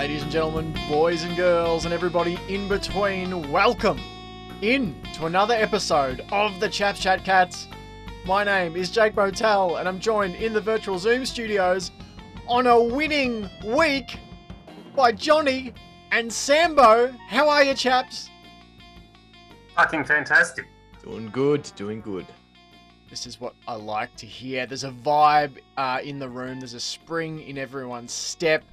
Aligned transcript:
ladies 0.00 0.22
and 0.22 0.32
gentlemen, 0.32 0.74
boys 0.88 1.24
and 1.24 1.36
girls, 1.36 1.84
and 1.84 1.92
everybody 1.92 2.38
in 2.48 2.66
between, 2.68 3.52
welcome 3.52 4.00
in 4.62 4.96
to 5.12 5.26
another 5.26 5.52
episode 5.52 6.24
of 6.32 6.58
the 6.58 6.66
Chaps 6.66 7.00
Chat 7.00 7.22
Cats. 7.22 7.68
My 8.24 8.42
name 8.42 8.76
is 8.76 8.90
Jake 8.90 9.14
Motel, 9.14 9.76
and 9.76 9.86
I'm 9.86 10.00
joined 10.00 10.36
in 10.36 10.54
the 10.54 10.60
virtual 10.62 10.98
Zoom 10.98 11.26
studios 11.26 11.90
on 12.48 12.66
a 12.66 12.82
winning 12.82 13.46
week 13.62 14.18
by 14.96 15.12
Johnny 15.12 15.74
and 16.12 16.32
Sambo. 16.32 17.14
How 17.28 17.50
are 17.50 17.62
you, 17.62 17.74
chaps? 17.74 18.30
Fucking 19.76 20.04
fantastic. 20.04 20.66
Doing 21.04 21.28
good, 21.28 21.70
doing 21.76 22.00
good. 22.00 22.24
This 23.10 23.26
is 23.26 23.38
what 23.38 23.54
I 23.68 23.74
like 23.74 24.16
to 24.16 24.24
hear. 24.24 24.64
There's 24.64 24.84
a 24.84 24.92
vibe 24.92 25.58
uh, 25.76 25.98
in 26.02 26.18
the 26.18 26.28
room. 26.28 26.60
There's 26.60 26.72
a 26.72 26.80
spring 26.80 27.42
in 27.42 27.58
everyone's 27.58 28.12
step. 28.12 28.64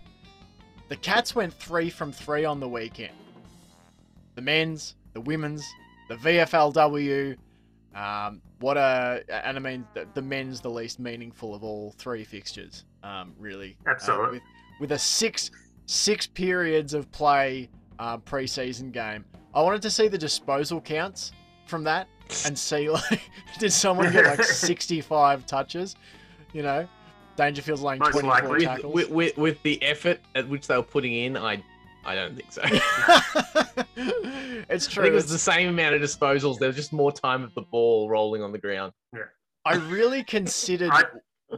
The 0.89 0.95
Cats 0.97 1.35
went 1.35 1.53
three 1.53 1.89
from 1.89 2.11
three 2.11 2.45
on 2.45 2.59
the 2.59 2.67
weekend. 2.69 3.13
The 4.35 4.41
men's, 4.41 4.95
the 5.13 5.21
women's, 5.21 5.65
the 6.09 6.15
VFLW. 6.15 7.35
Um, 7.95 8.41
what 8.59 8.77
a 8.77 9.23
and 9.29 9.57
I 9.57 9.59
mean 9.59 9.85
the, 9.93 10.07
the 10.13 10.21
men's 10.21 10.61
the 10.61 10.69
least 10.69 10.99
meaningful 10.99 11.55
of 11.55 11.63
all 11.63 11.93
three 11.97 12.23
fixtures. 12.23 12.85
Um, 13.03 13.33
really, 13.39 13.75
Uh, 13.87 13.91
Absolutely. 13.91 14.29
with, 14.33 14.41
with 14.79 14.91
a 14.91 14.99
six 14.99 15.49
six 15.87 16.27
periods 16.27 16.93
of 16.93 17.11
play 17.11 17.69
uh, 17.99 18.17
preseason 18.19 18.91
game. 18.91 19.25
I 19.53 19.61
wanted 19.63 19.81
to 19.83 19.89
see 19.89 20.07
the 20.07 20.17
disposal 20.17 20.79
counts 20.81 21.31
from 21.65 21.83
that 21.85 22.07
and 22.45 22.57
see 22.57 22.89
like 22.89 23.21
did 23.57 23.71
someone 23.73 24.11
get 24.11 24.25
like 24.25 24.43
65 24.43 25.45
touches 25.45 25.95
you 26.53 26.61
know 26.61 26.87
dangerfield's 27.37 27.81
laying 27.81 27.99
Most 27.99 28.11
24 28.11 28.29
likely. 28.49 28.65
tackles 28.65 28.93
With, 28.93 29.09
with, 29.09 29.37
with 29.37 29.63
the 29.63 29.81
effort 29.83 30.19
at 30.35 30.47
which 30.49 30.67
they 30.67 30.75
were 30.75 30.83
putting 30.83 31.13
in, 31.13 31.37
I 31.37 31.63
I 32.05 32.15
don't 32.15 32.35
think 32.35 32.51
so. 32.51 32.61
it's 34.69 34.87
I 34.87 34.91
true 34.91 35.03
think 35.03 35.11
it 35.11 35.15
was 35.15 35.29
the 35.29 35.37
same 35.39 35.69
amount 35.69 35.95
of 35.95 36.01
disposals. 36.01 36.57
There 36.59 36.67
was 36.67 36.75
just 36.75 36.93
more 36.93 37.11
time 37.11 37.43
of 37.43 37.53
the 37.53 37.61
ball 37.61 38.09
rolling 38.09 38.41
on 38.41 38.51
the 38.51 38.57
ground. 38.57 38.93
Yeah. 39.13 39.23
i 39.65 39.75
really 39.75 40.23
considered 40.23 40.91
I- 40.91 41.03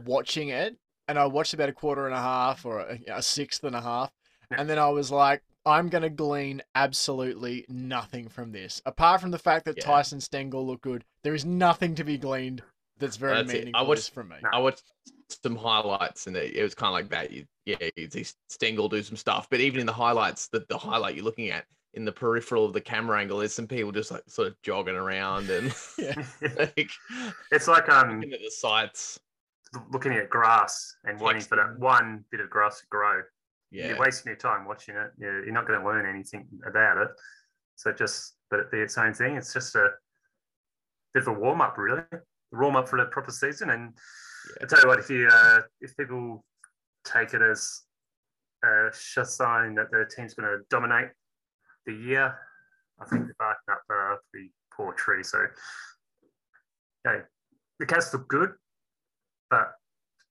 watching 0.04 0.48
it 0.50 0.76
and 1.08 1.18
i 1.18 1.26
watched 1.26 1.54
about 1.54 1.68
a 1.68 1.72
quarter 1.72 2.06
and 2.06 2.14
a 2.14 2.20
half 2.20 2.64
or 2.64 2.80
a, 2.80 2.98
a 3.08 3.22
sixth 3.22 3.64
and 3.64 3.74
a 3.74 3.80
half 3.80 4.10
Yeah. 4.50 4.60
and 4.60 4.70
then 4.70 4.78
i 4.78 4.88
was 4.88 5.10
like 5.10 5.42
i'm 5.66 5.88
going 5.88 6.02
to 6.02 6.10
glean 6.10 6.62
absolutely 6.76 7.64
nothing 7.68 8.28
from 8.28 8.52
this 8.52 8.80
apart 8.86 9.20
from 9.20 9.30
the 9.32 9.38
fact 9.38 9.64
that 9.64 9.76
Yeah. 9.78 9.84
tyson 9.84 10.20
stengel 10.20 10.64
looked 10.66 10.82
good 10.82 11.04
there 11.24 11.34
is 11.34 11.44
nothing 11.44 11.94
to 11.96 12.04
be 12.04 12.18
gleaned 12.18 12.62
that's 12.98 13.16
very 13.16 13.34
That's 13.34 13.50
it. 13.52 13.54
I 13.54 13.58
meaningful 13.58 13.86
watched- 13.86 14.14
from 14.14 14.28
me 14.28 14.36
I 14.52 14.58
watched 14.60 14.84
some 15.42 15.56
highlights 15.56 16.26
and 16.26 16.36
it, 16.36 16.54
it 16.54 16.62
was 16.62 16.74
kind 16.74 16.88
of 16.88 16.94
like 16.94 17.10
that. 17.10 17.30
You, 17.32 17.44
yeah, 17.66 17.88
you 17.96 18.08
see 18.10 18.26
Stengel 18.48 18.88
do 18.88 19.02
some 19.02 19.16
stuff, 19.16 19.48
but 19.50 19.60
even 19.60 19.80
in 19.80 19.86
the 19.86 19.92
highlights, 19.92 20.48
the, 20.48 20.64
the 20.68 20.78
highlight 20.78 21.14
you're 21.14 21.24
looking 21.24 21.50
at 21.50 21.64
in 21.94 22.04
the 22.04 22.12
peripheral 22.12 22.64
of 22.64 22.72
the 22.72 22.80
camera 22.80 23.20
angle, 23.20 23.38
there's 23.38 23.52
some 23.52 23.66
people 23.66 23.92
just 23.92 24.10
like 24.10 24.22
sort 24.28 24.48
of 24.48 24.60
jogging 24.62 24.94
around 24.94 25.50
and 25.50 25.74
yeah 25.98 26.14
like 26.58 26.90
it's 27.50 27.66
like 27.66 27.88
um 27.88 28.20
looking 28.20 28.32
at 28.32 28.40
the 28.40 28.50
sights. 28.50 29.18
looking 29.92 30.12
at 30.12 30.30
grass 30.30 30.94
and 31.04 31.20
waiting 31.20 31.42
for 31.42 31.56
that 31.56 31.78
one 31.78 32.24
bit 32.30 32.40
of 32.40 32.50
grass 32.50 32.80
to 32.80 32.86
grow. 32.90 33.22
Yeah, 33.72 33.88
You're 33.88 34.00
wasting 34.00 34.30
your 34.30 34.36
time 34.36 34.66
watching 34.66 34.96
it. 34.96 35.12
You're, 35.16 35.44
you're 35.44 35.54
not 35.54 35.66
going 35.66 35.78
to 35.78 35.86
learn 35.86 36.04
anything 36.04 36.46
about 36.66 36.98
it. 36.98 37.08
So 37.76 37.92
just 37.92 38.34
but 38.50 38.60
it 38.60 38.70
be 38.70 38.78
its 38.78 38.98
own 38.98 39.14
thing. 39.14 39.36
It's 39.36 39.54
just 39.54 39.74
a 39.76 39.90
bit 41.14 41.22
of 41.22 41.28
a 41.28 41.32
warm 41.32 41.60
up, 41.60 41.78
really. 41.78 42.02
Warm 42.52 42.76
up 42.76 42.88
for 42.88 42.98
the 42.98 43.06
proper 43.06 43.30
season. 43.30 43.70
And 43.70 43.94
I 44.62 44.66
tell 44.66 44.80
you 44.80 44.88
what, 44.88 44.98
if 44.98 45.10
you 45.10 45.28
uh, 45.30 45.60
if 45.80 45.96
people 45.96 46.44
take 47.04 47.34
it 47.34 47.42
as 47.42 47.82
a 48.62 49.24
sign 49.24 49.74
that 49.76 49.90
their 49.90 50.04
team's 50.04 50.34
going 50.34 50.48
to 50.48 50.64
dominate 50.68 51.08
the 51.86 51.94
year, 51.94 52.36
I 53.00 53.04
think 53.06 53.24
they're 53.24 53.34
barking 53.38 53.72
up 53.72 53.82
a 53.90 54.16
pretty 54.30 54.52
poor 54.74 54.92
tree. 54.92 55.22
So, 55.22 55.46
okay, 57.06 57.24
the 57.78 57.86
Cats 57.86 58.12
look 58.12 58.28
good, 58.28 58.50
but 59.48 59.72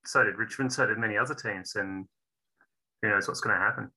so 0.06 0.24
did 0.24 0.38
Richmond, 0.38 0.72
so 0.72 0.86
did 0.86 0.98
many 0.98 1.18
other 1.18 1.36
teams, 1.36 1.76
and 1.76 2.06
who 3.02 3.10
knows 3.10 3.28
what's 3.28 3.42
going 3.42 3.56
to 3.56 3.62
happen. 3.62 3.92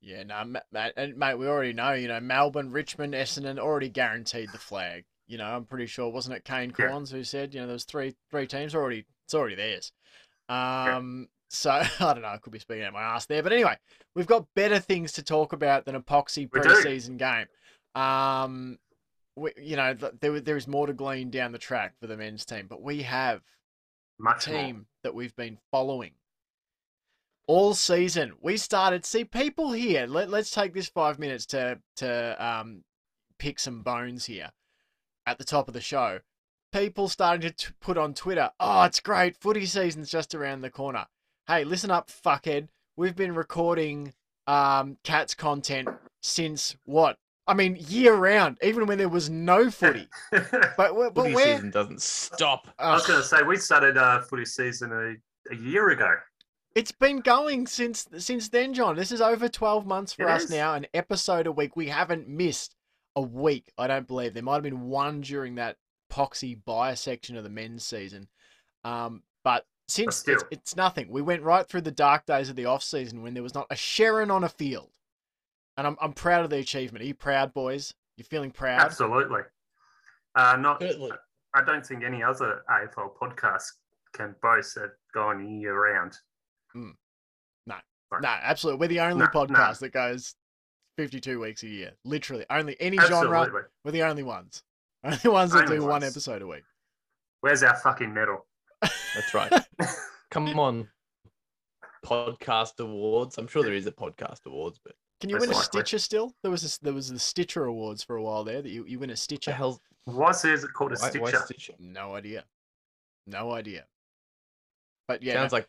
Yeah, 0.00 0.22
no, 0.22 0.44
mate, 0.44 0.92
and 0.96 1.16
mate, 1.16 1.34
we 1.34 1.48
already 1.48 1.72
know. 1.72 1.92
You 1.92 2.08
know, 2.08 2.20
Melbourne, 2.20 2.70
Richmond, 2.70 3.14
Essendon 3.14 3.58
already 3.58 3.88
guaranteed 3.88 4.50
the 4.52 4.58
flag. 4.58 5.04
You 5.26 5.38
know, 5.38 5.46
I'm 5.46 5.64
pretty 5.64 5.86
sure, 5.86 6.08
wasn't 6.10 6.36
it 6.36 6.44
Kane 6.44 6.72
Yeah. 6.78 6.86
Cornes 6.86 7.10
who 7.10 7.24
said, 7.24 7.52
you 7.52 7.60
know, 7.60 7.66
there's 7.66 7.84
three 7.84 8.14
three 8.30 8.46
teams 8.46 8.74
already. 8.74 9.06
It's 9.28 9.34
already 9.34 9.56
theirs. 9.56 9.92
Um, 10.48 11.28
so 11.50 11.70
I 11.70 11.88
don't 12.00 12.22
know. 12.22 12.28
I 12.28 12.38
could 12.38 12.52
be 12.52 12.58
speaking 12.58 12.84
out 12.84 12.94
my 12.94 13.02
ass 13.02 13.26
there, 13.26 13.42
but 13.42 13.52
anyway, 13.52 13.76
we've 14.14 14.26
got 14.26 14.46
better 14.56 14.78
things 14.78 15.12
to 15.12 15.22
talk 15.22 15.52
about 15.52 15.84
than 15.84 15.94
a 15.94 16.00
poxy 16.00 16.48
We 16.50 16.60
do. 16.60 16.68
preseason 16.70 17.18
game. 17.18 17.46
Um, 17.94 18.78
we, 19.36 19.52
you 19.60 19.76
know, 19.76 19.92
there 19.94 20.40
there 20.40 20.56
is 20.56 20.66
more 20.66 20.86
to 20.86 20.94
glean 20.94 21.28
down 21.28 21.52
the 21.52 21.58
track 21.58 21.92
for 22.00 22.06
the 22.06 22.16
men's 22.16 22.46
team, 22.46 22.66
but 22.70 22.82
we 22.82 23.02
have 23.02 23.42
Much 24.18 24.46
team 24.46 24.86
that 25.02 25.14
we've 25.14 25.36
been 25.36 25.58
following 25.70 26.12
all 27.46 27.74
season. 27.74 28.32
We 28.40 28.56
started 28.56 29.04
see 29.04 29.24
people 29.24 29.72
here. 29.72 30.06
Let, 30.06 30.30
let's 30.30 30.50
take 30.50 30.72
this 30.72 30.88
five 30.88 31.18
minutes 31.18 31.44
to 31.46 31.78
to 31.96 32.44
um, 32.44 32.82
pick 33.38 33.58
some 33.58 33.82
bones 33.82 34.24
here 34.24 34.50
at 35.26 35.36
the 35.36 35.44
top 35.44 35.68
of 35.68 35.74
the 35.74 35.82
show. 35.82 36.20
People 36.72 37.08
starting 37.08 37.40
to 37.42 37.50
t- 37.50 37.72
put 37.80 37.96
on 37.96 38.12
Twitter, 38.12 38.50
"Oh, 38.60 38.82
it's 38.82 39.00
great! 39.00 39.36
Footy 39.38 39.64
season's 39.64 40.10
just 40.10 40.34
around 40.34 40.60
the 40.60 40.70
corner." 40.70 41.06
Hey, 41.46 41.64
listen 41.64 41.90
up, 41.90 42.10
fuckhead. 42.10 42.68
We've 42.96 43.16
been 43.16 43.34
recording 43.34 44.12
um, 44.46 44.98
cats 45.02 45.34
content 45.34 45.88
since 46.22 46.76
what? 46.84 47.16
I 47.46 47.54
mean, 47.54 47.76
year 47.88 48.14
round, 48.14 48.58
even 48.62 48.86
when 48.86 48.98
there 48.98 49.08
was 49.08 49.30
no 49.30 49.70
footy. 49.70 50.08
more. 50.30 50.46
But, 50.76 50.94
we- 50.94 51.08
but 51.08 51.14
Footy 51.22 51.34
where? 51.34 51.54
season 51.56 51.70
doesn't 51.70 52.02
stop. 52.02 52.68
I 52.78 52.92
was 52.92 53.06
going 53.06 53.18
to 53.20 53.26
say 53.26 53.42
we 53.42 53.56
started 53.56 53.96
uh, 53.96 54.20
footy 54.20 54.44
season 54.44 54.92
a, 54.92 55.52
a 55.54 55.56
year 55.56 55.88
ago. 55.88 56.14
It's 56.74 56.92
been 56.92 57.20
going 57.20 57.66
since 57.66 58.06
since 58.18 58.50
then, 58.50 58.74
John. 58.74 58.94
This 58.94 59.10
is 59.10 59.22
over 59.22 59.48
twelve 59.48 59.86
months 59.86 60.12
for 60.12 60.24
It 60.24 60.32
us 60.32 60.44
is. 60.44 60.50
now, 60.50 60.74
an 60.74 60.86
episode 60.92 61.46
a 61.46 61.52
week. 61.52 61.76
We 61.76 61.88
haven't 61.88 62.28
missed 62.28 62.74
a 63.16 63.22
week. 63.22 63.72
I 63.78 63.86
don't 63.86 64.06
believe 64.06 64.34
there 64.34 64.42
might 64.42 64.54
have 64.54 64.62
been 64.62 64.82
one 64.82 65.22
during 65.22 65.54
that 65.54 65.76
poxy 66.10 66.58
buyer 66.64 66.96
section 66.96 67.36
of 67.36 67.44
the 67.44 67.50
men's 67.50 67.84
season, 67.84 68.28
um, 68.84 69.22
but 69.44 69.66
since 69.88 70.08
it's, 70.08 70.16
still. 70.16 70.38
it's 70.50 70.76
nothing. 70.76 71.08
We 71.10 71.22
went 71.22 71.42
right 71.42 71.66
through 71.66 71.82
the 71.82 71.90
dark 71.90 72.26
days 72.26 72.50
of 72.50 72.56
the 72.56 72.66
off 72.66 72.82
season 72.82 73.22
when 73.22 73.34
there 73.34 73.42
was 73.42 73.54
not 73.54 73.66
a 73.70 73.74
Sherrin 73.74 74.30
on 74.30 74.44
a 74.44 74.48
field, 74.48 74.90
and 75.76 75.86
I'm 75.86 75.96
I'm 76.00 76.12
proud 76.12 76.44
of 76.44 76.50
the 76.50 76.58
achievement. 76.58 77.02
Are 77.02 77.06
you 77.06 77.14
proud, 77.14 77.54
boys? 77.54 77.94
You're 78.16 78.24
feeling 78.26 78.50
proud? 78.50 78.80
Absolutely. 78.80 79.42
Uh, 80.34 80.56
not. 80.56 80.80
Certainly. 80.80 81.12
I 81.54 81.64
don't 81.64 81.84
think 81.84 82.04
any 82.04 82.22
other 82.22 82.62
AFL 82.70 83.16
podcast 83.16 83.64
can 84.12 84.34
boast 84.42 84.76
of 84.76 84.90
going 85.14 85.60
year 85.60 85.74
round. 85.74 86.16
No, 86.74 87.76
No, 88.20 88.28
absolutely. 88.28 88.80
We're 88.80 88.88
the 88.88 89.00
only 89.00 89.18
No, 89.18 89.24
no. 89.24 89.30
podcast 89.30 89.78
that 89.80 89.92
goes 89.92 90.34
52 90.98 91.40
weeks 91.40 91.62
a 91.62 91.68
year. 91.68 91.92
Literally, 92.04 92.44
only 92.50 92.76
any 92.80 92.98
genre. 92.98 93.48
We're 93.84 93.92
the 93.92 94.02
only 94.02 94.22
ones. 94.22 94.62
Only 95.08 95.28
ones 95.28 95.52
that 95.52 95.64
Only 95.64 95.76
do 95.76 95.82
one 95.82 95.90
ones. 96.02 96.04
episode 96.04 96.42
a 96.42 96.46
week. 96.46 96.64
Where's 97.40 97.62
our 97.62 97.76
fucking 97.76 98.12
medal? 98.12 98.46
That's 98.82 99.32
right. 99.34 99.52
Come 100.30 100.58
on. 100.58 100.88
Podcast 102.04 102.78
awards. 102.80 103.38
I'm 103.38 103.46
sure 103.48 103.62
there 103.62 103.72
is 103.72 103.86
a 103.86 103.92
podcast 103.92 104.46
awards, 104.46 104.78
but 104.84 104.94
Can 105.20 105.30
you 105.30 105.36
Most 105.36 105.40
win 105.42 105.50
a 105.50 105.52
likely. 105.54 105.64
Stitcher 105.64 105.98
still? 105.98 106.32
There 106.42 106.50
was 106.50 106.64
a, 106.80 106.84
there 106.84 106.92
was 106.92 107.08
the 107.10 107.18
Stitcher 107.18 107.64
Awards 107.64 108.02
for 108.04 108.16
a 108.16 108.22
while 108.22 108.44
there 108.44 108.62
that 108.62 108.68
you, 108.70 108.84
you 108.86 108.98
win 108.98 109.10
a 109.10 109.12
what 109.12 109.16
the 109.16 109.20
Stitcher. 109.20 109.52
hell's 109.52 109.80
Why 110.04 110.30
is 110.30 110.44
it 110.44 110.72
called 110.74 110.92
a 110.92 110.96
why, 110.96 111.10
why 111.18 111.30
stitcher? 111.30 111.44
Stitcher? 111.44 111.72
No 111.78 112.14
idea. 112.14 112.44
No 113.26 113.52
idea. 113.52 113.84
But 115.08 115.22
yeah, 115.22 115.34
Sounds 115.34 115.52
no, 115.52 115.56
like 115.58 115.68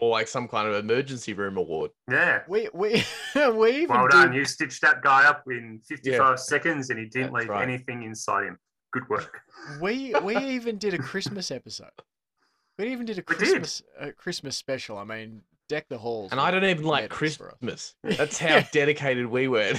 more 0.00 0.10
like 0.10 0.28
some 0.28 0.46
kind 0.48 0.68
of 0.68 0.74
emergency 0.74 1.32
room 1.32 1.56
award. 1.56 1.90
Yeah. 2.10 2.42
we 2.48 2.68
we 2.74 3.02
we 3.54 3.70
even 3.82 3.88
Well 3.96 4.02
did, 4.08 4.10
done. 4.10 4.32
You 4.32 4.44
stitched 4.44 4.82
that 4.82 5.00
guy 5.02 5.24
up 5.26 5.44
in 5.48 5.80
55 5.88 6.38
seconds 6.38 6.90
and 6.90 6.98
he 6.98 7.06
didn't 7.06 7.32
That's 7.32 7.42
leave 7.44 7.48
right. 7.48 7.62
anything 7.66 8.02
inside 8.02 8.44
him. 8.44 8.58
Good 8.92 9.08
work. 9.08 9.40
we 9.80 10.14
we 10.22 10.36
even 10.54 10.78
did 10.78 10.94
a 10.94 10.98
Christmas 10.98 11.50
episode. 11.50 11.90
We 12.78 12.92
even 12.92 13.06
did 13.06 13.18
a 13.18 13.24
We 13.28 13.34
did. 13.36 13.48
Christmas 13.48 13.82
a 13.98 14.12
Christmas 14.12 14.56
special. 14.56 14.98
I 14.98 15.04
mean, 15.04 15.42
deck 15.68 15.86
the 15.88 15.98
halls. 15.98 16.32
And 16.32 16.40
I 16.40 16.50
don't 16.50 16.64
even 16.64 16.84
like 16.84 17.04
medals 17.10 17.36
for 17.36 17.48
us. 17.50 17.54
Christmas. 17.60 17.94
That's 18.18 18.38
how 18.38 18.56
Yeah. 18.56 18.66
dedicated 18.72 19.26
we 19.26 19.48
were. 19.48 19.74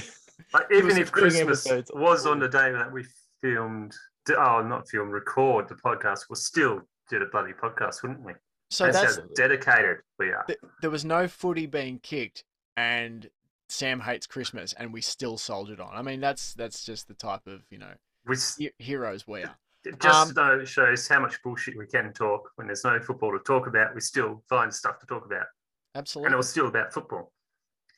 Like, 0.54 0.66
even 0.72 0.96
if 0.98 1.12
Christmas 1.12 1.66
episodes. 1.66 1.90
was 1.94 2.26
on 2.26 2.38
the 2.38 2.48
day 2.48 2.70
that 2.72 2.90
we 2.92 3.04
filmed, 3.42 3.94
oh, 4.36 4.62
not 4.62 4.88
film, 4.88 5.10
record 5.10 5.68
the 5.68 5.74
podcast, 5.74 6.20
we 6.30 6.36
still 6.36 6.80
did 7.10 7.22
a 7.22 7.26
bloody 7.26 7.52
podcast, 7.52 8.02
wouldn't 8.02 8.22
we? 8.22 8.32
So 8.70 8.84
that's, 8.86 9.00
that's 9.00 9.16
how 9.16 9.22
dedicated 9.34 9.98
we 10.18 10.30
are. 10.30 10.44
th- 10.46 10.58
there 10.80 10.90
was 10.90 11.04
no 11.04 11.28
footy 11.28 11.66
being 11.66 11.98
kicked, 11.98 12.44
and 12.76 13.28
Sam 13.68 14.00
hates 14.00 14.26
Christmas, 14.26 14.72
and 14.72 14.92
we 14.92 15.00
still 15.02 15.36
soldiered 15.36 15.80
on. 15.80 15.90
I 15.94 16.00
mean, 16.02 16.20
that's 16.20 16.54
that's 16.54 16.84
just 16.84 17.06
the 17.08 17.14
type 17.14 17.46
of 17.46 17.62
you 17.70 17.78
know 17.78 17.92
We 18.26 18.36
he- 18.58 18.70
heroes 18.78 19.26
we 19.26 19.42
are. 19.44 19.56
it 19.84 19.98
just 20.00 20.36
Um, 20.38 20.58
know- 20.58 20.64
shows 20.64 21.08
how 21.08 21.20
much 21.20 21.42
bullshit 21.42 21.76
we 21.76 21.86
can 21.86 22.12
talk 22.12 22.50
when 22.56 22.66
there's 22.68 22.84
no 22.84 23.00
football 23.00 23.32
to 23.32 23.40
talk 23.44 23.66
about. 23.66 23.94
We 23.94 24.00
still 24.00 24.42
find 24.48 24.72
stuff 24.72 24.98
to 25.00 25.06
talk 25.06 25.24
about, 25.26 25.46
Absolutely. 25.94 26.26
and 26.28 26.34
it 26.34 26.36
was 26.36 26.48
still 26.48 26.68
about 26.68 26.92
football. 26.94 27.32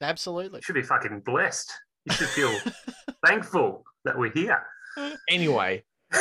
Absolutely. 0.00 0.58
You 0.58 0.62
should 0.62 0.74
be 0.74 0.82
fucking 0.82 1.20
blessed. 1.20 1.70
You 2.06 2.14
should 2.14 2.28
feel 2.28 2.52
thankful 3.26 3.84
that 4.04 4.18
we're 4.18 4.32
here. 4.32 4.62
Anyway, 5.28 5.84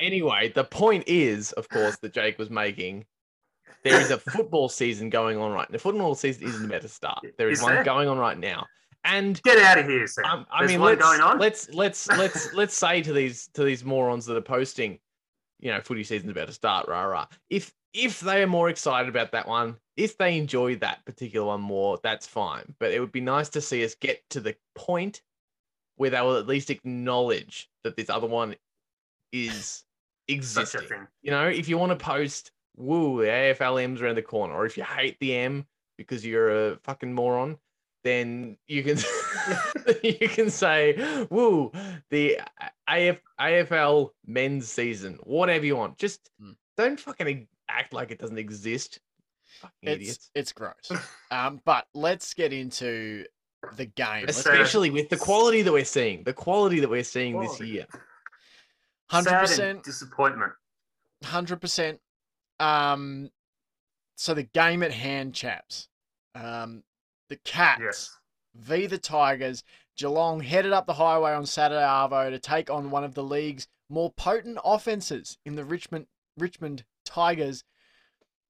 anyway, 0.00 0.52
the 0.54 0.64
point 0.64 1.04
is, 1.06 1.52
of 1.52 1.68
course, 1.68 1.96
that 1.98 2.12
Jake 2.12 2.38
was 2.38 2.50
making. 2.50 3.06
There 3.84 3.98
is 4.00 4.10
a 4.10 4.18
football 4.18 4.68
season 4.68 5.08
going 5.10 5.38
on 5.38 5.52
right 5.52 5.68
now. 5.68 5.72
The 5.72 5.78
football 5.78 6.14
season 6.14 6.44
isn't 6.48 6.66
about 6.66 6.82
to 6.82 6.88
start. 6.88 7.24
There 7.38 7.48
is, 7.48 7.58
Is 7.58 7.62
one 7.64 7.74
there? 7.76 7.84
going 7.84 8.08
on 8.08 8.18
right 8.18 8.38
now, 8.38 8.66
and 9.04 9.42
Get 9.42 9.58
out 9.58 9.78
of 9.78 9.86
here, 9.86 10.06
Sam. 10.06 10.24
um, 10.24 10.46
I 10.52 10.60
There's 10.60 10.72
mean, 10.72 10.80
let's, 10.80 11.00
going 11.02 11.20
on. 11.20 11.38
let's 11.38 11.70
let's 11.70 12.08
let's 12.18 12.52
let's 12.54 12.76
say 12.76 13.02
to 13.02 13.12
these 13.12 13.48
to 13.54 13.64
these 13.64 13.84
morons 13.84 14.26
that 14.26 14.36
are 14.36 14.42
posting, 14.42 14.98
you 15.60 15.70
know, 15.70 15.80
footy 15.80 16.04
season's 16.04 16.30
about 16.30 16.48
to 16.48 16.52
start, 16.52 16.88
rah 16.88 17.04
rah. 17.04 17.26
If 17.48 17.72
if 17.92 18.20
they 18.20 18.42
are 18.42 18.46
more 18.46 18.68
excited 18.68 19.08
about 19.08 19.32
that 19.32 19.48
one, 19.48 19.76
if 19.96 20.16
they 20.16 20.38
enjoy 20.38 20.76
that 20.76 21.04
particular 21.04 21.46
one 21.46 21.60
more, 21.60 21.98
that's 22.02 22.26
fine. 22.26 22.74
But 22.78 22.92
it 22.92 23.00
would 23.00 23.12
be 23.12 23.20
nice 23.20 23.48
to 23.50 23.60
see 23.60 23.84
us 23.84 23.94
get 23.94 24.22
to 24.30 24.40
the 24.40 24.54
point 24.74 25.22
where 25.96 26.10
they 26.10 26.20
will 26.20 26.36
at 26.36 26.46
least 26.46 26.70
acknowledge 26.70 27.68
that 27.84 27.96
this 27.96 28.08
other 28.08 28.26
one 28.26 28.54
is 29.32 29.84
existing. 30.28 31.06
You 31.22 31.30
know, 31.30 31.48
if 31.48 31.68
you 31.68 31.78
want 31.78 31.90
to 31.90 32.02
post, 32.02 32.52
woo, 32.76 33.20
the 33.22 33.28
AFL 33.28 33.82
M's 33.82 34.00
around 34.00 34.14
the 34.16 34.22
corner, 34.22 34.54
or 34.54 34.66
if 34.66 34.76
you 34.76 34.84
hate 34.84 35.16
the 35.20 35.34
M 35.36 35.66
because 35.98 36.24
you're 36.24 36.72
a 36.72 36.76
fucking 36.76 37.12
moron, 37.12 37.58
then 38.04 38.56
you 38.66 38.82
can 38.82 38.98
you 40.02 40.28
can 40.28 40.50
say, 40.50 41.26
woo, 41.30 41.70
the 42.10 42.40
AF, 42.88 43.18
AFL 43.40 44.10
men's 44.26 44.68
season, 44.68 45.18
whatever 45.22 45.64
you 45.66 45.76
want. 45.76 45.98
Just 45.98 46.30
Mm. 46.42 46.56
don't 46.76 46.98
fucking 47.00 47.46
act 47.68 47.92
like 47.92 48.10
it 48.10 48.18
doesn't 48.18 48.38
exist. 48.38 49.00
Fucking 49.60 49.74
It's 49.82 49.94
idiots. 50.00 50.30
it's 50.34 50.52
gross. 50.52 50.90
Um, 51.30 51.60
but 51.64 51.86
let's 51.94 52.34
get 52.34 52.52
into 52.52 53.24
the 53.76 53.84
game. 53.86 54.24
Let's 54.26 54.38
Especially 54.38 54.90
with 54.90 55.08
the 55.10 55.16
quality 55.16 55.62
that 55.62 55.72
we're 55.72 55.84
seeing, 55.84 56.22
the 56.24 56.32
quality 56.32 56.80
that 56.80 56.88
we're 56.90 57.04
seeing 57.04 57.38
this 57.40 57.60
year. 57.60 57.86
Hundred 59.10 59.38
percent 59.40 59.82
disappointment. 59.84 60.52
hundred 61.24 61.60
percent. 61.60 62.00
Um, 62.58 63.30
so 64.16 64.34
the 64.34 64.42
game 64.44 64.82
at 64.82 64.92
hand, 64.92 65.34
chaps. 65.34 65.88
Um, 66.34 66.82
the 67.30 67.36
Cats 67.36 67.80
Yes. 67.80 68.18
v 68.54 68.86
the 68.86 68.98
Tigers. 68.98 69.64
Geelong 69.96 70.40
headed 70.40 70.72
up 70.72 70.86
the 70.86 70.94
highway 70.94 71.32
on 71.32 71.46
Saturday 71.46 71.80
Arvo 71.80 72.28
to 72.30 72.38
take 72.38 72.68
on 72.68 72.90
one 72.90 73.04
of 73.04 73.14
the 73.14 73.22
league's 73.22 73.68
more 73.88 74.12
potent 74.12 74.58
offenses 74.64 75.38
in 75.46 75.54
the 75.54 75.64
Richmond 75.64 76.06
Richmond 76.36 76.84
Tigers. 77.04 77.64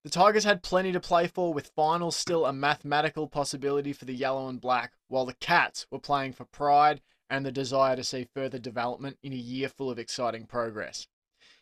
The 0.03 0.11
Tigers 0.11 0.45
had 0.45 0.63
plenty 0.63 0.93
to 0.93 1.01
play 1.01 1.27
for, 1.27 1.53
with 1.53 1.73
finals 1.77 2.17
still 2.17 2.47
a 2.47 2.53
mathematical 2.53 3.29
possibility 3.29 3.93
for 3.93 4.07
the 4.07 4.15
yellow 4.15 4.49
and 4.49 4.61
black, 4.61 4.95
while 5.09 5.27
the 5.27 5.35
Cats 5.35 5.87
were 5.91 5.99
playing 5.99 6.33
for 6.33 6.47
pride 6.47 7.03
and 7.29 7.45
the 7.45 7.53
desire 7.53 7.97
to 7.97 8.05
see 8.05 8.27
further 8.35 8.59
development 8.59 9.19
in 9.23 9.33
a 9.33 9.37
year 9.37 9.69
full 9.69 9.91
of 9.91 9.99
exciting 9.99 10.47
progress. 10.47 11.07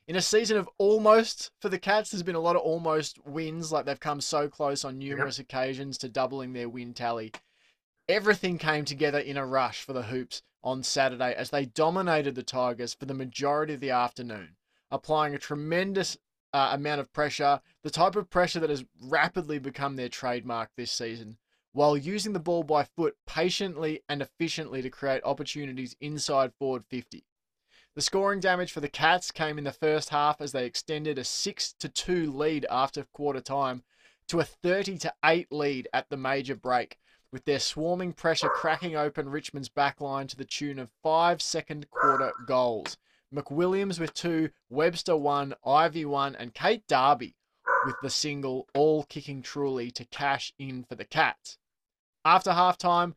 In 0.09 0.17
a 0.17 0.23
season 0.23 0.57
of 0.57 0.71
almost 0.79 1.51
for 1.61 1.69
the 1.69 1.79
Cats, 1.79 2.11
there's 2.11 2.23
been 2.23 2.35
a 2.35 2.41
lot 2.41 2.57
of 2.57 2.63
almost 2.63 3.19
wins, 3.27 3.71
like 3.71 3.85
they've 3.85 4.01
come 4.01 4.23
so 4.23 4.49
close 4.49 4.83
on 4.83 4.97
numerous 4.97 5.39
occasions 5.39 5.99
to 5.99 6.09
doubling 6.09 6.55
their 6.55 6.67
win 6.67 6.95
tally. 6.95 7.31
Everything 8.09 8.57
came 8.57 8.87
together 8.87 9.19
in 9.19 9.37
a 9.37 9.45
rush 9.45 9.83
for 9.83 9.93
the 9.93 10.05
Hoops 10.05 10.43
on 10.65 10.83
Saturday 10.83 11.35
as 11.35 11.51
they 11.51 11.67
dominated 11.67 12.35
the 12.35 12.43
Tigers 12.43 12.95
for 12.95 13.05
the 13.05 13.13
majority 13.13 13.75
of 13.75 13.81
the 13.81 13.91
afternoon, 13.91 14.57
applying 14.91 15.35
a 15.35 15.39
tremendous 15.39 16.17
uh, 16.55 16.71
amount 16.73 17.03
of 17.03 17.13
pressure, 17.13 17.61
the 17.83 17.91
type 17.91 18.17
of 18.17 18.31
pressure 18.31 18.61
that 18.61 18.71
has 18.71 18.87
rapidly 19.03 19.59
become 19.59 19.97
their 19.97 20.09
trademark 20.09 20.71
this 20.75 20.91
season, 20.91 21.37
while 21.73 21.99
using 21.99 22.33
the 22.33 22.41
ball 22.41 22.63
by 22.63 22.83
foot 22.83 23.15
patiently 23.27 24.01
and 24.09 24.23
efficiently 24.23 24.81
to 24.81 24.89
create 24.89 25.21
opportunities 25.23 25.95
inside 26.01 26.55
forward 26.59 26.87
50. 26.89 27.27
The 27.99 28.03
scoring 28.03 28.39
damage 28.39 28.71
for 28.71 28.79
the 28.79 28.89
Cats 28.89 29.33
came 29.33 29.59
in 29.59 29.65
the 29.65 29.73
first 29.73 30.11
half 30.11 30.41
as 30.41 30.53
they 30.53 30.65
extended 30.65 31.19
a 31.19 31.25
6 31.25 31.73
to 31.81 31.89
2 31.89 32.31
lead 32.33 32.65
after 32.71 33.03
quarter 33.13 33.41
time 33.41 33.83
to 34.29 34.39
a 34.39 34.45
30 34.45 34.99
to 34.99 35.15
8 35.25 35.51
lead 35.51 35.89
at 35.93 36.09
the 36.09 36.17
major 36.17 36.55
break, 36.55 37.01
with 37.33 37.45
their 37.45 37.59
swarming 37.59 38.13
pressure 38.13 38.51
cracking 38.51 38.95
open 38.95 39.29
Richmond's 39.29 39.69
backline 39.69 40.29
to 40.29 40.37
the 40.37 40.45
tune 40.45 40.79
of 40.79 40.93
five 41.03 41.43
second 41.43 41.91
quarter 41.91 42.31
goals. 42.47 42.99
McWilliams 43.35 43.99
with 43.99 44.15
two, 44.15 44.51
Webster 44.71 45.17
one, 45.17 45.57
Ivy 45.67 46.05
one, 46.05 46.37
and 46.37 46.55
Kate 46.55 46.87
Darby 46.87 47.35
with 47.85 47.97
the 48.01 48.11
single, 48.11 48.69
all 48.77 49.03
kicking 49.07 49.43
truly 49.43 49.91
to 49.91 50.05
cash 50.05 50.53
in 50.57 50.85
for 50.85 50.95
the 50.95 51.05
Cats. 51.05 51.59
After 52.25 52.53
halftime, 52.53 53.17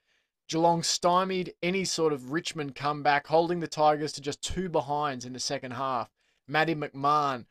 Geelong 0.51 0.83
stymied 0.83 1.53
any 1.63 1.85
sort 1.85 2.11
of 2.11 2.33
Richmond 2.33 2.75
comeback, 2.75 3.27
holding 3.27 3.61
the 3.61 3.69
Tigers 3.69 4.11
to 4.11 4.19
just 4.19 4.41
two 4.41 4.67
behinds 4.67 5.23
in 5.23 5.31
the 5.31 5.39
second 5.39 5.71
half. 5.71 6.09
Maddie 6.45 6.75
McMahon 6.75 7.45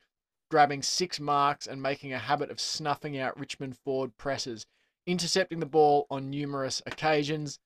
grabbing 0.50 0.82
six 0.82 1.18
marks 1.18 1.66
and 1.66 1.80
making 1.80 2.12
a 2.12 2.18
habit 2.18 2.50
of 2.50 2.60
snuffing 2.60 3.16
out 3.16 3.40
Richmond 3.40 3.78
forward 3.78 4.18
presses, 4.18 4.66
intercepting 5.06 5.60
the 5.60 5.64
ball 5.64 6.06
on 6.10 6.28
numerous 6.28 6.82
occasions. 6.84 7.58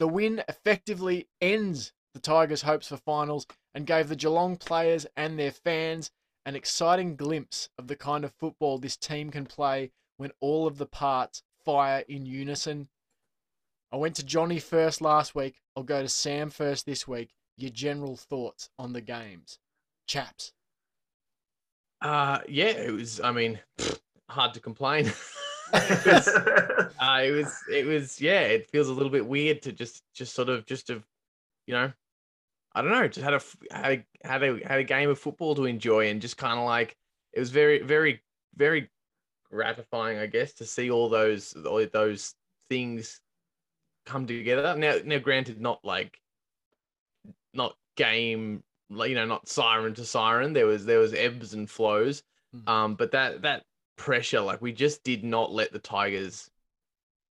The 0.00 0.08
win 0.08 0.42
effectively 0.48 1.28
ends 1.40 1.92
the 2.12 2.18
Tigers' 2.18 2.62
hopes 2.62 2.88
for 2.88 2.96
finals 2.96 3.46
and 3.72 3.86
gave 3.86 4.08
the 4.08 4.16
Geelong 4.16 4.56
players 4.56 5.06
and 5.16 5.38
their 5.38 5.52
fans 5.52 6.10
an 6.44 6.56
exciting 6.56 7.14
glimpse 7.14 7.68
of 7.78 7.86
the 7.86 7.94
kind 7.94 8.24
of 8.24 8.32
football 8.32 8.78
this 8.78 8.96
team 8.96 9.30
can 9.30 9.46
play 9.46 9.92
when 10.16 10.32
all 10.40 10.66
of 10.66 10.78
the 10.78 10.86
parts 10.86 11.44
fire 11.64 12.02
in 12.08 12.26
unison. 12.26 12.88
I 13.92 13.96
went 13.96 14.16
to 14.16 14.24
Johnny 14.24 14.58
first 14.58 15.02
last 15.02 15.34
week. 15.34 15.60
I'll 15.76 15.82
go 15.82 16.00
to 16.00 16.08
Sam 16.08 16.48
first 16.48 16.86
this 16.86 17.06
week. 17.06 17.34
Your 17.58 17.70
general 17.70 18.16
thoughts 18.16 18.70
on 18.78 18.94
the 18.94 19.02
games, 19.02 19.58
chaps. 20.06 20.52
Uh, 22.00 22.38
yeah, 22.48 22.68
it 22.68 22.92
was. 22.92 23.20
I 23.20 23.32
mean, 23.32 23.60
hard 24.30 24.54
to 24.54 24.60
complain. 24.60 25.12
it 25.74 26.06
was, 26.06 26.28
uh, 27.00 27.20
it 27.22 27.30
was. 27.32 27.54
It 27.70 27.86
was. 27.86 28.20
Yeah, 28.20 28.40
it 28.40 28.70
feels 28.70 28.88
a 28.88 28.92
little 28.92 29.10
bit 29.10 29.26
weird 29.26 29.60
to 29.62 29.72
just, 29.72 30.02
just 30.14 30.34
sort 30.34 30.48
of, 30.48 30.64
just 30.64 30.86
to, 30.86 31.02
you 31.66 31.74
know, 31.74 31.92
I 32.74 32.80
don't 32.80 32.92
know, 32.92 33.06
just 33.06 33.22
had 33.22 33.34
a 33.34 33.36
f- 33.36 33.56
had 33.70 33.92
a 33.92 34.26
had 34.26 34.42
a 34.42 34.66
had 34.66 34.78
a 34.80 34.84
game 34.84 35.10
of 35.10 35.18
football 35.18 35.54
to 35.56 35.66
enjoy, 35.66 36.08
and 36.08 36.22
just 36.22 36.38
kind 36.38 36.58
of 36.58 36.64
like 36.64 36.96
it 37.34 37.40
was 37.40 37.50
very, 37.50 37.82
very, 37.82 38.22
very 38.56 38.90
gratifying, 39.50 40.16
I 40.16 40.26
guess, 40.26 40.54
to 40.54 40.64
see 40.64 40.90
all 40.90 41.10
those 41.10 41.54
all 41.66 41.86
those 41.92 42.34
things 42.70 43.20
come 44.04 44.26
together. 44.26 44.76
Now, 44.76 44.96
now, 45.04 45.18
granted, 45.18 45.60
not 45.60 45.84
like, 45.84 46.20
not 47.54 47.76
game, 47.96 48.62
you 48.90 49.14
know, 49.14 49.26
not 49.26 49.48
siren 49.48 49.94
to 49.94 50.04
siren. 50.04 50.52
There 50.52 50.66
was 50.66 50.84
there 50.84 50.98
was 50.98 51.14
ebbs 51.14 51.54
and 51.54 51.68
flows, 51.70 52.22
Mm. 52.54 52.68
um, 52.68 52.94
but 52.96 53.12
that 53.12 53.42
that 53.42 53.64
pressure, 53.96 54.40
like 54.40 54.60
we 54.60 54.72
just 54.72 55.02
did 55.04 55.24
not 55.24 55.52
let 55.52 55.72
the 55.72 55.78
Tigers 55.78 56.50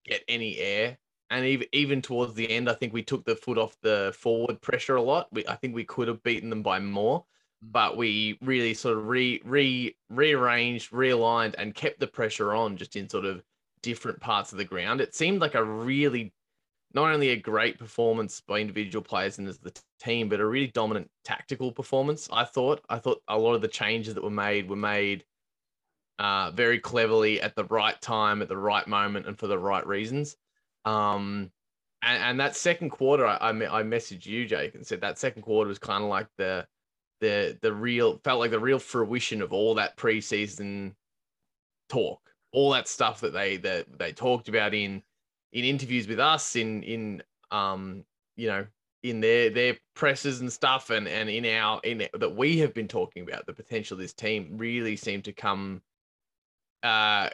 get 0.05 0.23
any 0.27 0.57
air. 0.57 0.97
And 1.29 1.45
even 1.45 1.67
even 1.73 2.01
towards 2.01 2.33
the 2.33 2.49
end, 2.49 2.69
I 2.69 2.73
think 2.73 2.93
we 2.93 3.03
took 3.03 3.25
the 3.25 3.35
foot 3.35 3.57
off 3.57 3.75
the 3.81 4.13
forward 4.17 4.61
pressure 4.61 4.95
a 4.95 5.01
lot. 5.01 5.27
We 5.31 5.45
I 5.47 5.55
think 5.55 5.75
we 5.75 5.83
could 5.85 6.07
have 6.07 6.23
beaten 6.23 6.49
them 6.49 6.63
by 6.63 6.79
more, 6.79 7.21
Mm. 7.63 7.71
but 7.73 7.97
we 7.97 8.37
really 8.41 8.73
sort 8.73 8.97
of 8.97 9.07
re 9.07 9.41
re 9.43 9.95
rearranged, 10.09 10.91
realigned, 10.91 11.55
and 11.57 11.75
kept 11.75 11.99
the 11.99 12.07
pressure 12.07 12.53
on 12.53 12.77
just 12.77 12.95
in 12.95 13.09
sort 13.09 13.25
of 13.25 13.43
different 13.81 14.19
parts 14.19 14.51
of 14.51 14.57
the 14.57 14.65
ground. 14.65 15.01
It 15.01 15.13
seemed 15.15 15.39
like 15.41 15.55
a 15.55 15.63
really 15.63 16.33
not 16.93 17.11
only 17.11 17.29
a 17.29 17.35
great 17.35 17.77
performance 17.77 18.41
by 18.41 18.59
individual 18.59 19.03
players 19.03 19.37
and 19.37 19.47
as 19.47 19.59
the 19.59 19.73
team, 19.99 20.27
but 20.29 20.39
a 20.39 20.45
really 20.45 20.67
dominant 20.67 21.09
tactical 21.23 21.71
performance. 21.71 22.27
I 22.31 22.43
thought. 22.45 22.83
I 22.89 22.97
thought 22.97 23.21
a 23.27 23.37
lot 23.37 23.53
of 23.53 23.61
the 23.61 23.67
changes 23.67 24.15
that 24.15 24.23
were 24.23 24.29
made 24.29 24.69
were 24.69 24.75
made 24.75 25.23
uh, 26.17 26.51
very 26.51 26.79
cleverly 26.79 27.41
at 27.41 27.55
the 27.55 27.65
right 27.65 27.99
time, 28.01 28.41
at 28.41 28.47
the 28.47 28.57
right 28.57 28.87
moment, 28.87 29.27
and 29.27 29.37
for 29.37 29.47
the 29.47 29.57
right 29.57 29.85
reasons. 29.85 30.35
Um, 30.85 31.51
and, 32.01 32.23
and 32.23 32.39
that 32.39 32.55
second 32.55 32.89
quarter, 32.89 33.25
I, 33.25 33.35
I 33.35 33.49
I 33.49 33.83
messaged 33.83 34.25
you, 34.25 34.45
Jake, 34.45 34.75
and 34.75 34.85
said 34.85 35.01
that 35.01 35.19
second 35.19 35.43
quarter 35.43 35.67
was 35.67 35.79
kind 35.79 36.03
of 36.03 36.09
like 36.09 36.27
the 36.37 36.67
the 37.21 37.57
the 37.61 37.73
real 37.73 38.19
felt 38.23 38.39
like 38.39 38.51
the 38.51 38.59
real 38.59 38.79
fruition 38.79 39.41
of 39.41 39.53
all 39.53 39.75
that 39.75 39.97
preseason 39.97 40.93
talk, 41.89 42.19
all 42.51 42.71
that 42.71 42.87
stuff 42.87 43.21
that 43.21 43.33
they 43.33 43.57
that 43.57 43.85
they 43.99 44.11
talked 44.11 44.49
about 44.49 44.73
in 44.73 45.03
in 45.53 45.65
interviews 45.65 46.07
with 46.07 46.19
us, 46.19 46.55
in 46.55 46.83
in 46.83 47.23
um 47.51 48.03
you 48.35 48.47
know 48.47 48.65
in 49.03 49.21
their 49.21 49.49
their 49.49 49.77
presses 49.95 50.41
and 50.41 50.51
stuff, 50.51 50.89
and 50.89 51.07
and 51.07 51.29
in 51.29 51.45
our 51.45 51.79
in 51.83 52.07
that 52.13 52.35
we 52.35 52.59
have 52.59 52.73
been 52.73 52.87
talking 52.87 53.23
about 53.23 53.45
the 53.45 53.53
potential 53.53 53.95
of 53.95 54.01
this 54.01 54.13
team 54.13 54.57
really 54.57 54.95
seemed 54.95 55.25
to 55.25 55.33
come 55.33 55.81
uh 56.83 57.29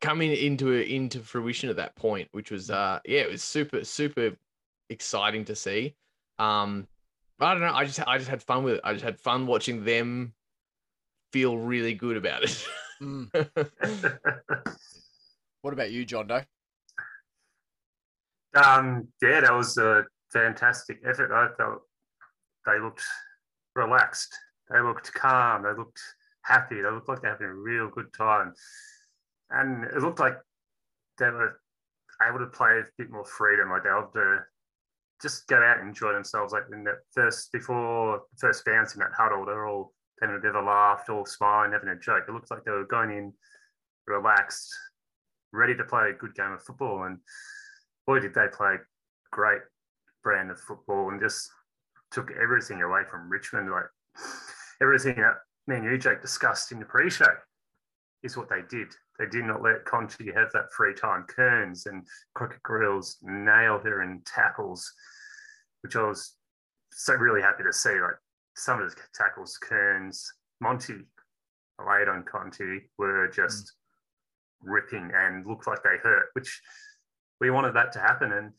coming 0.00 0.32
into 0.32 0.72
into 0.72 1.20
fruition 1.20 1.68
at 1.68 1.76
that 1.76 1.94
point, 1.96 2.28
which 2.32 2.50
was 2.50 2.70
uh 2.70 3.00
yeah, 3.04 3.20
it 3.20 3.30
was 3.30 3.42
super 3.42 3.84
super 3.84 4.32
exciting 4.88 5.44
to 5.44 5.54
see. 5.54 5.94
Um, 6.38 6.88
I 7.38 7.52
don't 7.52 7.62
know. 7.62 7.74
I 7.74 7.84
just 7.84 8.00
I 8.06 8.18
just 8.18 8.30
had 8.30 8.42
fun 8.42 8.64
with 8.64 8.74
it. 8.74 8.80
I 8.84 8.92
just 8.92 9.04
had 9.04 9.18
fun 9.18 9.46
watching 9.46 9.84
them 9.84 10.34
feel 11.32 11.56
really 11.58 11.94
good 11.94 12.16
about 12.16 12.42
it. 12.42 12.66
Mm. 13.00 13.30
What 15.62 15.74
about 15.74 15.90
you, 15.90 16.04
John 16.04 16.26
Doe? 16.26 16.42
Um, 18.54 19.08
yeah, 19.22 19.40
that 19.40 19.54
was 19.54 19.76
a 19.78 20.04
fantastic 20.32 21.00
effort. 21.08 21.32
I 21.32 21.48
felt 21.56 21.82
they 22.66 22.80
looked 22.80 23.02
relaxed. 23.74 24.34
They 24.70 24.80
looked 24.80 25.12
calm. 25.14 25.62
They 25.62 25.72
looked 25.76 26.00
happy. 26.42 26.76
They 26.76 26.90
looked 26.90 27.08
like 27.08 27.22
they're 27.22 27.32
having 27.32 27.46
a 27.46 27.54
real 27.54 27.88
good 27.88 28.12
time. 28.12 28.54
And 29.50 29.84
it 29.84 29.98
looked 29.98 30.20
like 30.20 30.36
they 31.18 31.30
were 31.30 31.60
able 32.26 32.38
to 32.38 32.46
play 32.46 32.80
a 32.80 32.84
bit 32.98 33.10
more 33.10 33.24
freedom. 33.24 33.70
Like 33.70 33.84
they 33.84 33.90
were 33.90 33.98
able 33.98 34.12
to 34.12 34.38
just 35.22 35.46
go 35.48 35.56
out 35.56 35.78
and 35.78 35.88
enjoy 35.88 36.12
themselves. 36.12 36.52
Like 36.52 36.64
in 36.72 36.84
that 36.84 36.98
first, 37.12 37.52
before 37.52 38.22
the 38.32 38.38
first 38.38 38.64
bounce 38.64 38.94
in 38.94 39.00
that 39.00 39.12
huddle, 39.16 39.44
they're 39.44 39.66
all 39.66 39.92
having 40.20 40.36
a 40.36 40.40
bit 40.40 40.54
of 40.54 40.62
a 40.62 40.66
laugh, 40.66 41.04
all 41.08 41.26
smiling, 41.26 41.72
having 41.72 41.88
a 41.88 41.98
joke. 41.98 42.24
It 42.28 42.32
looked 42.32 42.50
like 42.50 42.64
they 42.64 42.70
were 42.70 42.86
going 42.86 43.10
in 43.10 43.32
relaxed, 44.06 44.72
ready 45.52 45.76
to 45.76 45.84
play 45.84 46.10
a 46.10 46.18
good 46.18 46.34
game 46.34 46.52
of 46.52 46.62
football. 46.62 47.04
And 47.04 47.18
boy, 48.10 48.18
did 48.18 48.34
they 48.34 48.46
play 48.52 48.74
great 49.30 49.60
brand 50.24 50.50
of 50.50 50.58
football 50.58 51.10
and 51.10 51.20
just 51.20 51.48
took 52.10 52.32
everything 52.42 52.82
away 52.82 53.02
from 53.08 53.30
Richmond. 53.30 53.70
Like 53.70 53.84
everything 54.82 55.14
that 55.16 55.34
me 55.68 55.76
and 55.76 55.84
you, 55.84 55.96
Jake, 55.96 56.20
discussed 56.20 56.72
in 56.72 56.80
the 56.80 56.86
pre-show 56.86 57.32
is 58.24 58.36
what 58.36 58.48
they 58.48 58.62
did. 58.68 58.88
They 59.20 59.26
did 59.26 59.44
not 59.44 59.62
let 59.62 59.84
Conti 59.84 60.32
have 60.34 60.50
that 60.52 60.72
free 60.76 60.92
time. 60.92 61.24
Kearns 61.28 61.86
and 61.86 62.04
Crockett 62.34 62.62
Grills 62.64 63.18
nailed 63.22 63.84
her 63.84 64.02
in 64.02 64.22
tackles, 64.26 64.92
which 65.82 65.94
I 65.94 66.02
was 66.02 66.34
so 66.92 67.14
really 67.14 67.42
happy 67.42 67.62
to 67.62 67.72
see. 67.72 67.90
Like 67.90 68.18
some 68.56 68.82
of 68.82 68.90
the 68.90 69.00
tackles, 69.14 69.56
Kearns, 69.62 70.26
Monty, 70.60 71.04
laid 71.78 72.08
on 72.08 72.24
Conti 72.24 72.90
were 72.98 73.28
just 73.28 73.64
mm. 73.64 73.70
ripping 74.62 75.12
and 75.14 75.46
looked 75.46 75.68
like 75.68 75.84
they 75.84 75.96
hurt, 76.02 76.26
which 76.32 76.60
we 77.40 77.50
wanted 77.50 77.74
that 77.74 77.92
to 77.92 77.98
happen. 77.98 78.32
And 78.32 78.52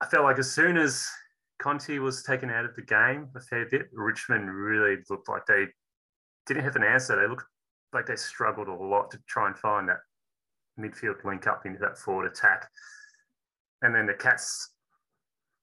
I 0.00 0.06
felt 0.06 0.24
like 0.24 0.38
as 0.38 0.52
soon 0.52 0.76
as 0.76 1.06
Conti 1.58 1.98
was 1.98 2.22
taken 2.22 2.50
out 2.50 2.64
of 2.64 2.74
the 2.76 2.82
game 2.82 3.28
a 3.36 3.40
fair 3.40 3.66
bit, 3.66 3.88
Richmond 3.92 4.50
really 4.50 4.98
looked 5.08 5.28
like 5.28 5.46
they 5.46 5.66
didn't 6.46 6.64
have 6.64 6.76
an 6.76 6.84
answer. 6.84 7.16
They 7.16 7.28
looked 7.28 7.46
like 7.92 8.06
they 8.06 8.16
struggled 8.16 8.68
a 8.68 8.74
lot 8.74 9.10
to 9.12 9.18
try 9.28 9.46
and 9.46 9.56
find 9.56 9.88
that 9.88 10.00
midfield 10.78 11.24
link 11.24 11.46
up 11.46 11.64
into 11.64 11.78
that 11.80 11.96
forward 11.96 12.26
attack. 12.26 12.68
And 13.82 13.94
then 13.94 14.06
the 14.06 14.14
Cats 14.14 14.70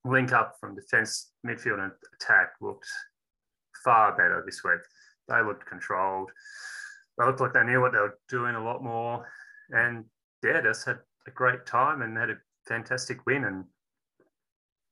link 0.05 0.31
up 0.31 0.55
from 0.59 0.75
defence, 0.75 1.31
midfield 1.45 1.83
and 1.83 1.91
attack 2.15 2.53
looked 2.61 2.87
far 3.83 4.11
better 4.15 4.43
this 4.45 4.63
week. 4.63 4.79
They 5.27 5.41
looked 5.41 5.65
controlled. 5.65 6.31
They 7.17 7.25
looked 7.25 7.41
like 7.41 7.53
they 7.53 7.63
knew 7.63 7.81
what 7.81 7.91
they 7.91 7.99
were 7.99 8.17
doing 8.29 8.55
a 8.55 8.63
lot 8.63 8.83
more. 8.83 9.27
And 9.69 10.05
yeah, 10.43 10.61
just 10.61 10.85
had 10.85 10.99
a 11.27 11.31
great 11.31 11.65
time 11.65 12.01
and 12.01 12.17
had 12.17 12.29
a 12.29 12.37
fantastic 12.67 13.25
win. 13.25 13.45
And 13.45 13.65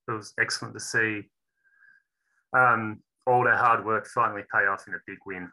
it 0.08 0.12
was 0.12 0.34
excellent 0.40 0.74
to 0.74 0.80
see 0.80 1.24
um, 2.56 3.00
all 3.28 3.44
their 3.44 3.58
hard 3.58 3.86
work 3.86 4.08
finally 4.08 4.44
pay 4.52 4.66
off 4.66 4.88
in 4.88 4.94
a 4.94 5.00
big 5.06 5.18
win. 5.26 5.52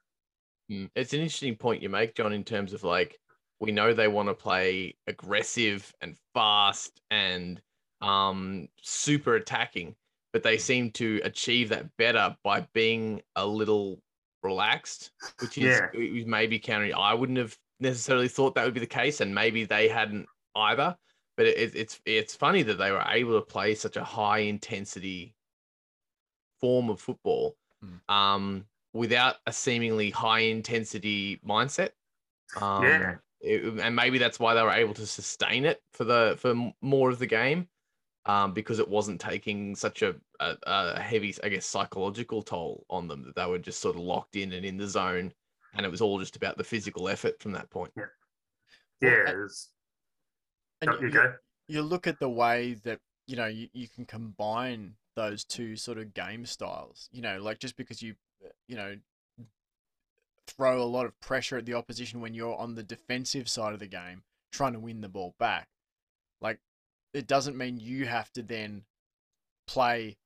Mm. 0.70 0.90
It's 0.94 1.12
an 1.12 1.20
interesting 1.20 1.56
point 1.56 1.82
you 1.82 1.88
make, 1.88 2.14
John, 2.14 2.32
in 2.32 2.44
terms 2.44 2.72
of 2.72 2.84
like 2.84 3.18
we 3.60 3.72
know 3.72 3.92
they 3.92 4.08
want 4.08 4.28
to 4.28 4.34
play 4.34 4.96
aggressive 5.06 5.92
and 6.00 6.16
fast 6.34 7.00
and 7.10 7.60
um, 8.00 8.68
super 8.82 9.36
attacking, 9.36 9.94
but 10.32 10.42
they 10.42 10.58
seem 10.58 10.90
to 10.92 11.20
achieve 11.24 11.70
that 11.70 11.86
better 11.96 12.36
by 12.44 12.66
being 12.74 13.22
a 13.36 13.46
little 13.46 14.00
relaxed, 14.42 15.12
which 15.40 15.58
is 15.58 15.80
yeah. 15.94 16.24
maybe 16.26 16.58
countering. 16.58 16.94
I 16.94 17.14
wouldn't 17.14 17.38
have 17.38 17.56
necessarily 17.80 18.28
thought 18.28 18.54
that 18.54 18.64
would 18.64 18.74
be 18.74 18.80
the 18.80 18.86
case, 18.86 19.20
and 19.20 19.34
maybe 19.34 19.64
they 19.64 19.88
hadn't 19.88 20.26
either. 20.56 20.96
But 21.36 21.46
it, 21.46 21.76
it's 21.76 22.00
it's 22.06 22.34
funny 22.34 22.62
that 22.62 22.78
they 22.78 22.90
were 22.90 23.04
able 23.06 23.38
to 23.38 23.44
play 23.44 23.74
such 23.74 23.96
a 23.96 24.04
high 24.04 24.38
intensity 24.38 25.34
form 26.60 26.88
of 26.88 27.00
football. 27.00 27.56
Mm. 27.84 28.14
Um, 28.14 28.64
without 28.96 29.36
a 29.46 29.52
seemingly 29.52 30.10
high 30.10 30.40
intensity 30.40 31.38
mindset. 31.46 31.90
Um, 32.60 32.84
yeah. 32.84 33.14
It, 33.40 33.80
and 33.80 33.94
maybe 33.94 34.18
that's 34.18 34.40
why 34.40 34.54
they 34.54 34.62
were 34.62 34.70
able 34.70 34.94
to 34.94 35.06
sustain 35.06 35.66
it 35.66 35.82
for 35.92 36.04
the 36.04 36.36
for 36.38 36.54
more 36.80 37.10
of 37.10 37.18
the 37.18 37.26
game, 37.26 37.68
um, 38.24 38.54
because 38.54 38.78
it 38.78 38.88
wasn't 38.88 39.20
taking 39.20 39.76
such 39.76 40.02
a, 40.02 40.16
a, 40.40 40.56
a 40.66 41.00
heavy, 41.00 41.34
I 41.44 41.50
guess, 41.50 41.66
psychological 41.66 42.42
toll 42.42 42.84
on 42.88 43.06
them 43.06 43.22
that 43.24 43.36
they 43.36 43.46
were 43.46 43.58
just 43.58 43.80
sort 43.80 43.96
of 43.96 44.02
locked 44.02 44.36
in 44.36 44.52
and 44.52 44.64
in 44.64 44.78
the 44.78 44.88
zone, 44.88 45.32
and 45.74 45.84
it 45.84 45.90
was 45.90 46.00
all 46.00 46.18
just 46.18 46.36
about 46.36 46.56
the 46.56 46.64
physical 46.64 47.08
effort 47.08 47.38
from 47.40 47.52
that 47.52 47.70
point. 47.70 47.92
Yeah, 47.94 48.04
yeah. 49.02 49.34
Well, 49.34 49.48
and, 50.80 50.90
you, 51.00 51.08
you, 51.08 51.32
you 51.68 51.82
look 51.82 52.06
at 52.06 52.20
the 52.20 52.28
way 52.28 52.74
that 52.84 53.00
you 53.26 53.36
know 53.36 53.46
you, 53.46 53.68
you 53.72 53.88
can 53.88 54.04
combine 54.04 54.94
those 55.14 55.44
two 55.44 55.76
sort 55.76 55.98
of 55.98 56.14
game 56.14 56.44
styles. 56.46 57.08
You 57.12 57.22
know, 57.22 57.40
like 57.40 57.58
just 57.58 57.76
because 57.76 58.02
you 58.02 58.14
uh, 58.44 58.48
you 58.68 58.76
know, 58.76 58.96
throw 60.46 60.80
a 60.80 60.84
lot 60.84 61.06
of 61.06 61.18
pressure 61.20 61.58
at 61.58 61.66
the 61.66 61.74
opposition 61.74 62.20
when 62.20 62.34
you're 62.34 62.56
on 62.56 62.74
the 62.74 62.82
defensive 62.82 63.48
side 63.48 63.72
of 63.72 63.80
the 63.80 63.86
game 63.86 64.22
trying 64.52 64.72
to 64.72 64.80
win 64.80 65.00
the 65.00 65.08
ball 65.08 65.34
back. 65.38 65.68
Like, 66.40 66.60
it 67.12 67.26
doesn't 67.26 67.56
mean 67.56 67.78
you 67.78 68.06
have 68.06 68.32
to 68.32 68.42
then 68.42 68.84
play 69.66 70.16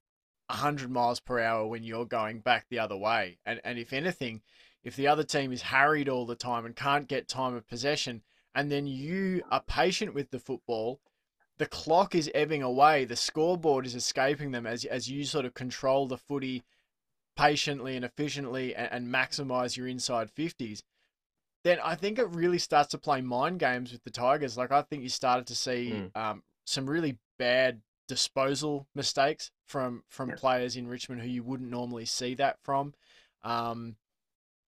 100 0.49 0.91
miles 0.91 1.21
per 1.21 1.41
hour 1.41 1.67
when 1.67 1.85
you're 1.85 2.05
going 2.05 2.41
back 2.41 2.67
the 2.69 2.79
other 2.79 2.97
way. 2.97 3.39
And, 3.47 3.61
and 3.65 3.79
if 3.79 3.93
anything, 3.93 4.43
if 4.83 4.97
the 4.97 5.09
other 5.09 5.25
team 5.25 5.53
is 5.53 5.63
harried 5.63 6.09
all 6.09 6.27
the 6.27 6.35
time 6.35 6.65
and 6.65 6.77
can't 6.77 7.09
get 7.09 7.29
time 7.29 7.55
of 7.55 7.69
possession, 7.69 8.23
and 8.55 8.71
then 8.71 8.87
you 8.87 9.43
are 9.51 9.63
patient 9.67 10.15
with 10.15 10.31
the 10.31 10.39
football, 10.39 11.01
the 11.59 11.67
clock 11.67 12.15
is 12.15 12.31
ebbing 12.35 12.63
away, 12.63 13.05
the 13.05 13.17
scoreboard 13.17 13.87
is 13.87 13.95
escaping 13.95 14.51
them 14.51 14.67
as, 14.67 14.85
as 14.85 15.11
you 15.11 15.25
sort 15.25 15.45
of 15.45 15.55
control 15.55 16.07
the 16.07 16.17
footy 16.17 16.63
patiently 17.37 17.97
and 17.97 18.05
efficiently 18.05 18.75
and, 18.75 18.89
and 18.93 19.15
maximize 19.15 19.77
your 19.77 19.87
inside 19.87 20.31
50s, 20.35 20.83
then 21.65 21.79
I 21.85 21.95
think 21.95 22.19
it 22.19 22.29
really 22.31 22.59
starts 22.59 22.91
to 22.91 22.99
play 22.99 23.21
mind 23.21 23.59
games 23.61 23.93
with 23.93 24.03
the 24.05 24.11
Tigers. 24.11 24.57
Like, 24.57 24.73
I 24.73 24.83
think 24.83 25.03
you 25.03 25.09
started 25.09 25.47
to 25.49 25.55
see 25.55 25.93
mm. 25.95 26.17
um, 26.21 26.43
some 26.65 26.89
really 26.89 27.19
bad 27.39 27.83
disposal 28.09 28.89
mistakes 28.95 29.53
from 29.67 30.03
from 30.09 30.33
players 30.33 30.75
in 30.77 30.89
Richmond 30.89 31.23
who 31.23 31.29
you 31.29 31.45
wouldn't 31.45 31.71
normally 31.71 32.05
see 32.05 32.35
that 32.35 32.57
from. 32.65 32.93
Um, 33.45 33.97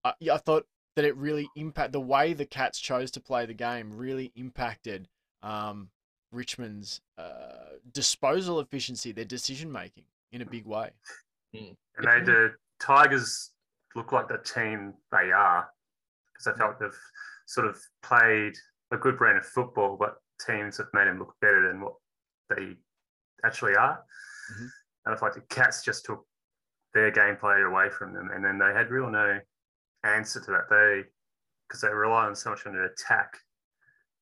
I, 0.04 0.14
I 0.32 0.38
thought 0.38 0.66
that 0.96 1.06
it 1.06 1.16
really 1.18 1.50
impact 1.56 1.92
the 1.92 2.00
way 2.00 2.34
the 2.34 2.46
Cats 2.46 2.80
chose 2.80 3.12
to 3.12 3.20
play 3.20 3.46
the 3.46 3.54
game 3.54 3.92
really 3.96 4.32
impacted 4.36 5.08
um, 5.44 5.90
Richmond's 6.32 7.02
uh, 7.18 7.76
disposal 7.92 8.60
efficiency, 8.60 9.12
their 9.12 9.26
decision 9.26 9.72
making 9.72 10.06
in 10.32 10.42
a 10.42 10.46
big 10.46 10.66
way. 10.66 10.92
Mm. 11.56 11.76
And 11.98 12.08
they, 12.08 12.32
the 12.32 12.52
Tigers 12.80 13.52
look 13.96 14.12
like 14.12 14.28
the 14.28 14.40
team 14.40 14.94
they 15.12 15.32
are 15.32 15.70
because 16.34 16.54
I 16.54 16.58
felt 16.58 16.80
they've 16.80 17.00
sort 17.46 17.68
of 17.68 17.78
played 18.04 18.54
a 18.92 18.98
good 18.98 19.18
brand 19.18 19.38
of 19.38 19.46
football, 19.46 19.96
but 19.98 20.16
teams 20.46 20.78
have 20.78 20.88
made 20.94 21.08
them 21.08 21.20
look 21.20 21.34
better 21.42 21.68
than 21.68 21.82
what 21.82 21.94
they 22.50 22.76
actually 23.46 23.76
are. 23.76 24.04
Mm-hmm. 24.54 24.66
And 25.06 25.16
I 25.16 25.18
felt 25.18 25.36
like 25.36 25.48
the 25.48 25.56
Cats 25.56 25.84
just 25.84 26.06
took 26.06 26.26
their 26.94 27.12
gameplay 27.12 27.66
away 27.66 27.90
from 27.90 28.14
them, 28.14 28.30
and 28.34 28.44
then 28.44 28.58
they 28.58 28.74
had 28.74 28.90
real 28.90 29.10
no 29.10 29.40
answer 30.06 30.40
to 30.40 30.52
that. 30.52 30.70
They 30.70 31.04
because 31.68 31.82
they 31.82 31.90
rely 31.90 32.26
on 32.26 32.36
so 32.36 32.52
much 32.52 32.66
on 32.66 32.74
the 32.74 32.86
attack 32.86 33.38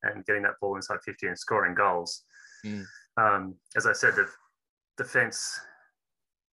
and 0.03 0.25
getting 0.25 0.43
that 0.43 0.59
ball 0.61 0.75
inside 0.75 0.99
50 1.03 1.27
and 1.27 1.37
scoring 1.37 1.75
goals. 1.75 2.23
Mm. 2.65 2.85
Um, 3.17 3.55
as 3.75 3.85
I 3.85 3.93
said, 3.93 4.15
the 4.15 4.27
defense 4.97 5.59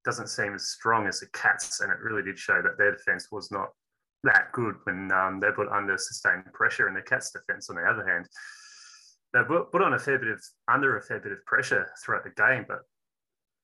doesn't 0.05 0.29
seem 0.29 0.55
as 0.55 0.69
strong 0.69 1.07
as 1.07 1.19
the 1.19 1.27
Cats, 1.33 1.81
and 1.81 1.91
it 1.91 1.99
really 1.99 2.23
did 2.23 2.39
show 2.39 2.61
that 2.61 2.77
their 2.77 2.91
defence 2.91 3.27
was 3.31 3.51
not 3.51 3.69
that 4.23 4.51
good 4.51 4.75
when 4.83 5.11
um, 5.11 5.39
they're 5.39 5.53
put 5.53 5.69
under 5.69 5.97
sustained 5.97 6.43
pressure. 6.53 6.87
And 6.87 6.95
the 6.95 7.01
Cats' 7.01 7.31
defence, 7.31 7.69
on 7.69 7.75
the 7.75 7.83
other 7.83 8.05
hand, 8.05 8.27
they 9.33 9.41
put 9.43 9.81
on 9.81 9.93
a 9.93 9.99
fair 9.99 10.17
bit 10.17 10.29
of 10.29 10.43
under 10.67 10.97
a 10.97 11.01
fair 11.01 11.19
bit 11.19 11.31
of 11.31 11.45
pressure 11.45 11.87
throughout 12.03 12.23
the 12.23 12.31
game, 12.31 12.65
but 12.67 12.79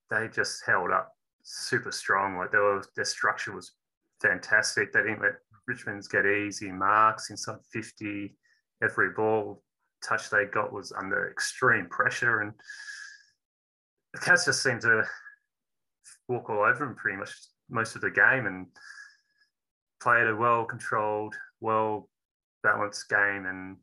they 0.09 0.27
just 0.27 0.63
held 0.65 0.91
up 0.91 1.11
super 1.43 1.91
strong. 1.91 2.37
Like 2.37 2.53
were, 2.53 2.83
their 2.95 3.05
structure 3.05 3.53
was 3.53 3.73
fantastic. 4.21 4.93
They 4.93 5.01
didn't 5.01 5.21
let 5.21 5.33
Richmond's 5.67 6.07
get 6.07 6.25
easy 6.25 6.71
marks 6.71 7.29
inside 7.29 7.57
50. 7.71 8.35
Every 8.83 9.11
ball 9.11 9.63
touch 10.03 10.29
they 10.29 10.45
got 10.45 10.73
was 10.73 10.91
under 10.91 11.29
extreme 11.29 11.87
pressure, 11.87 12.41
and 12.41 12.53
the 14.13 14.19
Cats 14.19 14.45
just 14.45 14.61
seemed 14.61 14.81
to 14.81 15.03
walk 16.27 16.49
all 16.49 16.63
over 16.63 16.85
them 16.85 16.95
pretty 16.95 17.17
much 17.17 17.31
most 17.69 17.95
of 17.95 18.01
the 18.01 18.11
game 18.11 18.45
and 18.45 18.67
played 20.01 20.27
a 20.27 20.35
well 20.35 20.65
controlled, 20.65 21.35
well 21.61 22.09
balanced 22.63 23.09
game. 23.09 23.45
And 23.45 23.77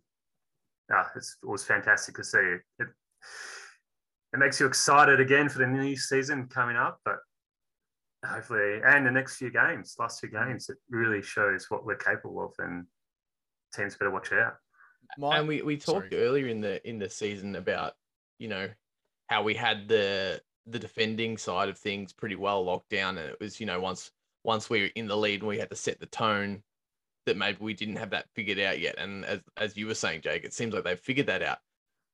uh, 0.93 1.05
it 1.17 1.25
was 1.43 1.65
fantastic 1.65 2.17
to 2.17 2.25
see. 2.25 2.39
It, 2.39 2.61
it, 2.79 2.89
it 4.35 4.39
makes 4.39 4.61
you 4.61 4.67
excited 4.67 5.21
again 5.21 5.49
for 5.49 5.59
the 5.59 5.67
new 5.67 5.97
season 5.97 6.47
coming 6.47 6.77
up, 6.77 7.01
but 7.05 7.17
hopefully, 8.25 8.81
and 8.85 9.07
the 9.07 9.11
next 9.11 9.37
few 9.37 9.51
games, 9.51 9.97
last 9.99 10.21
two 10.21 10.29
mm. 10.29 10.47
games, 10.47 10.69
it 10.69 10.79
really 10.91 11.23
shows 11.23 11.67
what 11.71 11.85
we're 11.85 11.97
capable 11.97 12.45
of, 12.45 12.53
and 12.59 12.87
teams 13.75 13.97
better 13.97 14.11
watch 14.11 14.33
out. 14.33 14.55
My, 15.19 15.39
and 15.39 15.49
we, 15.49 15.63
we 15.63 15.77
talked 15.77 16.13
sorry. 16.13 16.25
earlier 16.25 16.47
in 16.47 16.61
the 16.61 16.87
in 16.89 16.99
the 16.99 17.11
season 17.11 17.57
about 17.57 17.95
you 18.39 18.49
know 18.49 18.69
how 19.29 19.43
we 19.43 19.55
had 19.55 19.89
the 19.89 20.41
the 20.67 20.79
defending 20.79 21.37
side 21.37 21.69
of 21.69 21.79
things 21.79 22.13
pretty 22.13 22.37
well 22.37 22.65
locked 22.65 22.89
down, 22.91 23.19
and 23.19 23.29
it 23.29 23.41
was 23.41 23.61
you 23.61 23.67
know 23.67 23.81
once 23.81 24.11
once 24.45 24.71
we 24.71 24.83
were 24.83 24.91
in 24.95 25.07
the 25.07 25.17
lead 25.17 25.41
and 25.41 25.49
we 25.49 25.59
had 25.59 25.71
to 25.71 25.77
set 25.77 26.01
the 26.01 26.07
tone 26.07 26.63
that 27.27 27.37
maybe 27.37 27.59
we 27.61 27.75
didn't 27.75 27.97
have 27.97 28.11
that 28.11 28.27
figured 28.35 28.59
out 28.59 28.81
yet. 28.81 28.97
And 28.99 29.25
as 29.25 29.41
as 29.57 29.77
you 29.77 29.87
were 29.87 29.95
saying, 29.95 30.23
Jake, 30.23 30.45
it 30.45 30.55
seems 30.55 30.75
like 30.75 30.85
they've 30.85 30.99
figured 30.99 31.27
that 31.27 31.43
out. 31.43 31.59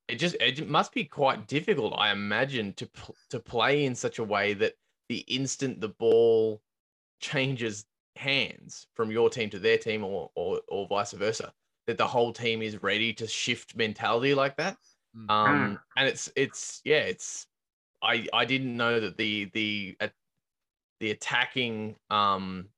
It 0.08 0.16
just 0.16 0.36
it 0.40 0.68
must 0.68 0.92
be 0.92 1.04
quite 1.04 1.46
difficult, 1.46 1.94
I 1.96 2.10
imagine, 2.12 2.72
to 2.74 2.86
pl- 2.86 3.16
to 3.30 3.40
play 3.40 3.84
in 3.84 3.94
such 3.94 4.18
a 4.18 4.24
way 4.24 4.54
that 4.54 4.74
the 5.08 5.18
instant 5.20 5.80
the 5.80 5.88
ball 5.88 6.62
changes 7.20 7.86
hands 8.16 8.86
from 8.94 9.10
your 9.10 9.30
team 9.30 9.48
to 9.50 9.58
their 9.58 9.78
team 9.78 10.04
or 10.04 10.30
or, 10.34 10.60
or 10.68 10.86
vice 10.88 11.12
versa, 11.12 11.52
that 11.86 11.98
the 11.98 12.06
whole 12.06 12.32
team 12.32 12.62
is 12.62 12.82
ready 12.82 13.12
to 13.14 13.26
shift 13.26 13.76
mentality 13.76 14.34
like 14.34 14.56
that. 14.56 14.76
Mm. 15.16 15.30
Um, 15.30 15.80
and 15.96 16.08
it's 16.08 16.30
it's 16.36 16.80
yeah, 16.84 17.00
it's 17.00 17.46
I 18.02 18.26
I 18.32 18.44
didn't 18.44 18.76
know 18.76 19.00
that 19.00 19.16
the 19.16 19.50
the 19.54 19.96
uh, 20.00 20.08
the 21.00 21.10
attacking 21.10 21.96
um 22.10 22.68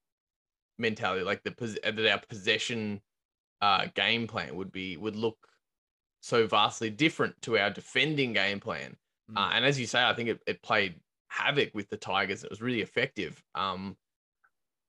mentality, 0.78 1.24
like 1.24 1.42
the 1.42 1.50
that 1.82 2.10
our 2.10 2.20
possession 2.28 3.00
uh 3.60 3.86
game 3.94 4.26
plan 4.26 4.56
would 4.56 4.72
be 4.72 4.96
would 4.96 5.16
look 5.16 5.36
so 6.20 6.46
vastly 6.46 6.90
different 6.90 7.40
to 7.42 7.58
our 7.58 7.70
defending 7.70 8.32
game 8.32 8.60
plan. 8.60 8.96
Mm. 9.30 9.36
Uh, 9.36 9.50
and 9.54 9.64
as 9.64 9.80
you 9.80 9.86
say, 9.86 10.02
I 10.02 10.14
think 10.14 10.28
it, 10.28 10.40
it 10.46 10.62
played 10.62 11.00
havoc 11.30 11.70
with 11.74 11.88
the 11.88 11.96
Tigers. 11.96 12.44
It 12.44 12.50
was 12.50 12.60
really 12.60 12.82
effective. 12.82 13.42
Um, 13.54 13.96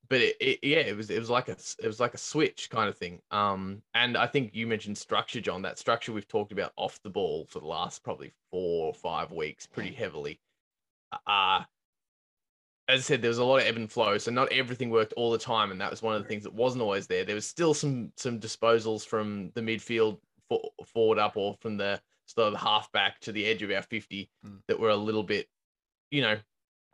but 0.10 0.19
it, 0.19 0.36
it, 0.41 0.60
yeah, 0.62 0.79
it 0.79 0.98
was 0.98 1.10
it 1.10 1.19
was 1.19 1.29
like 1.29 1.48
a 1.48 1.55
it 1.81 1.88
was 1.88 2.01
like 2.01 2.13
a 2.13 2.17
switch 2.17 2.69
kind 2.69 2.89
of 2.89 2.98
thing. 2.98 3.21
Um, 3.31 3.81
and 3.93 4.17
I 4.17 4.27
think 4.27 4.53
you 4.53 4.67
mentioned 4.67 4.98
structure, 4.98 5.39
John. 5.39 5.62
That 5.62 5.79
structure 5.79 6.12
we've 6.12 6.27
talked 6.27 6.51
about 6.51 6.74
off 6.75 7.01
the 7.03 7.10
ball 7.10 7.45
for 7.50 7.60
the 7.60 7.67
last 7.67 8.03
probably 8.03 8.33
four 8.51 8.88
or 8.88 8.93
five 8.93 9.31
weeks, 9.31 9.65
pretty 9.65 9.93
heavily. 9.93 10.39
Uh 11.25 11.63
as 12.88 13.00
I 13.00 13.03
said, 13.03 13.21
there 13.21 13.29
was 13.29 13.38
a 13.38 13.45
lot 13.45 13.62
of 13.62 13.67
ebb 13.67 13.77
and 13.77 13.89
flow, 13.89 14.17
so 14.17 14.31
not 14.31 14.51
everything 14.51 14.89
worked 14.89 15.13
all 15.13 15.31
the 15.31 15.38
time, 15.38 15.71
and 15.71 15.79
that 15.79 15.89
was 15.89 16.01
one 16.01 16.15
of 16.15 16.21
the 16.21 16.27
things 16.27 16.43
that 16.43 16.53
wasn't 16.53 16.81
always 16.81 17.07
there. 17.07 17.24
There 17.24 17.36
was 17.36 17.48
still 17.48 17.74
some 17.74 18.12
some 18.17 18.39
disposals 18.39 19.05
from 19.05 19.51
the 19.55 19.62
midfield 19.62 20.19
for, 20.50 20.62
forward 20.86 21.17
up 21.17 21.38
or 21.38 21.55
from 21.62 21.77
the 21.77 22.01
sort 22.25 22.53
of 22.53 22.60
half 22.60 22.91
back 22.91 23.19
to 23.21 23.31
the 23.31 23.45
edge 23.45 23.63
of 23.63 23.71
our 23.71 23.81
fifty 23.81 24.29
Mm. 24.45 24.60
that 24.67 24.79
were 24.79 24.89
a 24.89 24.95
little 24.95 25.24
bit, 25.24 25.48
you 26.11 26.21
know, 26.21 26.39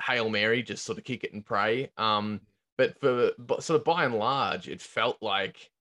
hail 0.01 0.29
mary, 0.29 0.63
just 0.63 0.85
sort 0.85 0.97
of 0.97 1.03
kick 1.03 1.23
it 1.23 1.33
and 1.33 1.45
pray. 1.45 1.91
Um, 1.97 2.41
but 2.77 2.99
for 2.99 3.31
but 3.39 3.63
sort 3.63 3.79
of 3.79 3.85
by 3.85 4.05
and 4.05 4.15
large, 4.15 4.69
it 4.69 4.81
felt 4.81 5.21
like 5.21 5.71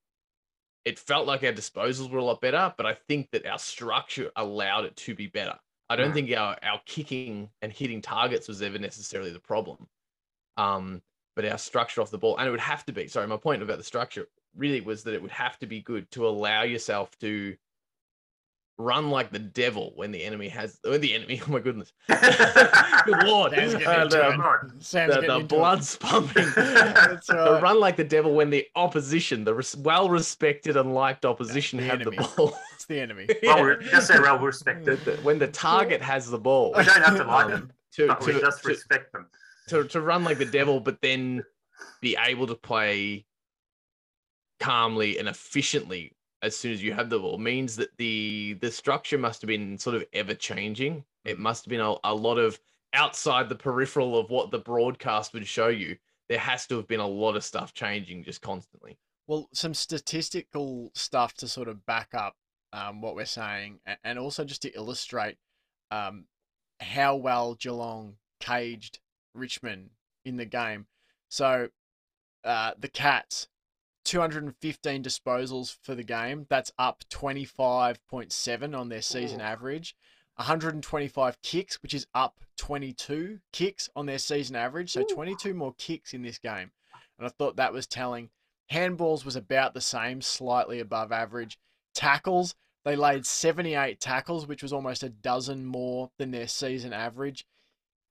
it 0.84 0.98
felt 0.98 1.26
like 1.26 1.42
our 1.42 1.52
disposals 1.52 2.10
were 2.10 2.18
a 2.18 2.24
lot 2.24 2.40
better, 2.40 2.72
but 2.76 2.86
I 2.86 2.94
think 2.94 3.30
that 3.32 3.46
our 3.46 3.58
structure 3.58 4.30
allowed 4.36 4.84
it 4.84 4.96
to 4.98 5.14
be 5.14 5.26
better. 5.26 5.58
I 5.88 5.96
don't 5.96 6.12
Mm. 6.12 6.14
think 6.14 6.30
our 6.32 6.58
our 6.62 6.80
kicking 6.86 7.50
and 7.62 7.72
hitting 7.72 8.00
targets 8.02 8.48
was 8.48 8.62
ever 8.62 8.78
necessarily 8.78 9.32
the 9.32 9.40
problem. 9.40 9.88
Um, 10.56 11.02
but 11.36 11.44
our 11.46 11.58
structure 11.58 12.00
off 12.00 12.10
the 12.10 12.18
ball, 12.18 12.38
and 12.38 12.48
it 12.48 12.50
would 12.50 12.60
have 12.60 12.84
to 12.86 12.92
be. 12.92 13.08
Sorry, 13.08 13.26
my 13.26 13.36
point 13.36 13.62
about 13.62 13.78
the 13.78 13.84
structure 13.84 14.28
really 14.54 14.80
was 14.80 15.04
that 15.04 15.14
it 15.14 15.22
would 15.22 15.30
have 15.30 15.58
to 15.60 15.66
be 15.66 15.82
good 15.82 16.10
to 16.12 16.26
allow 16.28 16.62
yourself 16.62 17.18
to 17.20 17.56
run 18.78 19.08
like 19.10 19.30
the 19.30 19.38
devil 19.38 19.92
when 19.96 20.12
the 20.12 20.22
enemy 20.22 20.48
has 20.48 20.78
when 20.84 21.00
the 21.00 21.14
enemy. 21.14 21.40
Oh 21.48 21.50
my 21.50 21.60
goodness, 21.60 21.92
good 22.08 23.22
lord, 23.24 23.52
Sam's 23.52 23.72
getting 23.74 23.88
And, 23.88 24.02
into 24.12 24.28
it. 24.28 24.82
Sam's 24.82 25.14
the, 25.14 25.20
getting 25.22 25.38
the 25.38 25.44
blood's 25.46 25.96
pumping. 25.96 26.46
That's 26.54 27.26
The 27.26 27.34
right. 27.36 27.62
run 27.62 27.80
like 27.80 27.96
the 27.96 28.04
devil 28.04 28.34
when 28.34 28.50
the 28.50 28.66
opposition, 28.76 29.44
the 29.44 29.54
res- 29.54 29.76
well-respected 29.76 30.76
and 30.76 30.94
liked 30.94 31.24
opposition, 31.24 31.78
the 31.78 31.84
have 31.86 32.04
the 32.04 32.10
ball. 32.10 32.56
It's 32.74 32.84
the 32.86 33.00
enemy. 33.00 33.26
Yeah. 33.42 33.62
we 33.78 33.84
just 33.88 34.08
say 34.08 34.18
well 34.18 34.38
respected 34.38 34.98
when 35.24 35.38
the 35.38 35.48
target 35.48 36.02
has 36.02 36.28
the 36.30 36.38
ball, 36.38 36.74
We 36.76 36.84
don't 36.84 37.02
have 37.02 37.16
to 37.16 37.24
like 37.24 37.44
Um, 37.46 37.50
them, 37.52 37.72
to, 37.94 38.06
but 38.08 38.26
we 38.26 38.38
just 38.40 38.62
to, 38.62 38.68
respect 38.68 39.12
them. 39.12 39.26
to, 39.68 39.84
to 39.84 40.00
run 40.00 40.22
like 40.24 40.38
the 40.38 40.44
devil, 40.44 40.80
but 40.80 41.00
then 41.00 41.44
be 42.02 42.16
able 42.20 42.46
to 42.48 42.54
play 42.54 43.24
calmly 44.60 45.18
and 45.18 45.28
efficiently 45.28 46.12
as 46.46 46.56
soon 46.56 46.72
as 46.72 46.82
you 46.82 46.92
have 46.94 47.10
the 47.10 47.18
ball 47.18 47.38
means 47.38 47.76
that 47.76 47.96
the 47.98 48.56
the 48.60 48.70
structure 48.70 49.18
must 49.18 49.42
have 49.42 49.48
been 49.48 49.76
sort 49.76 49.96
of 49.96 50.04
ever 50.12 50.34
changing. 50.34 51.04
It 51.24 51.38
must 51.38 51.64
have 51.64 51.70
been 51.70 51.80
a, 51.80 51.96
a 52.04 52.14
lot 52.14 52.38
of 52.38 52.58
outside 52.92 53.48
the 53.48 53.56
peripheral 53.56 54.16
of 54.18 54.30
what 54.30 54.50
the 54.50 54.58
broadcast 54.58 55.34
would 55.34 55.46
show 55.46 55.68
you. 55.68 55.96
There 56.28 56.38
has 56.38 56.66
to 56.68 56.76
have 56.76 56.86
been 56.86 57.00
a 57.00 57.06
lot 57.06 57.36
of 57.36 57.44
stuff 57.44 57.74
changing 57.74 58.24
just 58.24 58.40
constantly. 58.40 58.96
Well, 59.26 59.48
some 59.52 59.74
statistical 59.74 60.92
stuff 60.94 61.34
to 61.34 61.48
sort 61.48 61.68
of 61.68 61.84
back 61.84 62.14
up 62.14 62.36
um, 62.72 63.00
what 63.00 63.16
we're 63.16 63.24
saying, 63.24 63.80
and 64.04 64.18
also 64.18 64.44
just 64.44 64.62
to 64.62 64.70
illustrate 64.76 65.36
um, 65.90 66.26
how 66.80 67.16
well 67.16 67.54
Geelong 67.54 68.16
caged 68.40 69.00
Richmond 69.34 69.90
in 70.24 70.36
the 70.36 70.44
game. 70.44 70.86
So, 71.28 71.68
uh, 72.44 72.72
the 72.78 72.88
Cats, 72.88 73.48
215 74.06 75.02
disposals 75.02 75.76
for 75.82 75.94
the 75.94 76.04
game. 76.04 76.46
That's 76.48 76.72
up 76.78 77.04
25.7 77.10 78.78
on 78.78 78.88
their 78.88 79.02
season 79.02 79.40
Ooh. 79.40 79.44
average. 79.44 79.96
125 80.36 81.42
kicks, 81.42 81.82
which 81.82 81.94
is 81.94 82.06
up 82.14 82.40
22 82.58 83.40
kicks 83.52 83.88
on 83.96 84.06
their 84.06 84.18
season 84.18 84.54
average. 84.54 84.92
So, 84.92 85.02
22 85.02 85.54
more 85.54 85.74
kicks 85.78 86.14
in 86.14 86.22
this 86.22 86.38
game. 86.38 86.70
And 87.18 87.26
I 87.26 87.30
thought 87.30 87.56
that 87.56 87.72
was 87.72 87.86
telling. 87.86 88.30
Handballs 88.70 89.24
was 89.24 89.36
about 89.36 89.74
the 89.74 89.80
same, 89.80 90.20
slightly 90.20 90.80
above 90.80 91.12
average. 91.12 91.58
Tackles, 91.94 92.54
they 92.84 92.96
laid 92.96 93.26
78 93.26 93.98
tackles, 93.98 94.46
which 94.46 94.62
was 94.62 94.72
almost 94.72 95.02
a 95.02 95.08
dozen 95.08 95.64
more 95.64 96.10
than 96.18 96.30
their 96.30 96.48
season 96.48 96.92
average. 96.92 97.46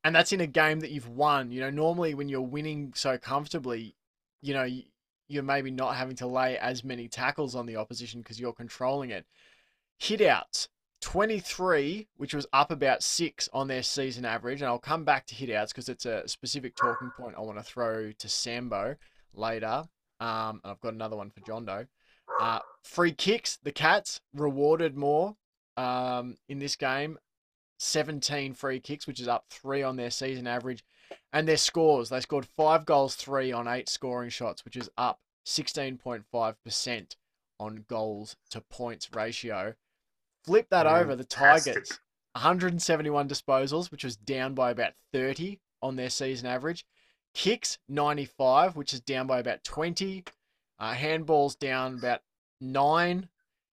And 0.03 0.15
that's 0.15 0.34
in 0.34 0.41
a 0.41 0.47
game 0.47 0.81
that 0.81 0.91
you've 0.91 1.10
won. 1.10 1.51
You 1.51 1.62
know, 1.62 1.69
normally 1.69 2.13
when 2.13 2.29
you're 2.29 2.41
winning 2.41 2.93
so 2.95 3.17
comfortably, 3.17 3.95
you 4.41 4.53
know, 4.53 4.67
you're 5.27 5.43
maybe 5.43 5.71
not 5.71 5.95
having 5.95 6.15
to 6.17 6.27
lay 6.27 6.57
as 6.57 6.83
many 6.83 7.07
tackles 7.07 7.55
on 7.55 7.65
the 7.65 7.77
opposition 7.77 8.21
because 8.21 8.39
you're 8.39 8.53
controlling 8.53 9.09
it. 9.09 9.25
Hitouts, 9.99 10.67
23, 11.01 12.07
which 12.17 12.33
was 12.33 12.47
up 12.53 12.71
about 12.71 13.03
six 13.03 13.49
on 13.53 13.67
their 13.67 13.83
season 13.83 14.25
average. 14.25 14.61
And 14.61 14.67
I'll 14.67 14.79
come 14.79 15.03
back 15.03 15.25
to 15.27 15.35
hitouts 15.35 15.69
because 15.69 15.89
it's 15.89 16.05
a 16.05 16.27
specific 16.27 16.75
talking 16.75 17.11
point 17.17 17.35
I 17.38 17.41
want 17.41 17.57
to 17.57 17.63
throw 17.63 18.11
to 18.11 18.29
Sambo 18.29 18.95
later. 19.33 19.83
Um, 20.19 20.61
and 20.63 20.71
I've 20.71 20.81
got 20.81 20.93
another 20.93 21.15
one 21.15 21.29
for 21.29 21.41
John 21.41 21.65
Doe. 21.65 21.85
Uh, 22.39 22.59
free 22.83 23.11
kicks, 23.11 23.57
the 23.63 23.71
Cats 23.71 24.21
rewarded 24.33 24.95
more 24.95 25.35
um, 25.77 26.38
in 26.49 26.59
this 26.59 26.75
game. 26.75 27.17
17 27.77 28.53
free 28.53 28.79
kicks, 28.79 29.05
which 29.05 29.19
is 29.19 29.27
up 29.27 29.45
three 29.49 29.83
on 29.83 29.97
their 29.97 30.09
season 30.11 30.47
average. 30.47 30.83
And 31.33 31.47
their 31.47 31.57
scores, 31.57 32.09
they 32.09 32.21
scored 32.21 32.47
five 32.55 32.85
goals, 32.85 33.15
three 33.15 33.51
on 33.51 33.67
eight 33.67 33.89
scoring 33.89 34.29
shots, 34.29 34.63
which 34.63 34.77
is 34.77 34.89
up 34.97 35.19
16.5% 35.45 37.15
on 37.59 37.85
goals 37.87 38.35
to 38.51 38.61
points 38.61 39.09
ratio. 39.13 39.75
Flip 40.43 40.67
that 40.69 40.85
over, 40.85 41.15
the 41.15 41.23
Tigers, 41.23 41.99
171 42.33 43.27
disposals, 43.27 43.91
which 43.91 44.03
was 44.03 44.15
down 44.15 44.53
by 44.53 44.71
about 44.71 44.93
30 45.13 45.59
on 45.81 45.95
their 45.95 46.09
season 46.09 46.47
average. 46.47 46.85
Kicks, 47.33 47.79
95, 47.89 48.75
which 48.75 48.93
is 48.93 49.01
down 49.01 49.27
by 49.27 49.39
about 49.39 49.63
20. 49.63 50.23
Uh, 50.77 50.93
handballs 50.93 51.57
down 51.57 51.95
about 51.95 52.21
nine. 52.61 53.29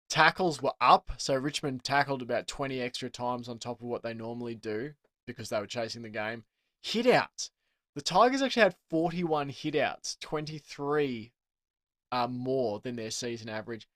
Tackles 0.10 0.62
were 0.62 0.74
up, 0.82 1.12
so 1.18 1.36
Richmond 1.36 1.84
tackled 1.84 2.22
about 2.22 2.48
20 2.48 2.82
extra 2.82 3.10
times 3.10 3.48
on 3.48 3.60
top 3.60 3.82
of 3.82 3.88
what 3.88 4.04
they 4.04 4.14
normally 4.14 4.56
do 4.56 4.94
because 5.26 5.50
they 5.50 5.60
were 5.60 5.68
chasing 5.68 6.02
the 6.02 6.10
game. 6.10 6.44
Hitouts. 6.84 7.50
The 7.96 8.02
Tigers 8.02 8.42
actually 8.42 8.64
had 8.64 8.76
41 8.90 9.50
hitouts, 9.50 10.18
23 10.20 11.32
uh, 12.12 12.28
more 12.28 12.80
than 12.80 12.96
their 12.96 13.12
season 13.12 13.50
average. 13.50 13.88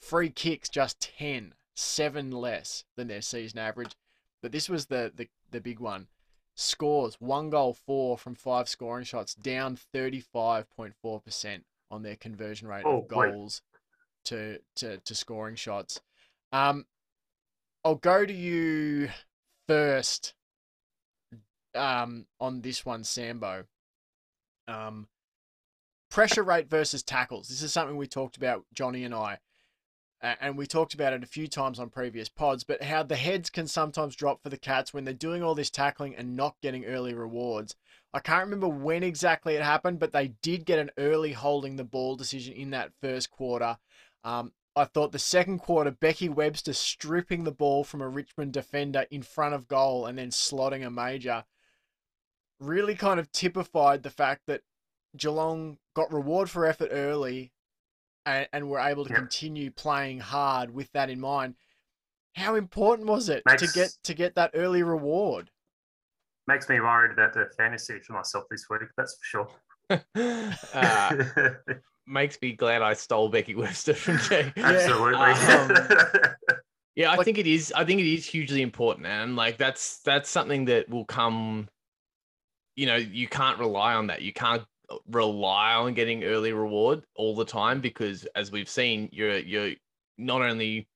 Free 0.00 0.30
kicks, 0.30 0.68
just 0.68 1.00
10, 1.18 1.54
seven 1.74 2.30
less 2.30 2.84
than 2.96 3.08
their 3.08 3.22
season 3.22 3.58
average. 3.58 3.94
But 4.42 4.52
this 4.52 4.68
was 4.68 4.86
the, 4.86 5.12
the, 5.14 5.28
the 5.50 5.60
big 5.60 5.80
one. 5.80 6.08
Scores, 6.54 7.16
one 7.20 7.50
goal, 7.50 7.74
four 7.74 8.18
from 8.18 8.34
five 8.34 8.68
scoring 8.68 9.04
shots, 9.04 9.34
down 9.34 9.78
35.4% 9.94 11.62
on 11.90 12.02
their 12.02 12.16
conversion 12.16 12.68
rate 12.68 12.82
Oh, 12.84 12.98
of 13.02 13.08
goals 13.08 13.62
to, 14.24 14.58
to, 14.76 14.98
to 14.98 15.14
scoring 15.14 15.56
shots. 15.56 16.00
Um, 16.52 16.86
I'll 17.84 17.94
go 17.94 18.26
to 18.26 18.32
you 18.32 19.10
first 19.66 20.34
um, 21.74 22.26
on 22.40 22.60
this 22.60 22.84
one, 22.84 23.04
Sambo. 23.04 23.64
Um, 24.68 25.08
pressure 26.10 26.42
rate 26.42 26.68
versus 26.68 27.02
tackles. 27.02 27.48
This 27.48 27.62
is 27.62 27.72
something 27.72 27.96
we 27.96 28.06
talked 28.06 28.36
about, 28.36 28.64
Johnny 28.74 29.04
and 29.04 29.14
I, 29.14 29.38
and 30.22 30.56
we 30.56 30.66
talked 30.66 30.94
about 30.94 31.12
it 31.12 31.24
a 31.24 31.26
few 31.26 31.48
times 31.48 31.80
on 31.80 31.90
previous 31.90 32.28
pods. 32.28 32.62
But 32.62 32.82
how 32.82 33.02
the 33.02 33.16
heads 33.16 33.50
can 33.50 33.66
sometimes 33.66 34.14
drop 34.14 34.42
for 34.42 34.50
the 34.50 34.56
Cats 34.56 34.94
when 34.94 35.04
they're 35.04 35.14
doing 35.14 35.42
all 35.42 35.54
this 35.54 35.70
tackling 35.70 36.14
and 36.14 36.36
not 36.36 36.60
getting 36.62 36.84
early 36.84 37.12
rewards. 37.12 37.74
I 38.14 38.20
can't 38.20 38.44
remember 38.44 38.68
when 38.68 39.02
exactly 39.02 39.54
it 39.54 39.62
happened, 39.62 39.98
but 39.98 40.12
they 40.12 40.34
did 40.42 40.64
get 40.64 40.78
an 40.78 40.90
early 40.98 41.32
holding 41.32 41.76
the 41.76 41.84
ball 41.84 42.14
decision 42.14 42.52
in 42.54 42.70
that 42.70 42.92
first 43.00 43.30
quarter. 43.30 43.78
Um, 44.22 44.52
I 44.76 44.84
thought 44.84 45.12
the 45.12 45.18
second 45.18 45.58
quarter, 45.58 45.90
Becky 45.90 46.28
Webster 46.28 46.72
stripping 46.72 47.44
the 47.44 47.52
ball 47.52 47.84
from 47.84 48.00
a 48.00 48.08
Richmond 48.08 48.52
defender 48.52 49.06
in 49.10 49.22
front 49.22 49.54
of 49.54 49.66
goal 49.66 50.06
and 50.06 50.16
then 50.16 50.30
slotting 50.30 50.86
a 50.86 50.90
major 50.90 51.44
really 52.62 52.94
kind 52.94 53.18
of 53.20 53.30
typified 53.32 54.02
the 54.02 54.10
fact 54.10 54.42
that 54.46 54.62
Geelong 55.16 55.78
got 55.94 56.12
reward 56.12 56.48
for 56.48 56.64
effort 56.66 56.88
early 56.92 57.52
and, 58.24 58.48
and 58.52 58.68
were 58.70 58.78
able 58.78 59.04
to 59.04 59.10
Yep. 59.10 59.18
continue 59.18 59.70
playing 59.70 60.20
hard 60.20 60.70
with 60.72 60.90
that 60.92 61.10
in 61.10 61.20
mind. 61.20 61.54
How 62.36 62.54
important 62.54 63.08
was 63.08 63.28
it 63.28 63.42
to 63.58 63.66
get 63.74 63.90
to 64.04 64.14
get 64.14 64.34
that 64.36 64.52
early 64.54 64.82
reward? 64.82 65.50
Makes 66.46 66.68
me 66.68 66.80
worried 66.80 67.12
about 67.12 67.34
the 67.34 67.50
fantasy 67.58 67.98
for 68.00 68.14
myself 68.14 68.44
this 68.50 68.64
week. 68.70 68.80
That's 68.96 69.16
for 69.18 69.24
sure. 69.24 69.48
uh, 70.74 71.24
makes 72.06 72.38
me 72.40 72.52
glad 72.52 72.80
I 72.82 72.94
stole 72.94 73.28
Becky 73.28 73.54
Webster 73.54 73.94
from 73.94 74.18
Jay. 74.18 74.52
Absolutely. 74.56 75.14
Um, 75.16 76.34
Yeah, 76.94 77.10
I 77.10 77.16
Like- 77.16 77.24
think 77.24 77.38
it 77.38 77.46
is. 77.46 77.72
I 77.74 77.86
think 77.86 78.00
it 78.02 78.06
is 78.06 78.26
hugely 78.26 78.60
important, 78.60 79.06
and 79.06 79.34
like 79.34 79.56
that's 79.56 80.00
that's 80.00 80.28
something 80.28 80.66
that 80.66 80.90
will 80.90 81.06
come. 81.06 81.68
You 82.76 82.86
know, 82.86 82.96
you 82.96 83.28
can't 83.28 83.58
rely 83.58 83.94
on 83.94 84.06
that. 84.08 84.22
You 84.22 84.32
can't 84.32 84.64
uh, 84.88 84.96
rely 85.10 85.74
on 85.74 85.94
getting 85.94 86.24
early 86.24 86.52
reward 86.52 87.04
all 87.14 87.34
the 87.34 87.44
time 87.44 87.80
because, 87.80 88.26
as 88.34 88.50
we've 88.50 88.68
seen, 88.68 89.08
you're 89.12 89.38
you're 89.38 89.72
not 90.18 90.42
only 90.42 90.88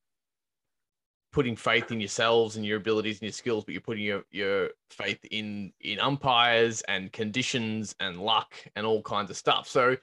putting 1.33 1.57
faith 1.57 1.93
in 1.93 2.01
yourselves 2.01 2.57
and 2.57 2.65
your 2.65 2.79
abilities 2.79 3.17
and 3.17 3.23
your 3.23 3.33
skills, 3.33 3.65
but 3.65 3.73
you're 3.73 3.81
putting 3.83 4.05
your 4.05 4.25
your 4.31 4.71
faith 4.91 5.19
in 5.31 5.73
in 5.81 6.01
umpires 6.01 6.83
and 6.83 7.13
conditions 7.13 7.95
and 8.01 8.21
luck 8.21 8.55
and 8.75 8.87
all 8.87 9.03
kinds 9.03 9.31
of 9.31 9.37
stuff. 9.37 9.69
So, 9.69 9.97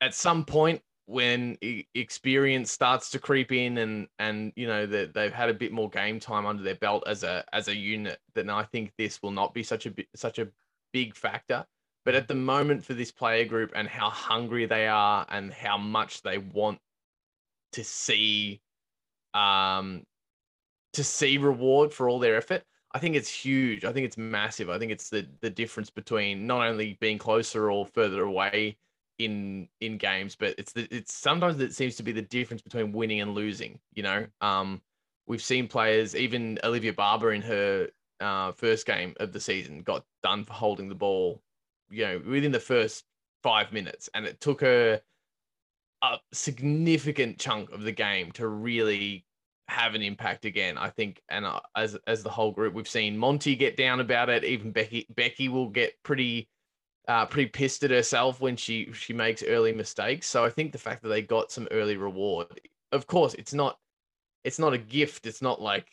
at 0.00 0.14
some 0.14 0.44
point, 0.44 0.82
when 1.10 1.58
experience 1.96 2.70
starts 2.70 3.10
to 3.10 3.18
creep 3.18 3.50
in 3.50 3.78
and 3.78 4.06
and 4.20 4.52
you 4.54 4.64
know 4.64 4.86
that 4.86 5.12
they've 5.12 5.32
had 5.32 5.48
a 5.48 5.54
bit 5.54 5.72
more 5.72 5.90
game 5.90 6.20
time 6.20 6.46
under 6.46 6.62
their 6.62 6.76
belt 6.76 7.02
as 7.04 7.24
a 7.24 7.44
as 7.52 7.66
a 7.66 7.74
unit 7.74 8.20
then 8.34 8.48
i 8.48 8.62
think 8.62 8.92
this 8.96 9.20
will 9.20 9.32
not 9.32 9.52
be 9.52 9.60
such 9.60 9.86
a 9.86 9.94
such 10.14 10.38
a 10.38 10.46
big 10.92 11.14
factor. 11.14 11.64
But 12.04 12.14
at 12.14 12.28
the 12.28 12.34
moment 12.34 12.84
for 12.84 12.94
this 12.94 13.12
player 13.12 13.44
group 13.44 13.72
and 13.74 13.86
how 13.86 14.10
hungry 14.10 14.66
they 14.66 14.88
are 14.88 15.26
and 15.28 15.52
how 15.52 15.76
much 15.76 16.22
they 16.22 16.38
want 16.38 16.78
to 17.72 17.84
see 17.84 18.60
um 19.34 20.02
to 20.92 21.04
see 21.04 21.38
reward 21.38 21.92
for 21.92 22.08
all 22.08 22.18
their 22.18 22.36
effort 22.36 22.64
i 22.92 22.98
think 22.98 23.14
it's 23.14 23.30
huge. 23.30 23.84
I 23.84 23.92
think 23.92 24.06
it's 24.06 24.18
massive. 24.18 24.68
I 24.68 24.78
think 24.78 24.90
it's 24.92 25.08
the 25.08 25.26
the 25.40 25.50
difference 25.50 25.90
between 25.90 26.46
not 26.46 26.66
only 26.66 26.96
being 27.00 27.18
closer 27.18 27.70
or 27.70 27.86
further 27.86 28.22
away 28.22 28.76
in 29.18 29.68
in 29.80 29.98
games 29.98 30.34
but 30.34 30.54
it's 30.58 30.72
the, 30.72 30.88
it's 30.90 31.14
sometimes 31.14 31.60
it 31.60 31.74
seems 31.74 31.94
to 31.96 32.02
be 32.02 32.12
the 32.12 32.22
difference 32.22 32.62
between 32.62 32.92
winning 32.92 33.20
and 33.20 33.34
losing 33.34 33.78
you 33.94 34.02
know? 34.02 34.26
Um 34.40 34.82
we've 35.26 35.42
seen 35.42 35.68
players 35.68 36.16
even 36.16 36.58
olivia 36.64 36.92
barber 36.92 37.32
in 37.32 37.42
her 37.42 37.88
uh, 38.20 38.52
first 38.52 38.86
game 38.86 39.14
of 39.20 39.32
the 39.32 39.40
season 39.40 39.82
got 39.82 40.04
done 40.22 40.44
for 40.44 40.52
holding 40.52 40.88
the 40.88 40.94
ball 40.94 41.40
you 41.90 42.04
know 42.04 42.20
within 42.26 42.52
the 42.52 42.60
first 42.60 43.04
five 43.42 43.72
minutes 43.72 44.08
and 44.14 44.26
it 44.26 44.40
took 44.40 44.60
her 44.60 45.00
a 46.02 46.18
significant 46.32 47.38
chunk 47.38 47.70
of 47.72 47.82
the 47.82 47.92
game 47.92 48.30
to 48.32 48.48
really 48.48 49.24
have 49.68 49.94
an 49.94 50.02
impact 50.02 50.44
again 50.44 50.76
i 50.76 50.90
think 50.90 51.22
and 51.28 51.44
uh, 51.44 51.60
as 51.76 51.96
as 52.06 52.22
the 52.22 52.30
whole 52.30 52.50
group 52.50 52.74
we've 52.74 52.88
seen 52.88 53.16
monty 53.16 53.54
get 53.54 53.76
down 53.76 54.00
about 54.00 54.28
it 54.28 54.44
even 54.44 54.72
becky 54.72 55.06
becky 55.14 55.48
will 55.48 55.68
get 55.68 55.92
pretty 56.02 56.48
uh, 57.08 57.26
pretty 57.26 57.48
pissed 57.48 57.82
at 57.82 57.90
herself 57.90 58.40
when 58.40 58.56
she 58.56 58.92
she 58.92 59.12
makes 59.12 59.42
early 59.42 59.72
mistakes. 59.72 60.28
So 60.28 60.44
I 60.44 60.50
think 60.50 60.70
the 60.70 60.78
fact 60.78 61.02
that 61.02 61.08
they 61.08 61.22
got 61.22 61.50
some 61.50 61.66
early 61.72 61.96
reward, 61.96 62.60
of 62.92 63.06
course, 63.08 63.34
it's 63.34 63.52
not 63.52 63.78
it's 64.44 64.58
not 64.58 64.74
a 64.74 64.78
gift. 64.78 65.26
It's 65.26 65.42
not 65.42 65.60
like 65.60 65.88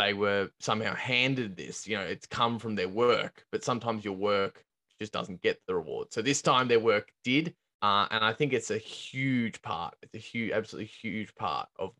they 0.00 0.14
were 0.14 0.50
somehow 0.58 0.94
handed 0.94 1.56
this. 1.56 1.86
You 1.86 1.98
know, 1.98 2.02
it's 2.02 2.26
come 2.26 2.58
from 2.58 2.74
their 2.74 2.88
work. 2.88 3.44
But 3.52 3.62
sometimes 3.62 4.04
your 4.04 4.14
work 4.14 4.64
just 4.98 5.12
doesn't 5.12 5.42
get 5.42 5.60
the 5.66 5.74
reward. 5.74 6.08
So 6.10 6.22
this 6.22 6.42
time 6.42 6.68
their 6.68 6.80
work 6.80 7.12
did, 7.22 7.54
uh, 7.82 8.06
and 8.10 8.24
I 8.24 8.32
think 8.32 8.52
it's 8.52 8.70
a 8.70 8.78
huge 8.78 9.60
part. 9.62 9.94
It's 10.02 10.14
a 10.14 10.18
huge, 10.18 10.52
absolutely 10.52 10.86
huge 10.86 11.34
part 11.34 11.68
of 11.76 11.92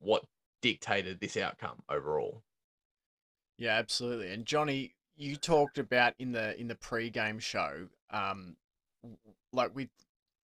what 0.00 0.24
dictated 0.62 1.20
this 1.20 1.36
outcome 1.36 1.78
overall. 1.88 2.42
Yeah, 3.56 3.76
absolutely. 3.76 4.32
And 4.32 4.44
Johnny, 4.44 4.94
you 5.16 5.36
talked 5.36 5.78
about 5.78 6.14
in 6.18 6.32
the 6.32 6.58
in 6.60 6.68
the 6.68 6.76
pre-game 6.76 7.38
show, 7.38 7.88
um, 8.10 8.56
like 9.52 9.74
we 9.74 9.88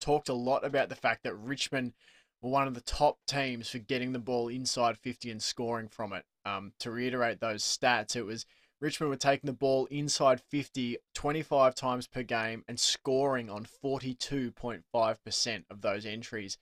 talked 0.00 0.28
a 0.28 0.34
lot 0.34 0.64
about 0.64 0.88
the 0.88 0.94
fact 0.94 1.22
that 1.24 1.34
Richmond 1.36 1.92
were 2.40 2.50
one 2.50 2.66
of 2.66 2.74
the 2.74 2.80
top 2.80 3.18
teams 3.26 3.68
for 3.68 3.78
getting 3.78 4.12
the 4.12 4.18
ball 4.18 4.48
inside 4.48 4.98
50 4.98 5.30
and 5.30 5.42
scoring 5.42 5.88
from 5.88 6.12
it. 6.12 6.24
Um, 6.44 6.72
to 6.80 6.90
reiterate 6.90 7.40
those 7.40 7.62
stats, 7.62 8.16
it 8.16 8.22
was 8.22 8.46
Richmond 8.80 9.10
were 9.10 9.16
taking 9.16 9.46
the 9.46 9.52
ball 9.52 9.86
inside 9.86 10.40
50 10.40 10.98
25 11.14 11.74
times 11.76 12.08
per 12.08 12.24
game 12.24 12.64
and 12.66 12.80
scoring 12.80 13.48
on 13.48 13.64
42.5% 13.64 15.64
of 15.70 15.82
those 15.82 16.04
entries. 16.04 16.58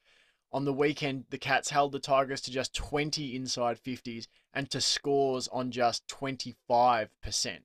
On 0.53 0.67
the 0.67 0.73
weekend, 0.73 1.25
the 1.31 1.39
Cats 1.39 1.71
held 1.71 1.93
the 1.93 1.99
Tigers 1.99 2.43
to 2.43 2.51
just 2.51 2.75
20 2.75 3.35
inside 3.35 3.83
50s 3.83 4.27
and 4.53 4.69
to 4.71 4.81
scores 4.81 5.49
on 5.49 5.71
just 5.71 6.07
25% 6.09 7.61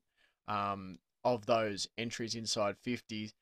um, 0.47 0.99
of 1.23 1.47
those 1.47 1.89
entries 1.97 2.35
inside 2.35 2.75
50s. 2.85 3.33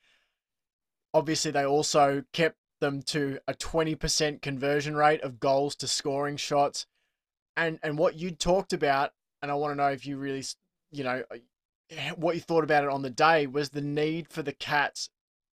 Obviously, 1.14 1.52
they 1.52 1.66
also 1.66 2.24
kept 2.32 2.58
them 2.80 3.02
to 3.04 3.40
a 3.48 3.54
20% 3.54 4.42
conversion 4.42 4.96
rate 4.96 5.22
of 5.22 5.40
goals 5.40 5.76
to 5.76 5.88
scoring 5.88 6.38
shots. 6.38 6.86
And, 7.56 7.80
and 7.84 7.98
what 7.98 8.16
you 8.16 8.32
talked 8.32 8.74
about, 8.74 9.12
and 9.42 9.52
I 9.52 9.56
want 9.56 9.72
to 9.72 9.76
know 9.76 9.90
if 9.90 10.06
you 10.06 10.18
really, 10.18 10.44
you 10.92 11.04
know, 11.04 11.24
uh, 11.32 11.38
what 12.16 12.36
you 12.36 12.42
thought 12.42 12.64
about 12.64 12.84
it 12.84 12.90
on 12.90 13.02
the 13.02 13.10
day 13.10 13.48
was 13.48 13.70
the 13.70 13.82
need 13.82 14.28
for 14.30 14.42
the 14.42 14.54
Cats 14.54 15.10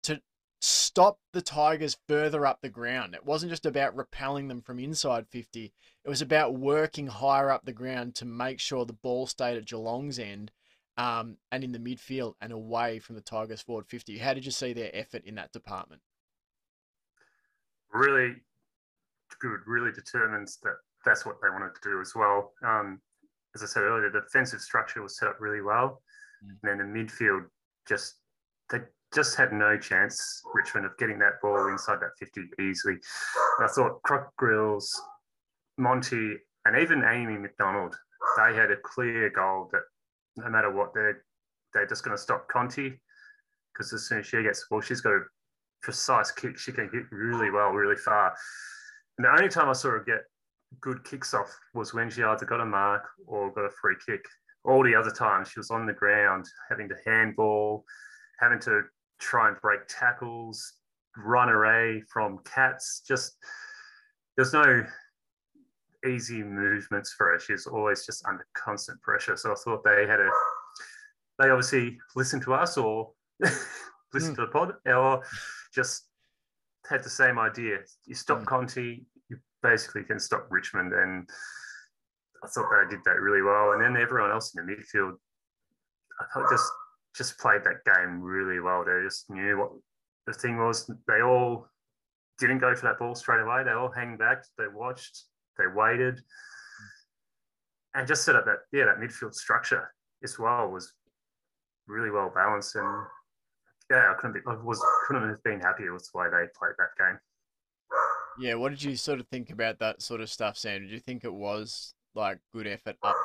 to 0.02 0.20
stop 0.60 1.18
the 1.32 1.42
Tigers 1.42 1.96
further 2.06 2.44
up 2.44 2.60
the 2.60 2.68
ground. 2.68 3.14
It 3.14 3.24
wasn't 3.24 3.50
just 3.50 3.66
about 3.66 3.96
repelling 3.96 4.48
them 4.48 4.60
from 4.60 4.78
inside 4.78 5.26
50. 5.28 5.72
It 6.04 6.08
was 6.08 6.22
about 6.22 6.54
working 6.54 7.06
higher 7.06 7.50
up 7.50 7.64
the 7.64 7.72
ground 7.72 8.14
to 8.16 8.24
make 8.24 8.60
sure 8.60 8.84
the 8.84 8.92
ball 8.92 9.26
stayed 9.26 9.56
at 9.56 9.66
Geelong's 9.66 10.18
end 10.18 10.52
um, 10.96 11.38
and 11.50 11.64
in 11.64 11.72
the 11.72 11.78
midfield 11.78 12.34
and 12.40 12.52
away 12.52 12.98
from 12.98 13.14
the 13.14 13.22
Tigers 13.22 13.62
forward 13.62 13.86
50. 13.86 14.18
How 14.18 14.34
did 14.34 14.44
you 14.44 14.52
see 14.52 14.72
their 14.72 14.90
effort 14.94 15.24
in 15.24 15.36
that 15.36 15.52
department? 15.52 16.02
really 17.96 18.36
good, 19.40 19.60
really 19.66 19.92
determines 19.92 20.58
that 20.62 20.76
that's 21.06 21.24
what 21.24 21.36
they 21.42 21.48
wanted 21.48 21.74
to 21.74 21.80
do 21.90 22.00
as 22.00 22.12
well. 22.14 22.52
Um, 22.62 23.00
as 23.54 23.62
I 23.62 23.66
said 23.66 23.84
earlier, 23.84 24.10
the 24.10 24.20
defensive 24.20 24.60
structure 24.60 25.00
was 25.02 25.16
set 25.18 25.28
up 25.28 25.40
really 25.40 25.62
well, 25.62 26.02
Mm. 26.44 26.50
and 26.62 26.80
then 26.80 26.92
the 26.92 26.98
midfield 27.00 27.46
just 27.88 28.20
they 28.68 28.80
just 29.14 29.36
had 29.36 29.52
no 29.52 29.78
chance, 29.78 30.42
Richmond, 30.52 30.84
of 30.84 30.98
getting 30.98 31.18
that 31.20 31.40
ball 31.40 31.68
inside 31.68 32.00
that 32.00 32.10
50 32.18 32.50
easily. 32.60 32.94
And 33.58 33.64
I 33.64 33.68
thought 33.72 34.02
Croc 34.02 34.34
Grills, 34.36 34.92
Monty, 35.78 36.36
and 36.66 36.76
even 36.76 37.04
Amy 37.04 37.38
McDonald, 37.38 37.96
they 38.36 38.54
had 38.54 38.70
a 38.72 38.76
clear 38.76 39.30
goal 39.30 39.70
that 39.72 39.82
no 40.36 40.50
matter 40.50 40.70
what, 40.70 40.92
they're 40.94 41.24
they're 41.72 41.86
just 41.86 42.04
going 42.04 42.16
to 42.16 42.22
stop 42.22 42.48
Conti 42.48 43.00
because 43.72 43.92
as 43.92 44.08
soon 44.08 44.18
as 44.20 44.26
she 44.26 44.42
gets 44.42 44.60
the 44.60 44.66
ball, 44.70 44.80
she's 44.80 45.00
got 45.00 45.12
a 45.12 45.24
precise 45.82 46.30
kick. 46.32 46.58
She 46.58 46.72
can 46.72 46.88
hit 46.90 47.04
really 47.12 47.50
well, 47.50 47.70
really 47.70 47.96
far. 47.96 48.34
And 49.18 49.24
the 49.24 49.30
only 49.30 49.48
time 49.48 49.68
I 49.68 49.74
saw 49.74 49.90
her 49.90 50.00
get 50.04 50.24
good 50.80 51.04
kicks 51.04 51.34
off 51.34 51.54
was 51.74 51.94
when 51.94 52.10
she 52.10 52.22
either 52.22 52.46
got 52.46 52.60
a 52.60 52.66
mark 52.66 53.04
or 53.26 53.52
got 53.52 53.64
a 53.64 53.70
free 53.70 53.96
kick. 54.04 54.24
All 54.64 54.82
the 54.82 54.94
other 54.94 55.10
times 55.10 55.48
she 55.48 55.60
was 55.60 55.70
on 55.70 55.86
the 55.86 55.92
ground, 55.92 56.46
having 56.68 56.88
to 56.88 56.96
handball, 57.06 57.84
having 58.40 58.58
to 58.60 58.82
try 59.20 59.48
and 59.48 59.60
break 59.60 59.80
tackles, 59.88 60.74
run 61.16 61.48
away 61.48 62.02
from 62.12 62.38
cats. 62.44 63.02
Just 63.06 63.36
there's 64.36 64.52
no 64.52 64.84
easy 66.06 66.42
movements 66.42 67.12
for 67.12 67.32
her. 67.32 67.38
She's 67.38 67.66
always 67.66 68.04
just 68.04 68.24
under 68.26 68.46
constant 68.54 69.00
pressure. 69.02 69.36
So 69.36 69.52
I 69.52 69.54
thought 69.54 69.84
they 69.84 70.06
had 70.06 70.20
a 70.20 70.30
they 71.38 71.50
obviously 71.50 71.98
listened 72.14 72.42
to 72.42 72.54
us 72.54 72.76
or 72.76 73.12
listened 74.12 74.36
to 74.36 74.42
the 74.42 74.52
pod 74.52 74.74
or 74.86 75.22
just 75.74 76.04
had 76.88 77.02
the 77.02 77.10
same 77.10 77.38
idea. 77.38 77.78
You 78.06 78.14
stop 78.14 78.40
Mm. 78.40 78.46
Conti, 78.46 79.06
basically 79.62 80.04
can 80.04 80.18
stop 80.18 80.46
Richmond. 80.50 80.92
And 80.92 81.28
I 82.42 82.48
thought 82.48 82.66
they 82.70 82.96
did 82.96 83.04
that 83.04 83.20
really 83.20 83.42
well. 83.42 83.72
And 83.72 83.82
then 83.82 84.00
everyone 84.00 84.30
else 84.30 84.54
in 84.54 84.64
the 84.64 84.72
midfield, 84.72 85.14
I 86.20 86.24
thought 86.32 86.50
just 86.50 86.70
just 87.16 87.38
played 87.38 87.62
that 87.64 87.84
game 87.84 88.20
really 88.20 88.60
well. 88.60 88.84
They 88.84 89.02
just 89.02 89.30
knew 89.30 89.58
what 89.58 89.70
the 90.26 90.32
thing 90.32 90.58
was. 90.58 90.90
They 91.08 91.22
all 91.22 91.68
didn't 92.38 92.58
go 92.58 92.74
for 92.74 92.86
that 92.86 92.98
ball 92.98 93.14
straight 93.14 93.40
away. 93.40 93.64
They 93.64 93.72
all 93.72 93.90
hang 93.90 94.16
back. 94.16 94.44
They 94.58 94.66
watched. 94.72 95.24
They 95.58 95.66
waited, 95.66 96.20
and 97.94 98.06
just 98.06 98.24
set 98.24 98.36
up 98.36 98.44
that 98.44 98.58
yeah 98.72 98.84
that 98.84 98.98
midfield 98.98 99.32
structure 99.32 99.90
as 100.22 100.38
well 100.38 100.68
was 100.68 100.92
really 101.86 102.10
well 102.10 102.30
balanced. 102.34 102.76
And 102.76 103.06
yeah, 103.90 104.12
I 104.12 104.20
couldn't 104.20 104.34
be 104.34 104.40
I 104.46 104.54
was 104.54 104.84
couldn't 105.06 105.28
have 105.28 105.42
been 105.42 105.60
happier 105.60 105.94
with 105.94 106.08
the 106.12 106.18
way 106.18 106.26
they 106.26 106.46
played 106.58 106.74
that 106.78 106.90
game. 106.98 107.18
Yeah, 108.38 108.54
what 108.54 108.70
did 108.70 108.82
you 108.82 108.96
sort 108.96 109.20
of 109.20 109.26
think 109.28 109.50
about 109.50 109.78
that 109.78 110.02
sort 110.02 110.20
of 110.20 110.30
stuff, 110.30 110.58
Sam? 110.58 110.82
Did 110.82 110.90
you 110.90 111.00
think 111.00 111.24
it 111.24 111.32
was 111.32 111.94
like 112.14 112.38
good 112.52 112.66
effort 112.66 112.96
up, 113.02 113.16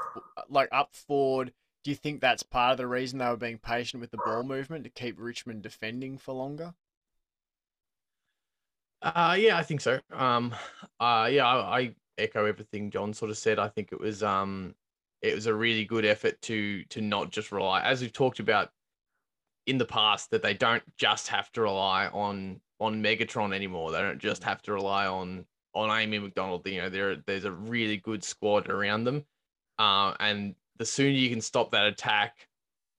like 0.50 0.70
up 0.72 0.96
forward? 0.96 1.54
Do 1.84 1.92
you 1.92 1.96
think 1.96 2.22
that's 2.22 2.44
part 2.44 2.74
of 2.74 2.78
the 2.78 2.88
reason 2.88 3.20
they 3.20 3.26
were 3.26 3.38
being 3.38 3.58
patient 3.58 4.02
with 4.02 4.12
the 4.12 4.18
ball 4.18 4.44
movement 4.44 4.84
to 4.84 4.90
keep 4.90 5.16
Richmond 5.18 5.64
defending 5.64 6.18
for 6.18 6.34
longer? 6.34 6.74
Uh, 9.02 9.36
yeah, 9.40 9.58
I 9.58 9.64
think 9.64 9.82
so. 9.82 10.00
Um, 10.12 10.54
uh, 11.00 11.28
yeah, 11.32 11.48
I, 11.48 11.80
I 11.80 11.96
echo 12.18 12.46
everything 12.46 12.92
John 12.92 13.14
sort 13.14 13.32
of 13.32 13.38
said. 13.38 13.58
I 13.58 13.68
think 13.68 13.92
it 13.92 14.00
was 14.00 14.22
um, 14.22 14.76
it 15.22 15.34
was 15.34 15.48
a 15.48 15.54
really 15.54 15.86
good 15.86 16.06
effort 16.06 16.40
to 16.44 16.84
to 16.86 17.02
not 17.02 17.32
just 17.32 17.52
rely, 17.52 17.82
as 17.82 18.02
we've 18.02 18.14
talked 18.14 18.40
about 18.40 18.70
in 19.66 19.78
the 19.78 19.86
past, 19.86 20.30
that 20.32 20.44
they 20.44 20.54
don't 20.54 20.84
just 20.98 21.28
have 21.30 21.52
to 21.54 21.62
rely 21.62 22.08
on 22.08 22.62
on 22.82 23.02
Megatron 23.02 23.54
anymore. 23.54 23.92
They 23.92 24.02
don't 24.02 24.20
just 24.20 24.44
have 24.44 24.62
to 24.64 24.74
rely 24.74 25.06
on 25.06 25.46
on 25.74 25.98
Amy 25.98 26.20
McDonald. 26.20 26.68
You 26.68 26.82
know, 26.82 26.90
there 26.90 27.16
there's 27.28 27.46
a 27.46 27.52
really 27.52 27.98
good 27.98 28.24
squad 28.24 28.70
around 28.70 29.06
them, 29.06 29.24
uh, 29.80 30.14
and 30.20 30.56
the 30.78 30.86
sooner 30.86 31.12
you 31.12 31.30
can 31.30 31.42
stop 31.42 31.72
that 31.72 31.86
attack, 31.86 32.48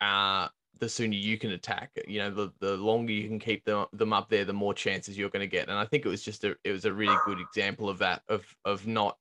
uh, 0.01 0.49
the 0.79 0.89
sooner 0.89 1.15
you 1.15 1.37
can 1.37 1.51
attack. 1.51 1.91
You 2.07 2.21
know, 2.21 2.31
the, 2.31 2.53
the 2.61 2.77
longer 2.77 3.13
you 3.13 3.29
can 3.29 3.41
keep 3.41 3.65
them 3.65 3.87
them 3.93 4.13
up 4.13 4.31
there, 4.31 4.45
the 4.45 4.53
more 4.53 4.73
chances 4.73 5.19
you're 5.19 5.31
going 5.31 5.41
to 5.41 5.47
get. 5.49 5.69
And 5.69 5.77
I 5.77 5.85
think 5.85 6.07
it 6.07 6.09
was 6.09 6.23
just 6.23 6.45
a 6.45 6.57
it 6.65 6.71
was 6.71 6.85
a 6.85 6.93
really 6.93 7.17
good 7.27 7.41
example 7.41 7.89
of 7.91 7.99
that 7.99 8.23
of 8.29 8.47
of 8.65 8.87
not 8.87 9.19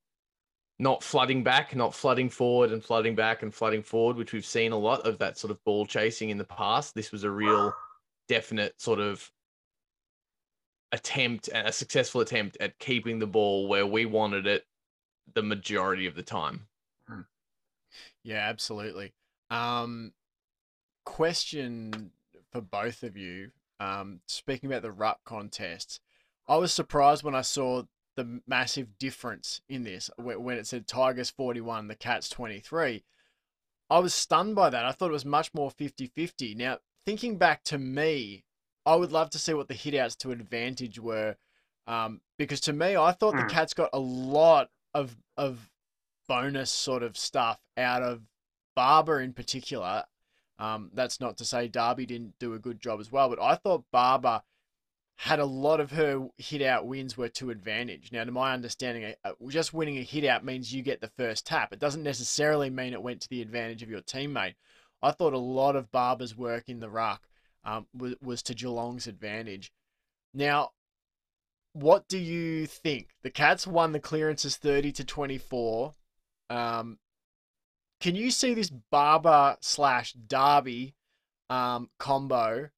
not 0.78 1.04
flooding 1.04 1.43
back, 1.43 1.76
not 1.76 1.93
flooding 1.93 2.30
forward 2.30 2.71
and 2.71 2.84
flooding 2.84 3.15
back 3.15 3.43
and 3.43 3.54
flooding 3.54 3.84
forward, 3.84 4.15
which 4.15 4.34
we've 4.34 4.45
seen 4.45 4.71
a 4.71 4.78
lot 4.78 5.06
of 5.08 5.17
that 5.19 5.38
sort 5.38 5.52
of 5.52 5.63
ball 5.63 5.86
chasing 5.86 6.30
in 6.30 6.38
the 6.38 6.43
past. 6.43 6.95
This 6.95 7.12
was 7.12 7.24
a 7.24 7.30
real 7.30 7.74
definite 8.28 8.80
sort 8.80 9.00
of 9.00 9.30
attempt, 10.91 11.49
a 11.54 11.71
successful 11.71 12.21
attempt 12.21 12.58
at 12.60 12.80
keeping 12.80 13.19
the 13.19 13.27
ball 13.27 13.67
where 13.67 13.86
we 13.86 14.06
wanted 14.06 14.45
it 14.45 14.65
the 15.34 15.43
majority 15.43 16.06
of 16.08 16.15
the 16.15 16.23
time. 16.23 16.67
Hmm. 17.08 17.21
Yeah, 18.23 18.47
absolutely. 18.47 19.13
Um, 19.49 20.13
question 21.06 22.12
for 22.51 22.62
both 22.62 23.04
of 23.04 23.17
you. 23.17 23.51
Um, 23.80 24.19
speaking 24.27 24.69
about 24.69 24.84
the 24.84 24.91
ruck 24.91 25.19
contest, 25.25 26.01
I 26.47 26.58
was 26.58 26.71
surprised 26.71 27.23
when 27.23 27.36
I 27.36 27.41
saw 27.41 27.84
the 28.15 28.41
massive 28.45 28.99
difference 28.99 29.62
in 29.69 29.84
this 29.84 30.10
when 30.17 30.58
it 30.58 30.67
said 30.67 30.86
Tigers 30.86 31.30
41, 31.30 31.88
the 31.88 31.95
Cats 31.95 32.30
23. 32.30 33.04
I 33.89 33.99
was 33.99 34.13
stunned 34.13 34.56
by 34.56 34.69
that. 34.69 34.86
I 34.86 34.91
thought 34.91 35.10
it 35.10 35.13
was 35.13 35.25
much 35.25 35.54
more 35.54 35.71
50 35.71 36.08
50. 36.08 36.56
Now, 36.56 36.77
thinking 37.06 37.38
back 37.38 37.63
to 37.65 37.77
me, 37.77 38.45
I 38.86 38.96
would 38.96 39.12
love 39.12 39.30
to 39.32 39.39
see 39.39 39.54
what 39.54 39.67
the 39.67 39.74
hitouts 39.74 40.17
to 40.17 40.32
advantage 40.32 41.00
were. 41.00 41.36
Um, 41.88 42.22
because 42.38 42.62
to 42.62 42.74
me, 42.74 42.96
I 42.96 43.12
thought 43.12 43.36
the 43.36 43.44
hmm. 43.44 43.50
Cats 43.50 43.74
got 43.74 43.89
a 43.94 44.00
lot 44.00 44.70
of, 44.94 45.15
of 45.38 45.70
bonus 46.28 46.72
sort 46.72 47.04
of 47.04 47.17
stuff 47.17 47.60
out 47.78 48.04
of 48.04 48.22
Barber 48.76 49.20
in 49.20 49.34
particular. 49.34 50.06
Um, 50.60 50.91
that's 50.94 51.20
not 51.20 51.38
to 51.38 51.46
say 51.46 51.67
Darby 51.67 52.06
didn't 52.06 52.38
do 52.39 52.54
a 52.54 52.60
good 52.60 52.80
job 52.80 53.00
as 53.00 53.12
well, 53.12 53.30
but 53.30 53.41
I 53.41 53.56
thought 53.56 53.84
Barber 53.91 54.44
had 55.15 55.39
a 55.39 55.46
lot 55.46 55.80
of 55.80 55.91
her 55.91 56.28
hit 56.38 56.62
out 56.62 56.88
wins 56.88 57.17
were 57.17 57.30
to 57.30 57.52
advantage. 57.52 58.12
Now, 58.12 58.24
to 58.24 58.32
my 58.32 58.54
understanding, 58.54 59.13
just 59.50 59.74
winning 59.74 59.98
a 59.98 60.04
hit 60.04 60.24
out 60.26 60.44
means 60.44 60.74
you 60.74 60.82
get 60.82 61.02
the 61.02 61.12
first 61.17 61.46
tap. 61.46 61.74
It 61.74 61.80
doesn't 61.80 62.02
necessarily 62.02 62.70
mean 62.70 62.94
it 62.94 63.04
went 63.04 63.22
to 63.22 63.30
the 63.30 63.41
advantage 63.41 63.84
of 63.84 63.89
your 63.89 64.02
teammate. 64.02 64.56
I 65.02 65.12
thought 65.12 65.34
a 65.34 65.38
lot 65.38 65.76
of 65.76 65.91
Barber's 65.91 66.36
work 66.36 66.70
in 66.70 66.80
the 66.80 66.89
ruck 66.89 67.28
um, 67.63 67.88
was, 67.97 68.15
was 68.21 68.43
to 68.43 68.54
Geelong's 68.54 69.08
advantage. 69.08 69.71
Now, 70.34 70.71
what 71.74 72.08
do 72.08 72.17
you 72.17 72.65
think? 72.65 73.10
The 73.24 73.30
Cats 73.30 73.65
won 73.65 73.91
the 73.91 74.00
clearances 74.00 74.58
30 74.58 74.91
to 74.93 75.06
24. 75.06 75.93
Um, 76.50 77.00
can 78.00 78.15
you 78.15 78.32
see 78.32 78.54
this 78.54 78.69
Barber 78.69 79.58
slash 79.62 80.13
Darby 80.13 80.95
um, 81.50 81.89
combo 82.00 82.69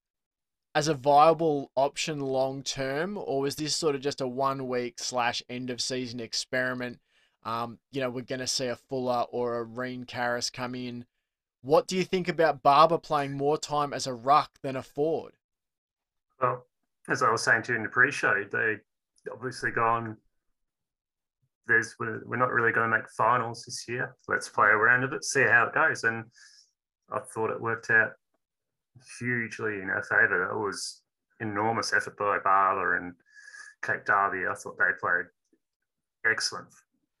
as 0.74 0.88
a 0.88 0.94
viable 0.94 1.70
option 1.76 2.20
long 2.20 2.62
term, 2.62 3.16
or 3.16 3.40
was 3.40 3.56
this 3.56 3.76
sort 3.76 3.94
of 3.94 4.00
just 4.00 4.20
a 4.20 4.28
one 4.28 4.68
week 4.68 4.98
slash 4.98 5.42
end 5.48 5.70
of 5.70 5.80
season 5.80 6.20
experiment? 6.20 6.98
Um, 7.44 7.78
you 7.92 8.00
know, 8.00 8.10
we're 8.10 8.22
going 8.22 8.40
to 8.40 8.46
see 8.46 8.66
a 8.66 8.76
Fuller 8.76 9.24
or 9.30 9.58
a 9.58 9.64
Reen 9.64 10.04
Karras 10.04 10.52
come 10.52 10.74
in. 10.74 11.06
What 11.64 11.86
do 11.86 11.96
you 11.96 12.04
think 12.04 12.28
about 12.28 12.62
Barber 12.62 12.98
playing 12.98 13.32
more 13.32 13.56
time 13.56 13.94
as 13.94 14.06
a 14.06 14.12
ruck 14.12 14.50
than 14.62 14.76
a 14.76 14.82
forward? 14.82 15.32
Well, 16.38 16.66
as 17.08 17.22
I 17.22 17.30
was 17.30 17.42
saying 17.42 17.62
to 17.62 17.72
you 17.72 17.78
in 17.78 17.82
the 17.82 17.88
pre-show, 17.88 18.44
they 18.52 18.76
obviously 19.32 19.70
gone. 19.70 20.18
There's 21.66 21.94
we're 21.98 22.36
not 22.36 22.50
really 22.50 22.70
going 22.70 22.90
to 22.90 22.94
make 22.94 23.08
finals 23.16 23.64
this 23.64 23.86
year. 23.88 24.14
Let's 24.28 24.46
play 24.46 24.66
around 24.66 25.02
with 25.02 25.14
it, 25.14 25.24
see 25.24 25.40
how 25.40 25.64
it 25.64 25.74
goes, 25.74 26.04
and 26.04 26.24
I 27.10 27.20
thought 27.32 27.48
it 27.48 27.58
worked 27.58 27.88
out 27.88 28.12
hugely 29.18 29.80
in 29.80 29.88
our 29.88 30.02
favour. 30.02 30.50
It 30.50 30.58
was 30.58 31.00
enormous 31.40 31.94
effort 31.94 32.18
by 32.18 32.40
Barber 32.44 32.98
and 32.98 33.14
Kate 33.82 34.04
Darby. 34.04 34.46
I 34.46 34.54
thought 34.54 34.76
they 34.76 34.92
played 35.00 35.24
excellent, 36.30 36.68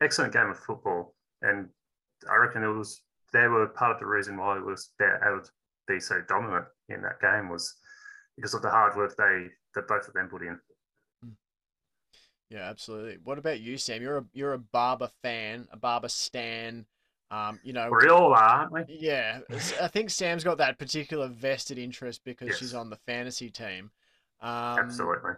excellent 0.02 0.34
game 0.34 0.50
of 0.50 0.58
football, 0.58 1.14
and 1.40 1.70
I 2.30 2.36
reckon 2.36 2.62
it 2.62 2.68
was 2.68 3.00
they 3.34 3.48
were 3.48 3.66
part 3.66 3.92
of 3.92 4.00
the 4.00 4.06
reason 4.06 4.38
why 4.38 4.56
it 4.56 4.64
was 4.64 4.90
able 5.02 5.42
to 5.42 5.50
be 5.86 6.00
so 6.00 6.22
dominant 6.28 6.64
in 6.88 7.02
that 7.02 7.20
game 7.20 7.50
was 7.50 7.74
because 8.36 8.54
of 8.54 8.62
the 8.62 8.70
hard 8.70 8.96
work 8.96 9.14
they 9.16 9.48
that 9.74 9.88
both 9.88 10.06
of 10.08 10.14
them 10.14 10.28
put 10.28 10.42
in. 10.42 10.58
Yeah, 12.48 12.70
absolutely. 12.70 13.18
What 13.24 13.38
about 13.38 13.60
you, 13.60 13.76
Sam? 13.76 14.00
You're 14.00 14.18
a 14.18 14.24
you're 14.32 14.52
a 14.52 14.58
Barber 14.58 15.10
fan, 15.22 15.66
a 15.72 15.76
Barber 15.76 16.08
stan. 16.08 16.86
Um, 17.30 17.58
you 17.64 17.72
know, 17.72 17.90
we 17.90 18.08
all 18.08 18.32
are, 18.32 18.36
aren't 18.36 18.72
we? 18.72 18.84
Yeah, 18.88 19.40
I 19.80 19.88
think 19.88 20.10
Sam's 20.10 20.44
got 20.44 20.58
that 20.58 20.78
particular 20.78 21.26
vested 21.26 21.78
interest 21.78 22.20
because 22.24 22.48
yes. 22.48 22.58
she's 22.58 22.74
on 22.74 22.90
the 22.90 22.98
fantasy 23.06 23.50
team. 23.50 23.90
Um, 24.40 24.78
Absolutely. 24.78 25.32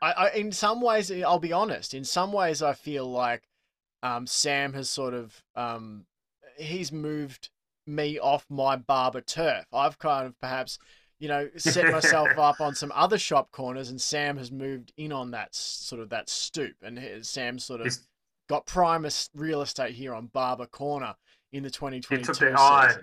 I, 0.00 0.12
I, 0.12 0.30
in 0.34 0.52
some 0.52 0.80
ways, 0.80 1.10
I'll 1.10 1.40
be 1.40 1.52
honest. 1.52 1.94
In 1.94 2.04
some 2.04 2.32
ways, 2.32 2.62
I 2.62 2.74
feel 2.74 3.10
like 3.10 3.42
um, 4.04 4.26
Sam 4.26 4.74
has 4.74 4.88
sort 4.90 5.14
of 5.14 5.42
um, 5.56 6.04
he's 6.56 6.92
moved 6.92 7.50
me 7.86 8.18
off 8.18 8.46
my 8.48 8.76
barber 8.76 9.20
turf. 9.20 9.66
I've 9.72 9.98
kind 9.98 10.26
of 10.26 10.38
perhaps, 10.40 10.78
you 11.18 11.28
know, 11.28 11.48
set 11.56 11.92
myself 11.92 12.30
up 12.38 12.60
on 12.60 12.74
some 12.74 12.92
other 12.94 13.18
shop 13.18 13.50
corners, 13.52 13.90
and 13.90 14.00
Sam 14.00 14.36
has 14.36 14.50
moved 14.50 14.92
in 14.96 15.12
on 15.12 15.30
that 15.32 15.54
sort 15.54 16.00
of 16.00 16.10
that 16.10 16.28
stoop, 16.28 16.74
and 16.82 17.24
Sam 17.24 17.58
sort 17.58 17.80
of 17.80 17.96
got 18.48 18.66
prime 18.66 19.06
real 19.34 19.62
estate 19.62 19.94
here 19.94 20.14
on 20.14 20.26
Barber 20.26 20.66
Corner 20.66 21.14
in 21.52 21.62
the 21.62 21.70
2022 21.70 22.14
it 22.14 22.24
took 22.24 22.26
the 22.26 22.34
season. 22.34 22.56
Eye. 22.56 22.94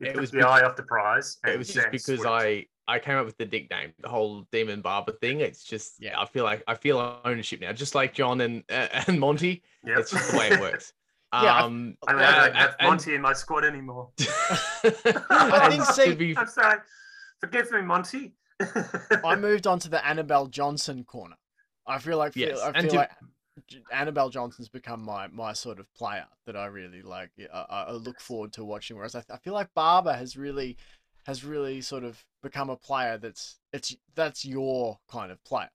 It, 0.00 0.08
it 0.08 0.16
was 0.16 0.30
the 0.30 0.46
eye 0.46 0.62
off 0.62 0.76
the 0.76 0.82
prize. 0.82 1.38
It 1.46 1.58
was 1.58 1.72
just 1.72 1.90
because 1.90 2.24
I 2.26 2.66
I 2.88 2.98
came 2.98 3.16
up 3.16 3.26
with 3.26 3.36
the 3.38 3.46
nickname, 3.46 3.92
the 3.98 4.08
whole 4.08 4.46
Demon 4.52 4.80
Barber 4.80 5.12
thing. 5.12 5.40
It's 5.40 5.64
just 5.64 5.94
yeah, 5.98 6.20
I 6.20 6.26
feel 6.26 6.44
like 6.44 6.62
I 6.66 6.74
feel 6.74 7.20
ownership 7.24 7.60
now, 7.60 7.72
just 7.72 7.94
like 7.94 8.14
John 8.14 8.40
and 8.40 8.62
uh, 8.70 8.88
and 9.06 9.18
Monty. 9.18 9.62
Yep. 9.84 9.98
It's 9.98 10.10
just 10.10 10.30
the 10.30 10.38
way 10.38 10.48
it 10.48 10.60
works. 10.60 10.92
yeah, 11.42 11.64
um, 11.64 11.96
I, 12.06 12.12
I, 12.12 12.16
I 12.16 12.46
don't 12.46 12.56
have 12.56 12.76
Monty 12.82 13.14
in 13.14 13.20
my 13.20 13.32
squad 13.32 13.64
anymore. 13.64 14.10
I 14.20 15.68
think. 15.70 15.84
See, 15.84 16.34
I'm 16.36 16.46
sorry. 16.46 16.78
Forgive 17.40 17.70
me, 17.72 17.82
Monty. 17.82 18.34
I 19.24 19.36
moved 19.38 19.66
on 19.66 19.78
to 19.80 19.88
the 19.88 20.04
Annabelle 20.06 20.46
Johnson 20.46 21.04
corner. 21.04 21.36
I 21.86 21.98
feel 21.98 22.18
like 22.18 22.34
yes. 22.36 22.60
I 22.60 22.80
feel 22.80 22.90
to, 22.90 22.96
like 22.96 23.10
Annabelle 23.92 24.30
Johnson's 24.30 24.68
become 24.68 25.02
my 25.02 25.28
my 25.28 25.52
sort 25.52 25.78
of 25.78 25.92
player 25.94 26.26
that 26.46 26.56
I 26.56 26.66
really 26.66 27.02
like. 27.02 27.30
I, 27.52 27.84
I 27.88 27.92
look 27.92 28.20
forward 28.20 28.52
to 28.54 28.64
watching. 28.64 28.96
Whereas 28.96 29.14
I, 29.14 29.22
I 29.30 29.38
feel 29.38 29.54
like 29.54 29.68
Barber 29.74 30.12
has 30.12 30.36
really 30.36 30.76
has 31.26 31.44
really 31.44 31.80
sort 31.80 32.04
of 32.04 32.24
become 32.42 32.70
a 32.70 32.76
player 32.76 33.18
that's 33.18 33.58
it's 33.72 33.94
that's 34.14 34.44
your 34.44 34.98
kind 35.10 35.30
of 35.30 35.42
player. 35.44 35.70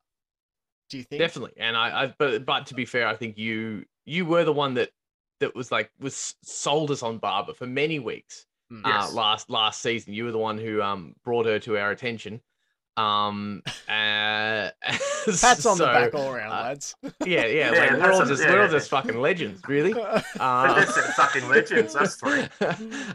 Do 0.90 0.98
you 0.98 1.04
think? 1.04 1.20
Definitely. 1.20 1.54
And 1.58 1.78
I, 1.78 2.04
I 2.04 2.14
but 2.18 2.46
but 2.46 2.66
to 2.68 2.74
be 2.74 2.86
fair, 2.86 3.08
I 3.08 3.16
think 3.16 3.38
you 3.38 3.86
you 4.06 4.26
were 4.26 4.44
the 4.44 4.54
one 4.54 4.74
that 4.76 4.90
that 5.42 5.54
was 5.54 5.72
like 5.72 5.92
was 6.00 6.36
sold 6.42 6.90
us 6.92 7.04
on 7.04 7.18
Barber 7.18 7.54
for 7.54 7.68
many 7.68 8.00
weeks. 8.00 8.46
Mm. 8.72 8.82
Yes. 8.86 9.12
Uh, 9.12 9.14
last 9.14 9.50
last 9.50 9.82
season, 9.82 10.14
you 10.14 10.24
were 10.24 10.32
the 10.32 10.38
one 10.38 10.58
who 10.58 10.82
um 10.82 11.14
brought 11.24 11.46
her 11.46 11.60
to 11.60 11.78
our 11.78 11.92
attention. 11.92 12.42
Um, 12.98 13.64
uh, 13.90 14.70
Pats 15.26 15.66
on 15.66 15.78
the 15.78 15.86
back 15.86 16.14
all 16.14 16.34
around, 16.34 16.52
uh, 16.52 16.64
lads. 16.64 16.96
Yeah, 17.04 17.46
yeah. 17.46 17.46
yeah 17.74 17.80
like, 17.80 17.92
we're 17.92 18.12
all 18.12 18.26
just 18.26 18.44
yeah, 18.44 18.52
we're 18.52 18.62
all 18.64 18.70
just 18.70 18.90
fucking 18.90 19.18
legends, 19.18 19.62
really. 19.68 19.94
Um, 19.94 20.24
that's 20.40 20.98
it, 20.98 21.04
fucking 21.16 21.48
legends. 21.48 21.94
That's 21.94 22.16
three. 22.16 22.48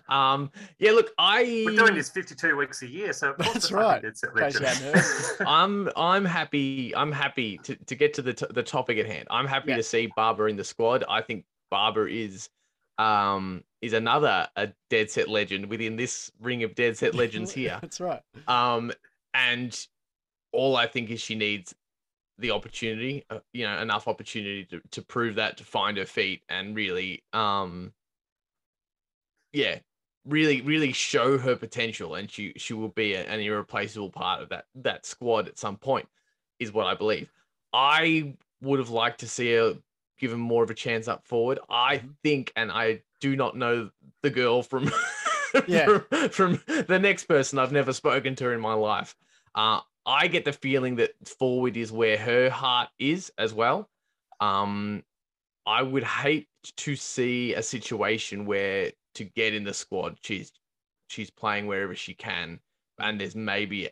Um, 0.08 0.50
yeah. 0.78 0.92
Look, 0.92 1.10
I 1.18 1.64
we're 1.66 1.76
doing 1.76 1.94
this 1.94 2.08
fifty-two 2.08 2.56
weeks 2.56 2.82
a 2.82 2.88
year, 2.88 3.12
so 3.12 3.34
that's 3.38 3.70
right. 3.70 4.04
I'm 5.40 5.90
I'm 5.96 6.24
happy. 6.24 6.94
I'm 6.94 7.12
happy 7.12 7.58
to, 7.58 7.76
to 7.76 7.94
get 7.94 8.14
to 8.14 8.22
the 8.22 8.32
t- 8.32 8.46
the 8.50 8.62
topic 8.62 8.98
at 8.98 9.06
hand. 9.06 9.26
I'm 9.30 9.46
happy 9.46 9.70
yeah. 9.70 9.76
to 9.76 9.82
see 9.82 10.10
Barber 10.16 10.48
in 10.48 10.56
the 10.56 10.64
squad. 10.64 11.04
I 11.08 11.20
think 11.20 11.44
Barber 11.70 12.08
is 12.08 12.48
um 12.98 13.62
is 13.82 13.92
another 13.92 14.48
a 14.56 14.68
dead 14.88 15.10
set 15.10 15.28
legend 15.28 15.66
within 15.66 15.96
this 15.96 16.30
ring 16.40 16.62
of 16.62 16.74
dead 16.74 16.96
set 16.96 17.14
legends 17.14 17.52
here. 17.52 17.78
That's 17.80 18.00
right. 18.00 18.22
Um 18.48 18.92
and 19.34 19.86
all 20.52 20.76
I 20.76 20.86
think 20.86 21.10
is 21.10 21.20
she 21.20 21.34
needs 21.34 21.74
the 22.38 22.50
opportunity, 22.50 23.24
uh, 23.30 23.38
you 23.52 23.64
know, 23.64 23.78
enough 23.80 24.08
opportunity 24.08 24.64
to, 24.66 24.80
to 24.90 25.02
prove 25.02 25.36
that, 25.36 25.56
to 25.58 25.64
find 25.64 25.96
her 25.96 26.04
feet 26.04 26.42
and 26.48 26.76
really, 26.76 27.22
um, 27.32 27.92
yeah, 29.52 29.78
really, 30.26 30.60
really 30.60 30.92
show 30.92 31.38
her 31.38 31.56
potential. 31.56 32.14
And 32.14 32.30
she, 32.30 32.52
she 32.56 32.74
will 32.74 32.88
be 32.88 33.14
an 33.14 33.40
irreplaceable 33.40 34.10
part 34.10 34.42
of 34.42 34.50
that, 34.50 34.66
that 34.76 35.06
squad 35.06 35.48
at 35.48 35.58
some 35.58 35.76
point 35.76 36.08
is 36.58 36.72
what 36.72 36.86
I 36.86 36.94
believe. 36.94 37.30
I 37.72 38.34
would 38.60 38.78
have 38.78 38.90
liked 38.90 39.20
to 39.20 39.28
see 39.28 39.54
her 39.54 39.74
given 40.18 40.38
more 40.38 40.62
of 40.62 40.70
a 40.70 40.74
chance 40.74 41.08
up 41.08 41.26
forward. 41.26 41.58
I 41.68 41.98
Mhm. 41.98 42.16
think, 42.22 42.52
and 42.56 42.70
I 42.72 43.02
do 43.20 43.36
not 43.36 43.56
know 43.56 43.90
the 44.22 44.30
girl 44.30 44.62
from, 44.62 44.86
Yeah. 45.68 45.98
from, 45.98 46.28
from 46.30 46.62
the 46.66 46.98
next 47.00 47.24
person 47.24 47.58
I've 47.58 47.72
never 47.72 47.92
spoken 47.92 48.34
to 48.36 48.50
in 48.50 48.60
my 48.60 48.74
life. 48.74 49.16
Uh, 49.54 49.80
I 50.04 50.28
get 50.28 50.44
the 50.44 50.52
feeling 50.52 50.96
that 50.96 51.12
forward 51.26 51.76
is 51.76 51.90
where 51.90 52.16
her 52.18 52.50
heart 52.50 52.90
is 52.98 53.32
as 53.38 53.52
well. 53.54 53.90
Um, 54.40 55.02
I 55.66 55.82
would 55.82 56.04
hate 56.04 56.48
to 56.76 56.94
see 56.94 57.54
a 57.54 57.62
situation 57.62 58.46
where 58.46 58.92
to 59.14 59.24
get 59.24 59.54
in 59.54 59.64
the 59.64 59.74
squad, 59.74 60.18
she's 60.20 60.52
she's 61.08 61.30
playing 61.30 61.66
wherever 61.66 61.94
she 61.94 62.14
can, 62.14 62.60
and 62.98 63.20
there's 63.20 63.34
maybe, 63.34 63.90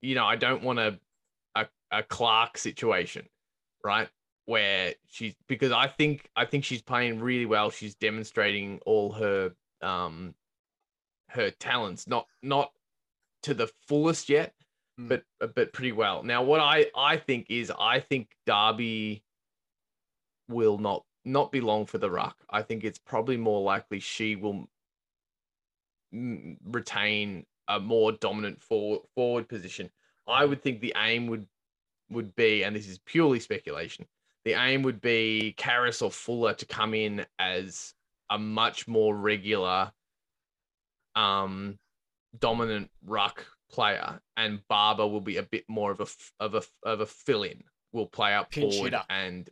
you 0.00 0.14
know, 0.14 0.24
I 0.24 0.36
don't 0.36 0.62
want 0.62 0.78
a 0.78 0.98
a, 1.54 1.68
a 1.90 2.02
Clark 2.02 2.58
situation, 2.58 3.28
right? 3.84 4.08
Where 4.46 4.94
she's 5.08 5.34
because 5.48 5.72
I 5.72 5.86
think 5.86 6.28
I 6.36 6.44
think 6.44 6.64
she's 6.64 6.82
playing 6.82 7.20
really 7.20 7.46
well. 7.46 7.70
She's 7.70 7.94
demonstrating 7.94 8.80
all 8.84 9.12
her 9.12 9.52
um 9.80 10.34
her 11.30 11.50
talents, 11.50 12.06
not 12.06 12.26
not 12.42 12.72
to 13.42 13.54
the 13.54 13.68
fullest 13.86 14.28
yet, 14.28 14.54
Mm. 15.00 15.08
but 15.08 15.24
but 15.54 15.72
pretty 15.72 15.92
well. 15.92 16.22
Now, 16.22 16.42
what 16.42 16.60
I 16.60 16.86
I 16.96 17.16
think 17.16 17.46
is 17.48 17.72
I 17.78 18.00
think 18.00 18.36
Darby 18.46 19.24
will 20.48 20.78
not 20.78 21.04
not 21.24 21.50
be 21.50 21.60
long 21.60 21.86
for 21.86 21.98
the 21.98 22.10
ruck. 22.10 22.36
I 22.50 22.62
think 22.62 22.84
it's 22.84 22.98
probably 22.98 23.36
more 23.36 23.62
likely 23.62 23.98
she 23.98 24.36
will 24.36 24.68
retain 26.12 27.46
a 27.66 27.80
more 27.80 28.12
dominant 28.12 28.62
forward 28.62 29.00
forward 29.14 29.48
position. 29.48 29.90
I 30.28 30.44
would 30.44 30.62
think 30.62 30.80
the 30.80 30.94
aim 30.96 31.26
would 31.26 31.48
would 32.10 32.36
be, 32.36 32.62
and 32.62 32.76
this 32.76 32.86
is 32.86 32.98
purely 32.98 33.40
speculation, 33.40 34.06
the 34.44 34.52
aim 34.52 34.82
would 34.82 35.00
be 35.00 35.54
Karras 35.58 36.02
or 36.02 36.10
Fuller 36.10 36.54
to 36.54 36.66
come 36.66 36.94
in 36.94 37.24
as 37.38 37.94
a 38.30 38.38
much 38.38 38.86
more 38.86 39.16
regular, 39.16 39.92
um, 41.14 41.78
dominant 42.38 42.90
ruck 43.04 43.46
player, 43.70 44.20
and 44.36 44.60
Barber 44.68 45.06
will 45.06 45.20
be 45.20 45.36
a 45.38 45.42
bit 45.42 45.64
more 45.68 45.90
of 45.90 46.00
a 46.00 46.04
f- 46.04 46.32
of 46.40 46.54
a 46.54 46.62
of 46.82 47.00
a 47.00 47.06
fill 47.06 47.42
in. 47.44 47.62
Will 47.92 48.06
play 48.06 48.34
up 48.34 48.50
Pinch 48.50 48.74
forward 48.74 48.92
hitter. 48.92 49.04
and 49.08 49.48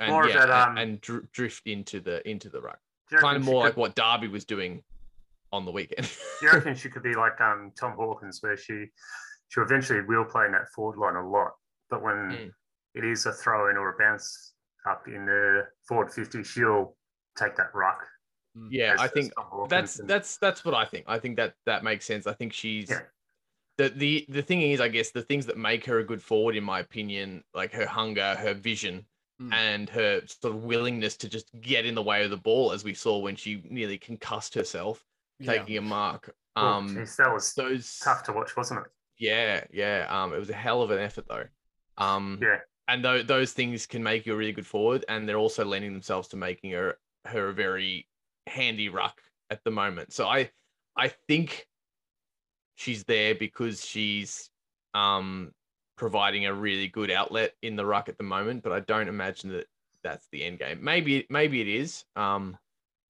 and 0.00 0.10
More 0.12 0.28
yeah, 0.28 0.46
that, 0.46 0.68
and- 0.68 0.70
um, 0.70 0.78
and, 0.78 1.00
dr- 1.00 1.30
drift 1.32 1.66
into 1.66 2.00
the 2.00 2.26
into 2.28 2.48
the 2.48 2.60
ruck. 2.60 2.78
Do 3.10 3.16
you 3.16 3.20
Kind 3.22 3.36
of 3.38 3.44
she 3.44 3.50
more 3.50 3.62
could- 3.62 3.68
like 3.70 3.76
what 3.76 3.94
Darby 3.94 4.28
was 4.28 4.44
doing 4.44 4.82
on 5.52 5.64
the 5.64 5.70
weekend. 5.72 6.08
Do 6.40 6.46
you 6.46 6.52
reckon 6.52 6.74
she 6.74 6.88
could 6.88 7.02
be 7.02 7.14
like 7.14 7.40
um, 7.40 7.72
Tom 7.78 7.92
Hawkins, 7.92 8.42
where 8.42 8.56
she 8.56 8.86
she 9.48 9.60
eventually 9.60 10.00
will 10.02 10.24
play 10.24 10.46
in 10.46 10.52
that 10.52 10.68
forward 10.70 10.96
line 10.98 11.16
a 11.16 11.28
lot, 11.28 11.52
but 11.90 12.02
when 12.02 12.14
Mm. 12.14 12.52
It 12.94 13.04
is 13.04 13.26
a 13.26 13.32
throw 13.32 13.70
in 13.70 13.76
or 13.76 13.90
a 13.94 13.98
bounce 13.98 14.52
up 14.88 15.06
in 15.06 15.24
the 15.26 15.66
forward 15.86 16.12
fifty, 16.12 16.42
she'll 16.42 16.96
take 17.36 17.56
that 17.56 17.74
ruck. 17.74 18.06
yeah, 18.70 18.94
as- 18.94 19.00
I 19.00 19.08
think 19.08 19.32
that's 19.68 19.98
and- 19.98 20.08
that's 20.10 20.36
that's 20.38 20.64
what 20.64 20.74
I 20.74 20.84
think. 20.84 21.04
I 21.08 21.18
think 21.18 21.36
that 21.36 21.54
that 21.66 21.82
makes 21.84 22.04
sense. 22.04 22.26
I 22.26 22.34
think 22.34 22.52
she's 22.52 22.90
Yeah. 22.90 23.00
the 23.78 23.88
the 23.90 24.26
the 24.28 24.42
thing 24.42 24.60
is, 24.62 24.80
I 24.80 24.88
guess 24.88 25.10
the 25.10 25.22
things 25.22 25.46
that 25.46 25.56
make 25.56 25.84
her 25.86 25.98
a 26.00 26.04
good 26.04 26.22
forward, 26.22 26.56
in 26.56 26.64
my 26.64 26.80
opinion, 26.80 27.44
like 27.54 27.72
her 27.72 27.86
hunger, 27.86 28.34
her 28.36 28.54
vision, 28.54 29.06
Mm. 29.40 29.52
and 29.54 29.88
her 29.90 30.20
sort 30.26 30.54
of 30.54 30.64
willingness 30.64 31.16
to 31.16 31.28
just 31.28 31.48
get 31.62 31.86
in 31.86 31.94
the 31.94 32.02
way 32.02 32.22
of 32.22 32.30
the 32.30 32.36
ball, 32.36 32.70
as 32.72 32.84
we 32.84 32.92
saw 32.94 33.18
when 33.18 33.34
she 33.34 33.62
nearly 33.70 33.96
concussed 33.98 34.54
herself 34.54 35.02
Yeah. 35.38 35.52
taking 35.58 35.78
a 35.78 35.80
mark. 35.80 36.34
Oh, 36.54 36.66
Um, 36.66 36.94
geez, 36.94 37.16
that 37.16 37.32
was 37.32 37.54
those 37.54 37.98
tough 38.00 38.22
to 38.24 38.32
watch, 38.34 38.54
wasn't 38.56 38.80
it? 38.84 38.92
yeah, 39.16 39.64
yeah. 39.72 40.06
Um, 40.10 40.34
it 40.34 40.38
was 40.38 40.50
a 40.50 40.54
hell 40.54 40.82
of 40.82 40.90
an 40.90 40.98
effort 40.98 41.26
though. 41.28 41.48
Um, 41.96 42.38
Yeah. 42.42 42.60
And 42.88 43.02
th- 43.02 43.26
those 43.26 43.52
things 43.52 43.86
can 43.86 44.02
make 44.02 44.26
you 44.26 44.34
a 44.34 44.36
really 44.36 44.52
good 44.52 44.66
forward, 44.66 45.04
and 45.08 45.28
they're 45.28 45.36
also 45.36 45.64
lending 45.64 45.92
themselves 45.92 46.28
to 46.28 46.36
making 46.36 46.72
her 46.72 46.98
her 47.26 47.48
a 47.48 47.54
very 47.54 48.08
handy 48.46 48.88
ruck 48.88 49.20
at 49.50 49.62
the 49.64 49.70
moment. 49.70 50.12
So 50.12 50.26
I 50.26 50.50
I 50.96 51.08
think 51.08 51.66
she's 52.74 53.04
there 53.04 53.34
because 53.34 53.84
she's 53.84 54.50
um 54.94 55.52
providing 55.96 56.46
a 56.46 56.54
really 56.54 56.88
good 56.88 57.10
outlet 57.10 57.54
in 57.62 57.76
the 57.76 57.86
ruck 57.86 58.08
at 58.08 58.18
the 58.18 58.24
moment, 58.24 58.62
but 58.62 58.72
I 58.72 58.80
don't 58.80 59.08
imagine 59.08 59.50
that 59.50 59.66
that's 60.02 60.26
the 60.32 60.42
end 60.44 60.58
game. 60.58 60.82
Maybe 60.82 61.26
maybe 61.30 61.60
it 61.60 61.68
is. 61.68 62.04
Um, 62.16 62.58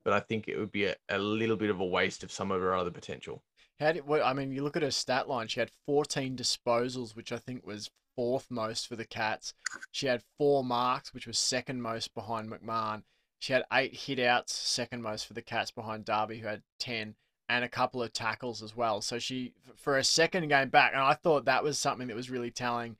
but 0.04 0.12
I 0.12 0.20
think 0.20 0.48
it 0.48 0.58
would 0.58 0.72
be 0.72 0.86
a, 0.86 0.96
a 1.08 1.18
little 1.18 1.56
bit 1.56 1.70
of 1.70 1.80
a 1.80 1.86
waste 1.86 2.24
of 2.24 2.32
some 2.32 2.50
of 2.50 2.60
her 2.60 2.74
other 2.74 2.90
potential. 2.90 3.42
How 3.82 3.92
did, 3.92 4.06
what, 4.06 4.22
I 4.22 4.32
mean, 4.32 4.52
you 4.52 4.62
look 4.62 4.76
at 4.76 4.82
her 4.82 4.90
stat 4.90 5.28
line. 5.28 5.48
She 5.48 5.60
had 5.60 5.72
14 5.86 6.36
disposals, 6.36 7.16
which 7.16 7.32
I 7.32 7.38
think 7.38 7.66
was 7.66 7.90
fourth 8.14 8.50
most 8.50 8.86
for 8.86 8.96
the 8.96 9.04
Cats. 9.04 9.54
She 9.90 10.06
had 10.06 10.22
four 10.38 10.64
marks, 10.64 11.12
which 11.12 11.26
was 11.26 11.38
second 11.38 11.82
most 11.82 12.14
behind 12.14 12.50
McMahon. 12.50 13.02
She 13.38 13.52
had 13.52 13.64
eight 13.72 13.94
hit 13.94 14.20
outs, 14.20 14.54
second 14.54 15.02
most 15.02 15.26
for 15.26 15.34
the 15.34 15.42
Cats 15.42 15.72
behind 15.72 16.04
Darby, 16.04 16.38
who 16.38 16.46
had 16.46 16.62
10, 16.78 17.16
and 17.48 17.64
a 17.64 17.68
couple 17.68 18.02
of 18.02 18.12
tackles 18.12 18.62
as 18.62 18.76
well. 18.76 19.00
So 19.00 19.18
she, 19.18 19.52
for 19.74 19.98
a 19.98 20.04
second 20.04 20.48
game 20.48 20.68
back, 20.68 20.92
and 20.92 21.02
I 21.02 21.14
thought 21.14 21.46
that 21.46 21.64
was 21.64 21.78
something 21.78 22.06
that 22.06 22.16
was 22.16 22.30
really 22.30 22.52
telling. 22.52 22.96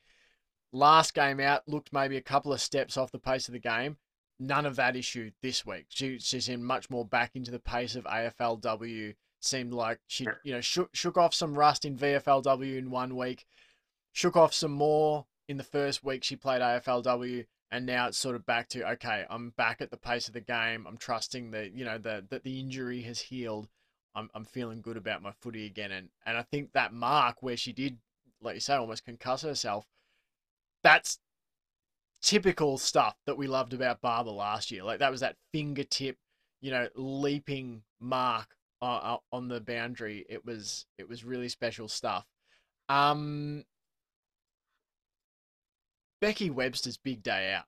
Last 0.72 1.14
game 1.14 1.38
out 1.38 1.68
looked 1.68 1.92
maybe 1.92 2.16
a 2.16 2.22
couple 2.22 2.52
of 2.52 2.60
steps 2.60 2.96
off 2.96 3.12
the 3.12 3.18
pace 3.18 3.46
of 3.46 3.52
the 3.52 3.60
game. 3.60 3.98
None 4.40 4.66
of 4.66 4.74
that 4.76 4.96
issue 4.96 5.30
this 5.42 5.64
week. 5.64 5.86
She, 5.90 6.18
she 6.18 6.40
seemed 6.40 6.64
much 6.64 6.90
more 6.90 7.04
back 7.04 7.36
into 7.36 7.52
the 7.52 7.60
pace 7.60 7.94
of 7.94 8.04
AFLW 8.04 9.14
seemed 9.44 9.72
like 9.72 10.00
she 10.06 10.26
you 10.44 10.52
know 10.52 10.60
shook, 10.60 10.94
shook 10.94 11.16
off 11.16 11.34
some 11.34 11.58
rust 11.58 11.84
in 11.84 11.96
VFLW 11.96 12.78
in 12.78 12.90
one 12.90 13.16
week, 13.16 13.44
shook 14.12 14.36
off 14.36 14.52
some 14.52 14.72
more 14.72 15.26
in 15.48 15.56
the 15.56 15.64
first 15.64 16.04
week 16.04 16.24
she 16.24 16.36
played 16.36 16.60
AFLW, 16.60 17.46
and 17.70 17.86
now 17.86 18.08
it's 18.08 18.18
sort 18.18 18.36
of 18.36 18.46
back 18.46 18.68
to 18.70 18.88
okay, 18.92 19.24
I'm 19.28 19.50
back 19.50 19.80
at 19.80 19.90
the 19.90 19.96
pace 19.96 20.28
of 20.28 20.34
the 20.34 20.40
game. 20.40 20.86
I'm 20.86 20.96
trusting 20.96 21.50
that 21.52 21.72
you 21.72 21.84
know 21.84 21.98
the 21.98 22.24
that 22.30 22.44
the 22.44 22.60
injury 22.60 23.02
has 23.02 23.20
healed. 23.20 23.68
I'm 24.14 24.30
I'm 24.34 24.44
feeling 24.44 24.82
good 24.82 24.96
about 24.96 25.22
my 25.22 25.32
footy 25.32 25.66
again, 25.66 25.92
and 25.92 26.08
and 26.26 26.36
I 26.36 26.42
think 26.42 26.72
that 26.72 26.92
mark 26.92 27.42
where 27.42 27.56
she 27.56 27.72
did, 27.72 27.98
like 28.40 28.54
you 28.54 28.60
say, 28.60 28.74
almost 28.74 29.06
concuss 29.06 29.42
herself. 29.42 29.86
That's 30.82 31.18
typical 32.22 32.78
stuff 32.78 33.16
that 33.26 33.36
we 33.36 33.46
loved 33.46 33.74
about 33.74 34.00
Barber 34.00 34.30
last 34.30 34.70
year. 34.70 34.84
Like 34.84 35.00
that 35.00 35.10
was 35.10 35.20
that 35.20 35.36
fingertip, 35.52 36.16
you 36.60 36.70
know, 36.70 36.88
leaping 36.94 37.82
mark 38.00 38.56
uh, 38.82 39.16
on 39.32 39.48
the 39.48 39.60
boundary. 39.60 40.26
It 40.28 40.44
was 40.44 40.86
it 40.98 41.08
was 41.08 41.24
really 41.24 41.48
special 41.48 41.88
stuff. 41.88 42.26
Um, 42.88 43.64
Becky 46.20 46.50
Webster's 46.50 46.96
big 46.96 47.22
day 47.22 47.52
out. 47.52 47.64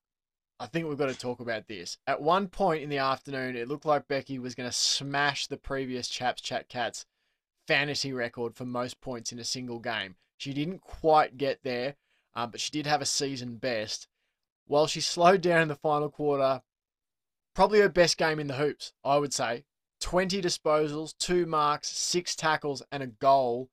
I 0.60 0.66
think 0.66 0.86
we've 0.86 0.98
got 0.98 1.08
to 1.08 1.18
talk 1.18 1.40
about 1.40 1.66
this. 1.66 1.98
At 2.06 2.22
one 2.22 2.48
point 2.48 2.82
in 2.82 2.88
the 2.88 2.98
afternoon, 2.98 3.56
it 3.56 3.68
looked 3.68 3.86
like 3.86 4.08
Becky 4.08 4.38
was 4.38 4.54
going 4.54 4.68
to 4.68 4.76
smash 4.76 5.46
the 5.46 5.56
previous 5.56 6.08
Chaps 6.08 6.42
Chat 6.42 6.68
Cats 6.68 7.06
fantasy 7.66 8.12
record 8.12 8.54
for 8.54 8.64
most 8.64 9.00
points 9.00 9.32
in 9.32 9.38
a 9.38 9.44
single 9.44 9.78
game. 9.78 10.16
She 10.36 10.52
didn't 10.52 10.80
quite 10.80 11.36
get 11.36 11.60
there, 11.64 11.96
um, 12.34 12.50
but 12.50 12.60
she 12.60 12.70
did 12.70 12.86
have 12.86 13.00
a 13.00 13.06
season 13.06 13.56
best. 13.56 14.06
While 14.66 14.86
she 14.86 15.00
slowed 15.00 15.40
down 15.40 15.62
in 15.62 15.68
the 15.68 15.74
final 15.74 16.08
quarter, 16.08 16.62
probably 17.54 17.80
her 17.80 17.88
best 17.88 18.16
game 18.16 18.38
in 18.38 18.46
the 18.46 18.54
hoops, 18.54 18.92
I 19.04 19.18
would 19.18 19.34
say. 19.34 19.64
20 20.04 20.42
disposals, 20.42 21.14
two 21.18 21.46
marks, 21.46 21.88
six 21.88 22.36
tackles, 22.36 22.82
and 22.92 23.02
a 23.02 23.06
goal. 23.06 23.70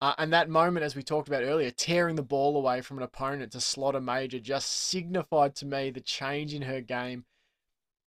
Uh, 0.00 0.14
and 0.16 0.32
that 0.32 0.48
moment, 0.48 0.84
as 0.84 0.94
we 0.94 1.02
talked 1.02 1.26
about 1.26 1.42
earlier, 1.42 1.72
tearing 1.72 2.14
the 2.14 2.22
ball 2.22 2.56
away 2.56 2.80
from 2.80 2.98
an 2.98 3.02
opponent 3.02 3.50
to 3.50 3.60
slot 3.60 3.96
a 3.96 4.00
major 4.00 4.38
just 4.38 4.70
signified 4.70 5.56
to 5.56 5.66
me 5.66 5.90
the 5.90 6.00
change 6.00 6.54
in 6.54 6.62
her 6.62 6.80
game. 6.80 7.24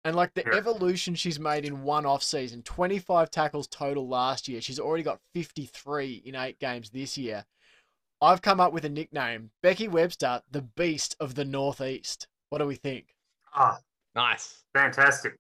And 0.06 0.16
like 0.16 0.34
the 0.36 0.44
Yeah. 0.46 0.56
evolution 0.56 1.16
she's 1.16 1.38
made 1.38 1.66
in 1.66 1.84
one 1.84 2.06
off 2.06 2.24
season 2.24 2.64
25 2.64 3.30
tackles 3.30 3.68
total 3.68 4.08
last 4.08 4.48
year. 4.48 4.62
She's 4.62 4.80
already 4.80 5.04
got 5.04 5.20
53 5.34 6.22
in 6.26 6.34
eight 6.34 6.60
games 6.60 6.92
this 6.92 7.18
year. 7.18 7.46
I've 8.22 8.42
come 8.42 8.62
up 8.62 8.72
with 8.72 8.86
a 8.86 8.90
nickname 8.90 9.52
Becky 9.62 9.90
Webster, 9.90 10.42
the 10.50 10.62
Beast 10.62 11.18
of 11.20 11.36
the 11.36 11.44
Northeast. 11.44 12.30
What 12.50 12.60
do 12.60 12.68
we 12.68 12.76
think? 12.76 13.18
Ah, 13.54 13.82
Nice. 14.16 14.64
fantastic. 14.74 15.38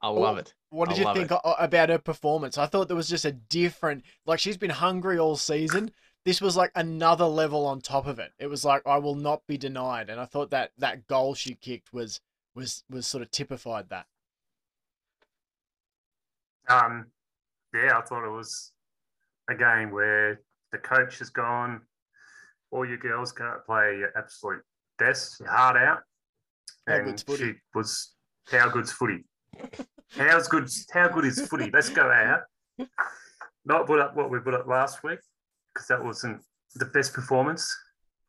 I 0.00 0.08
love 0.08 0.38
it. 0.38 0.54
What 0.70 0.88
did 0.88 0.98
I 0.98 1.08
you 1.12 1.14
think 1.14 1.30
it. 1.30 1.40
about 1.58 1.88
her 1.88 1.98
performance? 1.98 2.58
I 2.58 2.66
thought 2.66 2.88
there 2.88 2.96
was 2.96 3.08
just 3.08 3.24
a 3.24 3.32
different, 3.32 4.04
like 4.26 4.38
she's 4.38 4.56
been 4.56 4.70
hungry 4.70 5.18
all 5.18 5.36
season. 5.36 5.90
This 6.24 6.40
was 6.40 6.56
like 6.56 6.72
another 6.74 7.24
level 7.24 7.66
on 7.66 7.80
top 7.80 8.06
of 8.06 8.18
it. 8.18 8.32
It 8.38 8.48
was 8.48 8.64
like 8.64 8.82
I 8.86 8.98
will 8.98 9.14
not 9.14 9.46
be 9.46 9.56
denied, 9.56 10.10
and 10.10 10.20
I 10.20 10.24
thought 10.24 10.50
that 10.50 10.72
that 10.78 11.06
goal 11.06 11.34
she 11.34 11.54
kicked 11.54 11.92
was 11.92 12.20
was 12.54 12.82
was 12.90 13.06
sort 13.06 13.22
of 13.22 13.30
typified 13.30 13.88
that. 13.90 14.06
Um, 16.68 17.06
yeah, 17.72 17.96
I 17.96 18.02
thought 18.02 18.26
it 18.26 18.30
was 18.30 18.72
a 19.48 19.54
game 19.54 19.92
where 19.92 20.40
the 20.72 20.78
coach 20.78 21.20
has 21.20 21.30
gone 21.30 21.80
all 22.72 22.84
you 22.84 22.96
girls 22.96 23.32
go 23.32 23.44
out 23.44 23.64
play 23.64 23.96
your 23.98 24.10
absolute 24.16 24.62
best, 24.98 25.40
your 25.40 25.48
heart 25.48 25.76
out. 25.76 26.00
And 26.86 27.04
good's 27.04 27.22
footy? 27.22 27.44
she 27.44 27.54
was 27.74 28.14
how 28.50 28.68
good's 28.68 28.92
footy. 28.92 29.24
How's 30.16 30.48
good? 30.48 30.68
How 30.92 31.08
good 31.08 31.24
is 31.24 31.46
footy? 31.46 31.70
Let's 31.72 31.88
go 31.88 32.10
out. 32.10 32.42
Not 33.64 33.86
put 33.86 34.00
up 34.00 34.16
what 34.16 34.30
we 34.30 34.38
put 34.38 34.54
up 34.54 34.66
last 34.66 35.02
week 35.02 35.18
because 35.74 35.88
that 35.88 36.02
wasn't 36.02 36.42
the 36.74 36.86
best 36.86 37.12
performance. 37.12 37.74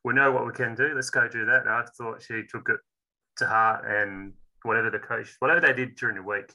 We 0.04 0.14
know 0.14 0.32
what 0.32 0.46
we 0.46 0.52
can 0.52 0.74
do. 0.74 0.92
Let's 0.94 1.10
go 1.10 1.28
do 1.28 1.44
that. 1.46 1.62
And 1.62 1.70
I 1.70 1.84
thought 1.96 2.22
she 2.22 2.42
took 2.48 2.68
it 2.68 2.80
to 3.38 3.46
heart 3.46 3.84
and 3.86 4.32
whatever 4.62 4.90
the 4.90 4.98
coach, 4.98 5.36
whatever 5.38 5.60
they 5.60 5.72
did 5.72 5.96
during 5.96 6.16
the 6.16 6.22
week, 6.22 6.52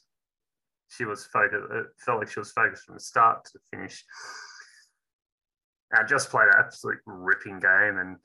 she 0.90 1.06
was 1.06 1.26
focused. 1.26 1.72
It 1.72 1.86
felt 1.98 2.20
like 2.20 2.30
she 2.30 2.40
was 2.40 2.52
focused 2.52 2.86
from 2.86 2.96
the 2.96 3.02
start 3.02 3.46
to 3.46 3.52
the 3.54 3.78
finish. 3.78 4.04
I 5.96 6.04
just 6.04 6.30
played 6.30 6.48
an 6.48 6.56
absolute 6.58 7.00
ripping 7.06 7.60
game, 7.60 7.98
and 7.98 8.18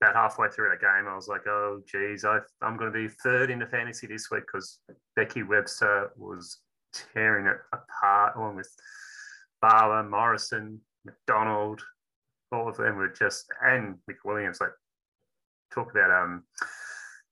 about 0.00 0.14
halfway 0.14 0.48
through 0.48 0.70
the 0.70 0.76
game, 0.80 1.06
I 1.08 1.14
was 1.14 1.28
like, 1.28 1.46
"Oh, 1.46 1.80
geez, 1.86 2.24
I, 2.24 2.38
I'm 2.62 2.76
going 2.76 2.92
to 2.92 2.98
be 2.98 3.08
third 3.22 3.50
in 3.50 3.58
the 3.58 3.66
fantasy 3.66 4.06
this 4.06 4.30
week 4.30 4.44
because 4.46 4.80
Becky 5.16 5.42
Webster 5.42 6.10
was 6.16 6.58
tearing 6.92 7.46
it 7.46 7.56
apart, 7.72 8.36
along 8.36 8.56
with 8.56 8.70
Barber, 9.60 10.08
Morrison, 10.08 10.80
McDonald, 11.04 11.82
all 12.52 12.68
of 12.68 12.76
them 12.76 12.96
were 12.96 13.08
just, 13.08 13.46
and 13.62 13.96
McWilliams. 14.10 14.60
Like, 14.60 14.70
talk 15.72 15.90
about 15.90 16.10
um 16.10 16.44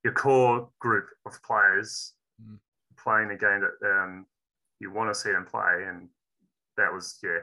your 0.02 0.12
core 0.12 0.68
group 0.80 1.06
of 1.26 1.40
players 1.42 2.14
Mm. 2.42 2.58
playing 2.96 3.28
the 3.28 3.36
game 3.36 3.60
that 3.60 3.88
um 4.02 4.26
you 4.80 4.90
want 4.90 5.08
to 5.10 5.14
see 5.14 5.30
them 5.30 5.44
play, 5.46 5.84
and 5.86 6.08
that 6.76 6.92
was 6.92 7.18
yeah, 7.22 7.38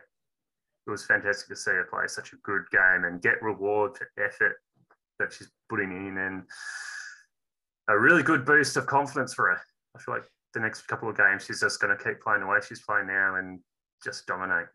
it 0.87 0.89
was 0.89 1.05
fantastic 1.05 1.47
to 1.49 1.55
see 1.55 1.71
her 1.71 1.87
play 1.89 2.07
such 2.07 2.33
a 2.33 2.37
good 2.37 2.63
game 2.71 3.05
and 3.05 3.21
get 3.21 3.41
reward 3.41 3.95
for 3.95 4.09
effort 4.17 4.57
that 5.19 5.33
she's 5.33 5.49
putting 5.69 5.91
in, 5.91 6.17
and 6.17 6.43
a 7.87 7.97
really 7.97 8.23
good 8.23 8.45
boost 8.45 8.77
of 8.77 8.85
confidence 8.85 9.33
for 9.33 9.49
her. 9.49 9.61
I 9.95 9.99
feel 9.99 10.15
like 10.15 10.23
the 10.53 10.59
next 10.59 10.87
couple 10.87 11.09
of 11.09 11.17
games 11.17 11.45
she's 11.45 11.59
just 11.59 11.79
going 11.79 11.95
to 11.95 12.03
keep 12.03 12.21
playing 12.21 12.41
the 12.41 12.47
way 12.47 12.59
she's 12.67 12.81
playing 12.81 13.07
now 13.07 13.35
and 13.35 13.59
just 14.03 14.25
dominate. 14.25 14.67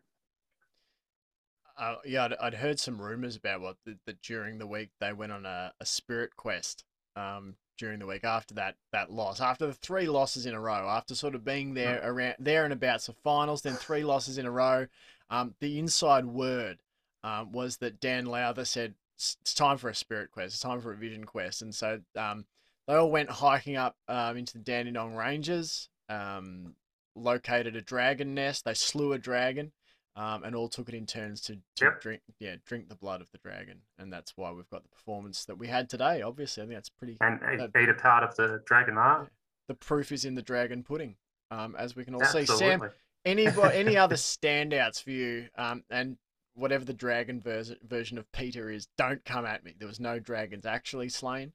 Uh, 1.77 1.95
yeah, 2.05 2.25
I'd, 2.25 2.33
I'd 2.35 2.53
heard 2.53 2.79
some 2.79 3.01
rumors 3.01 3.35
about 3.35 3.61
what 3.61 3.75
that, 3.85 3.97
that 4.05 4.21
during 4.21 4.57
the 4.57 4.67
week 4.67 4.91
they 4.99 5.11
went 5.11 5.31
on 5.31 5.45
a, 5.45 5.73
a 5.79 5.85
spirit 5.85 6.35
quest. 6.35 6.85
Um, 7.17 7.55
during 7.77 7.99
the 7.99 8.05
week 8.05 8.23
after 8.23 8.53
that 8.55 8.75
that 8.91 9.11
loss, 9.11 9.41
after 9.41 9.67
the 9.67 9.73
three 9.73 10.07
losses 10.07 10.45
in 10.45 10.53
a 10.53 10.59
row, 10.59 10.87
after 10.87 11.15
sort 11.15 11.35
of 11.35 11.43
being 11.43 11.73
there 11.73 11.99
around 12.03 12.35
there 12.39 12.63
and 12.63 12.73
about 12.73 13.01
some 13.01 13.15
finals, 13.23 13.61
then 13.61 13.73
three 13.73 14.03
losses 14.03 14.37
in 14.37 14.45
a 14.45 14.51
row. 14.51 14.87
Um, 15.29 15.55
the 15.59 15.79
inside 15.79 16.25
word 16.25 16.77
um, 17.23 17.51
was 17.51 17.77
that 17.77 17.99
Dan 17.99 18.25
Lowther 18.25 18.65
said 18.65 18.93
"It's- 19.17 19.53
time 19.53 19.77
for 19.77 19.89
a 19.89 19.95
spirit 19.95 20.31
quest, 20.31 20.53
it's 20.55 20.59
time 20.61 20.81
for 20.81 20.91
a 20.91 20.95
vision 20.97 21.23
quest, 21.25 21.61
and 21.61 21.73
so 21.73 22.01
um, 22.15 22.45
they 22.87 22.95
all 22.95 23.09
went 23.09 23.29
hiking 23.29 23.75
up 23.77 23.95
um, 24.07 24.37
into 24.37 24.53
the 24.53 24.63
Dandenong 24.63 25.15
Ranges, 25.15 25.89
um, 26.09 26.75
located 27.15 27.75
a 27.75 27.81
dragon 27.81 28.33
nest, 28.33 28.65
they 28.65 28.73
slew 28.73 29.13
a 29.13 29.17
dragon, 29.17 29.71
um, 30.17 30.43
and 30.43 30.55
all 30.55 30.67
took 30.69 30.89
it 30.89 30.95
in 30.95 31.05
turns 31.05 31.41
to, 31.41 31.55
to 31.77 31.85
Yep. 31.85 32.01
drink 32.01 32.21
yeah 32.39 32.55
drink 32.65 32.89
the 32.89 32.95
blood 32.95 33.21
of 33.21 33.31
the 33.31 33.37
dragon, 33.37 33.81
and 33.97 34.11
that's 34.11 34.33
why 34.35 34.51
we've 34.51 34.69
got 34.69 34.83
the 34.83 34.89
performance 34.89 35.45
that 35.45 35.57
we 35.57 35.67
had 35.67 35.89
today. 35.89 36.21
Obviously, 36.21 36.63
I 36.63 36.65
think 36.67 36.75
that's 36.77 36.89
pretty. 36.89 37.17
and 37.21 37.39
eat, 37.53 37.57
That- 37.73 37.81
eat 37.81 37.89
a 37.89 37.93
part 37.93 38.23
of 38.23 38.35
the 38.35 38.61
dragon 38.65 38.97
art. 38.97 39.31
The 39.67 39.73
proof 39.75 40.11
is 40.11 40.25
in 40.25 40.35
the 40.35 40.41
dragon 40.43 40.83
pudding, 40.83 41.15
um, 41.51 41.75
as 41.75 41.95
we 41.95 42.05
can 42.05 42.13
all 42.15 42.23
see. 42.25 42.45
Sam, 42.45 42.89
any 43.23 43.47
any 43.47 43.97
other 43.97 44.15
standouts 44.15 45.01
for 45.01 45.09
you? 45.11 45.47
Um, 45.57 45.83
and 45.89 46.17
whatever 46.55 46.85
the 46.85 46.93
dragon 46.93 47.39
vers- 47.39 47.73
version 47.87 48.17
of 48.17 48.31
Peter 48.31 48.69
is, 48.71 48.87
don't 48.97 49.23
come 49.25 49.45
at 49.45 49.63
me. 49.63 49.75
There 49.77 49.87
was 49.87 49.99
no 49.99 50.19
dragons 50.19 50.65
actually 50.65 51.09
slain. 51.09 51.53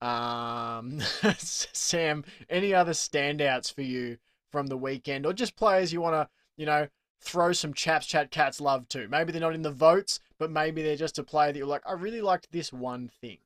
Um, 0.00 1.00
Sam, 1.38 2.24
any 2.48 2.72
other 2.74 2.92
standouts 2.92 3.72
for 3.72 3.82
you 3.82 4.18
from 4.50 4.66
the 4.66 4.76
weekend, 4.76 5.26
or 5.26 5.32
just 5.32 5.56
players 5.56 5.92
you 5.92 6.00
want 6.00 6.14
to, 6.14 6.28
you 6.56 6.66
know, 6.66 6.88
throw 7.20 7.52
some 7.52 7.74
chaps 7.74 8.06
chat 8.06 8.30
cats 8.30 8.60
love 8.60 8.88
to? 8.88 9.06
Maybe 9.08 9.30
they're 9.32 9.40
not 9.40 9.54
in 9.54 9.62
the 9.62 9.70
votes, 9.70 10.20
but 10.38 10.50
maybe 10.50 10.82
they're 10.82 10.96
just 10.96 11.18
a 11.18 11.22
player 11.22 11.52
that 11.52 11.58
you're 11.58 11.66
like, 11.66 11.82
I 11.86 11.92
really 11.92 12.22
liked 12.22 12.50
this 12.50 12.72
one 12.72 13.10
thing. 13.20 13.38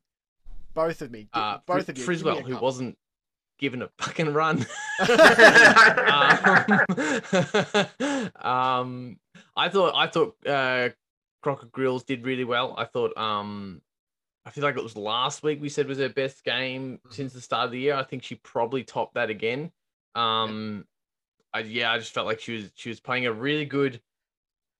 Both 0.73 1.01
of 1.01 1.11
me, 1.11 1.27
Uh, 1.33 1.59
both 1.65 1.85
Fri- 1.85 1.91
of 1.93 1.97
you. 1.97 2.03
Friswell, 2.03 2.41
who 2.41 2.57
wasn't 2.57 2.97
given 3.59 3.81
a 3.81 3.89
fucking 3.97 4.33
run. 4.33 4.65
um, 4.99 5.07
um, 8.41 9.19
I 9.55 9.69
thought 9.69 9.93
I 9.95 10.07
thought 10.07 10.35
uh, 10.45 10.89
Crockett 11.41 11.71
Grills 11.71 12.03
did 12.03 12.25
really 12.25 12.43
well. 12.43 12.75
I 12.77 12.85
thought 12.85 13.15
um, 13.17 13.81
I 14.45 14.51
feel 14.51 14.63
like 14.63 14.77
it 14.77 14.83
was 14.83 14.97
last 14.97 15.43
week 15.43 15.61
we 15.61 15.69
said 15.69 15.87
was 15.87 15.97
her 15.99 16.09
best 16.09 16.43
game 16.43 16.99
Mm-hmm. 16.99 17.13
since 17.13 17.33
the 17.33 17.41
start 17.41 17.65
of 17.65 17.71
the 17.71 17.79
year. 17.79 17.95
I 17.95 18.03
think 18.03 18.23
she 18.23 18.35
probably 18.35 18.83
topped 18.83 19.15
that 19.15 19.29
again. 19.29 19.71
Um, 20.13 20.85
I, 21.53 21.59
yeah, 21.59 21.91
I 21.91 21.97
just 21.97 22.13
felt 22.13 22.27
like 22.27 22.39
she 22.39 22.53
was 22.53 22.71
she 22.75 22.89
was 22.89 22.99
playing 22.99 23.25
a 23.25 23.33
really 23.33 23.65
good 23.65 24.01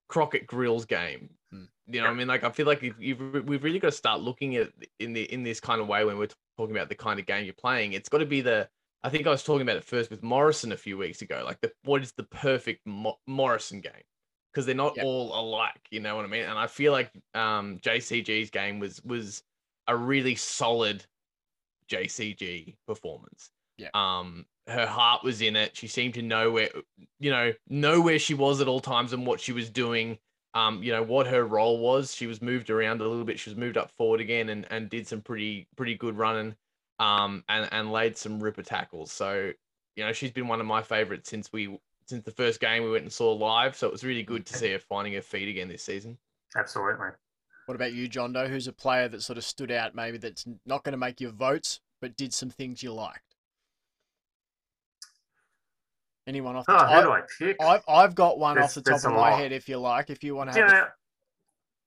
Crockett 0.08 0.48
Grills 0.48 0.86
game. 0.86 1.30
Mm. 1.54 1.68
You 1.88 2.02
know, 2.02 2.08
what 2.08 2.14
I 2.14 2.16
mean, 2.16 2.28
like 2.28 2.44
I 2.44 2.50
feel 2.50 2.66
like 2.66 2.84
if 2.84 2.96
you've, 3.00 3.46
we've 3.46 3.64
really 3.64 3.80
got 3.80 3.90
to 3.90 3.98
start 3.98 4.22
looking 4.22 4.56
at 4.56 4.70
in 5.00 5.14
the 5.14 5.24
in 5.32 5.44
this 5.44 5.60
kind 5.60 5.82
of 5.82 5.88
way 5.88 6.04
when 6.04 6.18
we're 6.18 6.28
talking 6.58 6.76
about 6.76 6.90
the 6.90 6.96
kind 6.96 7.20
of 7.20 7.26
game 7.26 7.46
you're 7.46 7.54
playing. 7.54 7.94
It's 7.94 8.10
got 8.10 8.20
to 8.20 8.26
be 8.26 8.42
the 8.42 8.70
I 9.04 9.10
think 9.10 9.28
I 9.28 9.30
was 9.30 9.44
talking 9.44 9.62
about 9.62 9.78
it 9.78 9.84
first 9.84 10.10
with 10.10 10.24
Morrison 10.24 10.72
a 10.72 10.78
few 10.78 10.98
weeks 10.98 11.22
ago. 11.22 11.44
Like 11.46 11.62
the 11.62 11.72
what 11.84 12.02
is 12.02 12.12
the 12.14 12.24
perfect 12.24 12.86
Mo- 12.86 13.20
Morrison 13.28 13.82
game? 13.82 13.94
Because 14.52 14.66
they're 14.66 14.74
not 14.76 14.96
Yep. 14.96 15.06
all 15.06 15.40
alike. 15.40 15.82
You 15.92 16.00
know 16.00 16.16
what 16.16 16.26
I 16.26 16.28
mean? 16.30 16.46
And 16.46 16.58
I 16.58 16.68
feel 16.68 16.92
like 16.92 17.12
um, 17.34 17.78
JCG's 17.80 18.50
game 18.50 18.80
was 18.80 19.02
was 19.04 19.44
a 19.88 19.96
really 19.96 20.36
solid 20.36 21.06
JCG 21.90 22.76
performance. 22.88 23.52
Yeah. 23.78 23.90
Um, 23.94 24.46
her 24.68 24.86
heart 24.88 25.24
was 25.24 25.42
in 25.42 25.56
it. 25.56 25.76
She 25.78 25.88
seemed 25.88 26.16
to 26.16 26.22
know 26.22 26.52
where, 26.52 26.70
you 27.20 27.30
know, 27.30 27.54
know 27.68 28.02
where 28.02 28.18
she 28.18 28.34
was 28.34 28.62
at 28.62 28.68
all 28.68 28.80
times 28.80 29.14
and 29.14 29.28
what 29.28 29.40
she 29.40 29.52
was 29.52 29.70
doing. 29.70 30.18
Um, 30.56 30.82
you 30.82 30.94
know 30.94 31.04
what 31.04 31.28
her 31.28 31.46
role 31.46 31.80
was. 31.80 32.16
She 32.16 32.28
was 32.28 32.42
moved 32.42 32.70
around 32.70 33.02
a 33.02 33.08
little 33.08 33.26
bit. 33.26 33.38
She 33.40 33.50
was 33.50 33.58
moved 33.58 33.78
up 33.78 33.92
forward 33.92 34.22
again 34.22 34.50
and 34.50 34.66
and 34.72 34.90
did 34.90 35.08
some 35.08 35.22
pretty 35.22 35.68
pretty 35.76 35.96
good 35.96 36.18
running. 36.18 36.56
Um, 36.98 37.44
and 37.50 37.68
and 37.72 37.92
laid 37.92 38.18
some 38.18 38.42
ripper 38.42 38.64
tackles. 38.64 39.12
So 39.12 39.52
you 39.96 40.06
know 40.06 40.14
she's 40.14 40.32
been 40.32 40.48
one 40.48 40.62
of 40.62 40.66
my 40.66 40.82
favorites 40.82 41.30
since 41.30 41.52
we 41.52 41.78
since 42.08 42.24
the 42.24 42.32
first 42.32 42.60
game 42.60 42.84
we 42.84 42.92
went 42.92 43.04
and 43.04 43.12
saw 43.12 43.34
live. 43.34 43.76
So 43.76 43.88
it 43.88 43.92
was 43.92 44.04
really 44.04 44.24
good 44.24 44.46
to 44.46 44.54
see 44.54 44.72
her 44.72 44.80
finding 44.80 45.14
her 45.14 45.22
feet 45.22 45.50
again 45.50 45.68
this 45.68 45.84
season. 45.84 46.18
Absolutely. 46.56 47.10
What 47.66 47.76
about 47.76 47.94
you, 47.94 48.08
John 48.08 48.32
Doe? 48.32 48.48
Who's 48.48 48.68
a 48.68 48.74
player 48.74 49.10
that 49.10 49.24
sort 49.24 49.38
of 49.38 49.44
stood 49.44 49.72
out, 49.72 49.96
maybe 49.96 50.18
that's 50.18 50.46
not 50.66 50.84
going 50.84 50.94
to 50.94 50.98
make 50.98 51.20
your 51.20 51.32
votes, 51.32 51.82
but 52.00 52.16
did 52.16 52.34
some 52.34 52.50
things 52.50 52.84
you 52.84 52.94
liked? 52.94 53.25
Anyone 56.28 56.56
off 56.56 56.66
the 56.66 56.74
Oh, 56.74 56.78
top? 56.78 56.90
who 56.96 57.02
do 57.04 57.12
I 57.12 57.22
pick? 57.40 57.58
I've, 57.62 57.84
I've 57.88 58.16
got 58.16 58.40
one 58.40 58.56
There's- 58.56 58.76
off 58.78 58.84
the 58.84 58.90
top 58.92 59.04
of 59.06 59.12
my 59.12 59.30
lot. 59.32 59.40
head, 59.40 59.52
if 59.52 59.70
you 59.70 59.78
like. 59.78 60.10
If 60.10 60.24
you 60.24 60.36
want 60.36 60.52
to 60.52 60.56
Do 60.56 60.60
you 60.62 60.66
a- 60.82 60.94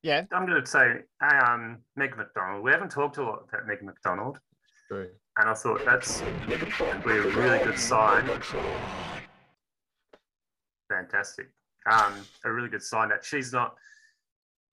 yeah, 0.02 0.24
I'm 0.30 0.46
going 0.46 0.60
to 0.62 0.66
say 0.66 1.00
um, 1.20 1.78
Meg 1.96 2.16
McDonald. 2.16 2.62
We 2.62 2.70
haven't 2.70 2.90
talked 2.92 3.16
a 3.16 3.22
lot 3.24 3.40
about 3.48 3.66
Meg 3.66 3.82
McDonald, 3.82 4.38
True. 4.86 5.08
and 5.38 5.48
I 5.50 5.54
thought 5.54 5.84
that's 5.84 6.20
be 6.46 6.54
a 6.54 7.22
really 7.34 7.58
good 7.64 7.76
sign. 7.78 8.28
Fantastic. 10.88 11.48
Um, 11.90 12.14
a 12.44 12.52
really 12.52 12.68
good 12.68 12.82
sign 12.82 13.08
that 13.08 13.24
she's 13.24 13.52
not 13.52 13.74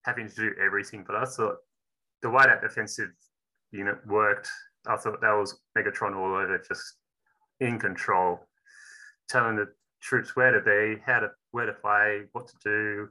having 0.04 0.30
to 0.30 0.36
do 0.36 0.52
everything. 0.64 1.04
But 1.06 1.16
I 1.16 1.26
thought 1.26 1.56
the 2.22 2.30
way 2.30 2.44
that 2.46 2.62
defensive 2.62 3.10
unit 3.72 3.98
worked, 4.08 4.48
I 4.88 4.96
thought 4.96 5.22
that 5.22 5.32
was 5.34 5.60
Megatron 5.76 6.16
all 6.16 6.36
over, 6.36 6.58
just 6.60 6.98
in 7.62 7.80
control, 7.80 8.46
telling 9.30 9.56
the 9.56 9.68
troops 10.02 10.36
where 10.36 10.52
to 10.52 10.62
be, 10.62 11.02
how 11.06 11.20
to 11.20 11.30
where 11.52 11.66
to 11.66 11.74
play, 11.74 12.24
what 12.34 12.48
to 12.48 12.56
do, 12.64 13.10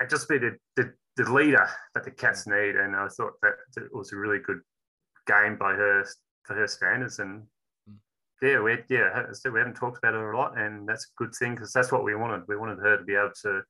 and 0.00 0.10
just 0.10 0.28
be 0.28 0.38
the, 0.38 0.56
the, 0.76 0.92
the 1.16 1.32
leader 1.32 1.68
that 1.94 2.04
the 2.04 2.10
Cats 2.10 2.46
need. 2.46 2.76
And 2.76 2.94
I 2.94 3.08
thought 3.08 3.34
that 3.42 3.54
it 3.76 3.94
was 3.94 4.12
a 4.12 4.16
really 4.16 4.38
good 4.38 4.60
game 5.26 5.56
by 5.56 5.72
her 5.74 6.04
for 6.44 6.54
her 6.54 6.66
standards. 6.66 7.18
And 7.18 7.44
Mm. 7.88 7.98
yeah, 8.40 8.60
we 8.60 8.78
yeah, 8.88 9.26
we 9.52 9.58
haven't 9.58 9.76
talked 9.76 9.98
about 9.98 10.14
her 10.14 10.32
a 10.32 10.38
lot, 10.38 10.58
and 10.58 10.88
that's 10.88 11.04
a 11.04 11.14
good 11.22 11.34
thing 11.34 11.54
because 11.54 11.72
that's 11.72 11.92
what 11.92 12.04
we 12.04 12.14
wanted. 12.14 12.48
We 12.48 12.56
wanted 12.56 12.78
her 12.78 12.96
to 12.96 13.04
be 13.04 13.14
able 13.14 13.32
to 13.42 13.62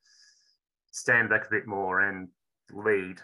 stand 0.92 1.28
back 1.28 1.46
a 1.46 1.50
bit 1.50 1.66
more 1.66 2.02
and 2.02 2.28
lead, 2.72 3.18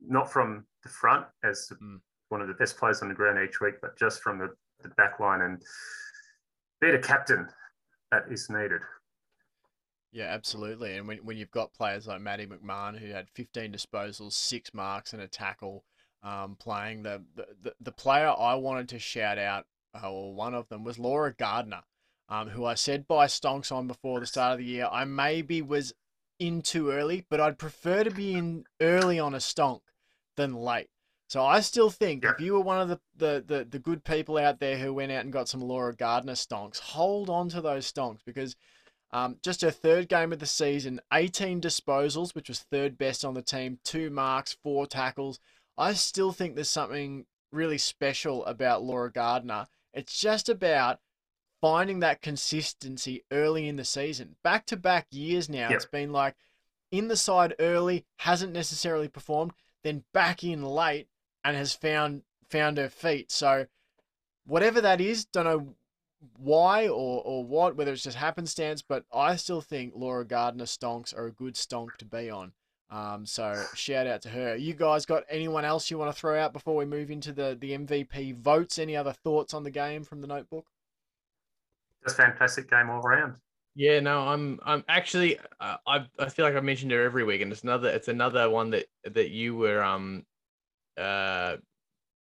not 0.00 0.30
from 0.30 0.64
the 0.84 0.88
front 0.88 1.26
as 1.42 1.72
Mm. 1.82 2.00
one 2.28 2.40
of 2.40 2.46
the 2.48 2.54
best 2.54 2.76
players 2.78 3.02
on 3.02 3.08
the 3.08 3.14
ground 3.14 3.38
each 3.40 3.60
week, 3.60 3.74
but 3.82 3.98
just 3.98 4.22
from 4.22 4.38
the, 4.38 4.54
the 4.82 4.88
back 4.90 5.18
line 5.18 5.40
and 5.40 5.60
be 6.80 6.90
the 6.90 6.98
captain 6.98 7.48
that 8.10 8.24
is 8.30 8.48
needed. 8.50 8.80
yeah, 10.12 10.26
absolutely. 10.26 10.96
And 10.96 11.06
when, 11.06 11.18
when 11.18 11.36
you've 11.36 11.50
got 11.50 11.72
players 11.72 12.06
like 12.06 12.20
Maddie 12.20 12.46
McMahon, 12.46 12.98
who 12.98 13.08
had 13.08 13.28
15 13.30 13.72
disposals, 13.72 14.32
six 14.32 14.74
marks, 14.74 15.12
and 15.12 15.22
a 15.22 15.28
tackle, 15.28 15.84
um, 16.22 16.56
playing 16.56 17.02
the, 17.02 17.22
the 17.34 17.46
the 17.62 17.74
the 17.80 17.92
player 17.92 18.28
I 18.28 18.54
wanted 18.54 18.88
to 18.90 18.98
shout 18.98 19.38
out, 19.38 19.66
uh, 20.00 20.10
or 20.10 20.34
one 20.34 20.54
of 20.54 20.68
them 20.68 20.84
was 20.84 20.98
Laura 20.98 21.32
Gardner, 21.32 21.82
um, 22.28 22.48
who 22.48 22.64
I 22.64 22.74
said 22.74 23.08
by 23.08 23.26
stonks 23.26 23.72
on 23.72 23.86
before 23.86 24.20
the 24.20 24.26
start 24.26 24.52
of 24.52 24.58
the 24.58 24.64
year. 24.64 24.88
I 24.90 25.04
maybe 25.04 25.62
was 25.62 25.94
in 26.38 26.62
too 26.62 26.90
early, 26.90 27.26
but 27.30 27.40
I'd 27.40 27.58
prefer 27.58 28.04
to 28.04 28.10
be 28.10 28.34
in 28.34 28.64
early 28.80 29.18
on 29.18 29.34
a 29.34 29.38
stonk 29.38 29.80
than 30.36 30.54
late. 30.54 30.90
So 31.30 31.44
I 31.44 31.60
still 31.60 31.90
think 31.90 32.24
if 32.24 32.40
you 32.40 32.54
were 32.54 32.60
one 32.60 32.80
of 32.80 32.88
the, 32.88 33.00
the, 33.16 33.44
the, 33.46 33.64
the 33.64 33.78
good 33.78 34.02
people 34.02 34.36
out 34.36 34.58
there 34.58 34.76
who 34.76 34.92
went 34.92 35.12
out 35.12 35.22
and 35.22 35.32
got 35.32 35.48
some 35.48 35.60
Laura 35.60 35.94
Gardner 35.94 36.32
stonks, 36.32 36.80
hold 36.80 37.30
on 37.30 37.48
to 37.50 37.60
those 37.60 37.90
stonks 37.90 38.18
because 38.26 38.56
um, 39.12 39.36
just 39.40 39.62
her 39.62 39.70
third 39.70 40.08
game 40.08 40.32
of 40.32 40.40
the 40.40 40.46
season, 40.46 41.00
18 41.12 41.60
disposals, 41.60 42.34
which 42.34 42.48
was 42.48 42.58
third 42.58 42.98
best 42.98 43.24
on 43.24 43.34
the 43.34 43.42
team, 43.42 43.78
two 43.84 44.10
marks, 44.10 44.56
four 44.64 44.88
tackles. 44.88 45.38
I 45.78 45.92
still 45.92 46.32
think 46.32 46.56
there's 46.56 46.68
something 46.68 47.26
really 47.52 47.78
special 47.78 48.44
about 48.46 48.82
Laura 48.82 49.12
Gardner. 49.12 49.68
It's 49.94 50.18
just 50.18 50.48
about 50.48 50.98
finding 51.60 52.00
that 52.00 52.22
consistency 52.22 53.22
early 53.30 53.68
in 53.68 53.76
the 53.76 53.84
season. 53.84 54.34
Back 54.42 54.66
to 54.66 54.76
back 54.76 55.06
years 55.12 55.48
now, 55.48 55.68
Yep. 55.68 55.72
it's 55.76 55.84
been 55.84 56.10
like 56.10 56.34
in 56.90 57.06
the 57.06 57.16
side 57.16 57.54
early, 57.60 58.04
hasn't 58.16 58.52
necessarily 58.52 59.06
performed, 59.06 59.52
then 59.84 60.02
back 60.12 60.42
in 60.42 60.64
late 60.64 61.06
and 61.44 61.56
has 61.56 61.74
found 61.74 62.22
found 62.48 62.78
her 62.78 62.88
feet. 62.88 63.30
So 63.30 63.66
whatever 64.44 64.80
that 64.80 65.00
is, 65.00 65.24
don't 65.24 65.44
know 65.44 65.74
why 66.36 66.88
or, 66.88 67.22
or 67.24 67.44
what, 67.44 67.76
whether 67.76 67.92
it's 67.92 68.02
just 68.02 68.16
happenstance, 68.16 68.82
but 68.82 69.04
I 69.12 69.36
still 69.36 69.60
think 69.60 69.92
Laura 69.96 70.24
Gardner 70.24 70.64
stonks 70.64 71.16
are 71.16 71.26
a 71.26 71.32
good 71.32 71.54
stonk 71.54 71.96
to 71.98 72.04
be 72.04 72.28
on. 72.30 72.52
Um, 72.90 73.24
so 73.24 73.62
shout 73.74 74.06
out 74.06 74.22
to 74.22 74.30
her. 74.30 74.56
You 74.56 74.74
guys 74.74 75.06
got 75.06 75.22
anyone 75.30 75.64
else 75.64 75.90
you 75.90 75.98
want 75.98 76.12
to 76.14 76.20
throw 76.20 76.38
out 76.38 76.52
before 76.52 76.74
we 76.74 76.84
move 76.84 77.10
into 77.10 77.32
the, 77.32 77.56
the 77.58 77.72
MVP 77.72 78.34
votes? 78.36 78.78
Any 78.78 78.96
other 78.96 79.12
thoughts 79.12 79.54
on 79.54 79.62
the 79.62 79.70
game 79.70 80.02
from 80.02 80.20
the 80.20 80.26
notebook? 80.26 80.66
Just 82.02 82.16
fantastic 82.16 82.68
game 82.68 82.90
all 82.90 83.06
around. 83.06 83.36
Yeah, 83.76 84.00
no, 84.00 84.22
I'm 84.22 84.58
I'm 84.64 84.84
actually 84.88 85.38
uh, 85.60 85.76
I 85.86 86.04
I 86.18 86.28
feel 86.28 86.44
like 86.44 86.56
I 86.56 86.60
mentioned 86.60 86.90
her 86.90 87.04
every 87.04 87.22
week, 87.22 87.40
and 87.40 87.52
it's 87.52 87.62
another 87.62 87.88
it's 87.88 88.08
another 88.08 88.50
one 88.50 88.70
that 88.70 88.86
that 89.04 89.30
you 89.30 89.54
were 89.54 89.82
um 89.82 90.26
uh 90.98 91.56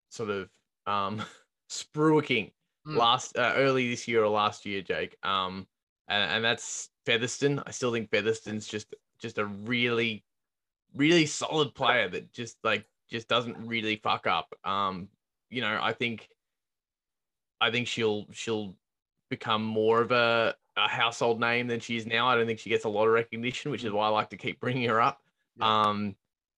sort 0.10 0.30
of 0.30 0.50
um 0.86 1.22
spruiking 1.70 2.52
Mm. 2.88 2.96
last 2.96 3.38
uh, 3.38 3.54
early 3.58 3.90
this 3.90 4.08
year 4.08 4.24
or 4.24 4.30
last 4.30 4.66
year, 4.66 4.82
Jake. 4.82 5.18
Um, 5.24 5.68
and, 6.08 6.32
and 6.32 6.46
that's 6.46 6.90
Featherston. 7.06 7.62
I 7.66 7.72
still 7.72 7.92
think 7.92 8.10
Featherston's 8.10 8.66
just 8.66 8.96
just 9.20 9.38
a 9.40 9.46
really 9.46 10.24
really 10.96 11.26
solid 11.26 11.76
player 11.76 12.08
that 12.10 12.32
just 12.32 12.58
like 12.64 12.86
just 13.10 13.28
doesn't 13.28 13.58
really 13.68 13.98
fuck 13.98 14.26
up. 14.26 14.54
Um, 14.64 15.10
you 15.50 15.62
know, 15.62 15.78
I 15.82 15.92
think 15.92 16.30
I 17.60 17.72
think 17.72 17.88
she'll 17.88 18.26
she'll 18.32 18.76
become 19.30 19.64
more 19.64 20.02
of 20.02 20.12
a, 20.12 20.56
a 20.78 20.88
household 20.88 21.42
name 21.42 21.68
than 21.68 21.82
she 21.82 21.98
is 21.98 22.06
now. 22.06 22.28
I 22.30 22.36
don't 22.36 22.46
think 22.48 22.60
she 22.60 22.70
gets 22.70 22.86
a 22.86 22.90
lot 22.90 23.08
of 23.08 23.14
recognition, 23.14 23.70
which 23.72 23.84
is 23.84 23.92
why 23.92 24.06
I 24.06 24.10
like 24.10 24.30
to 24.30 24.38
keep 24.38 24.62
bringing 24.62 24.88
her 24.88 25.02
up. 25.02 25.22
Yeah. 25.58 25.88
Um, 25.88 26.16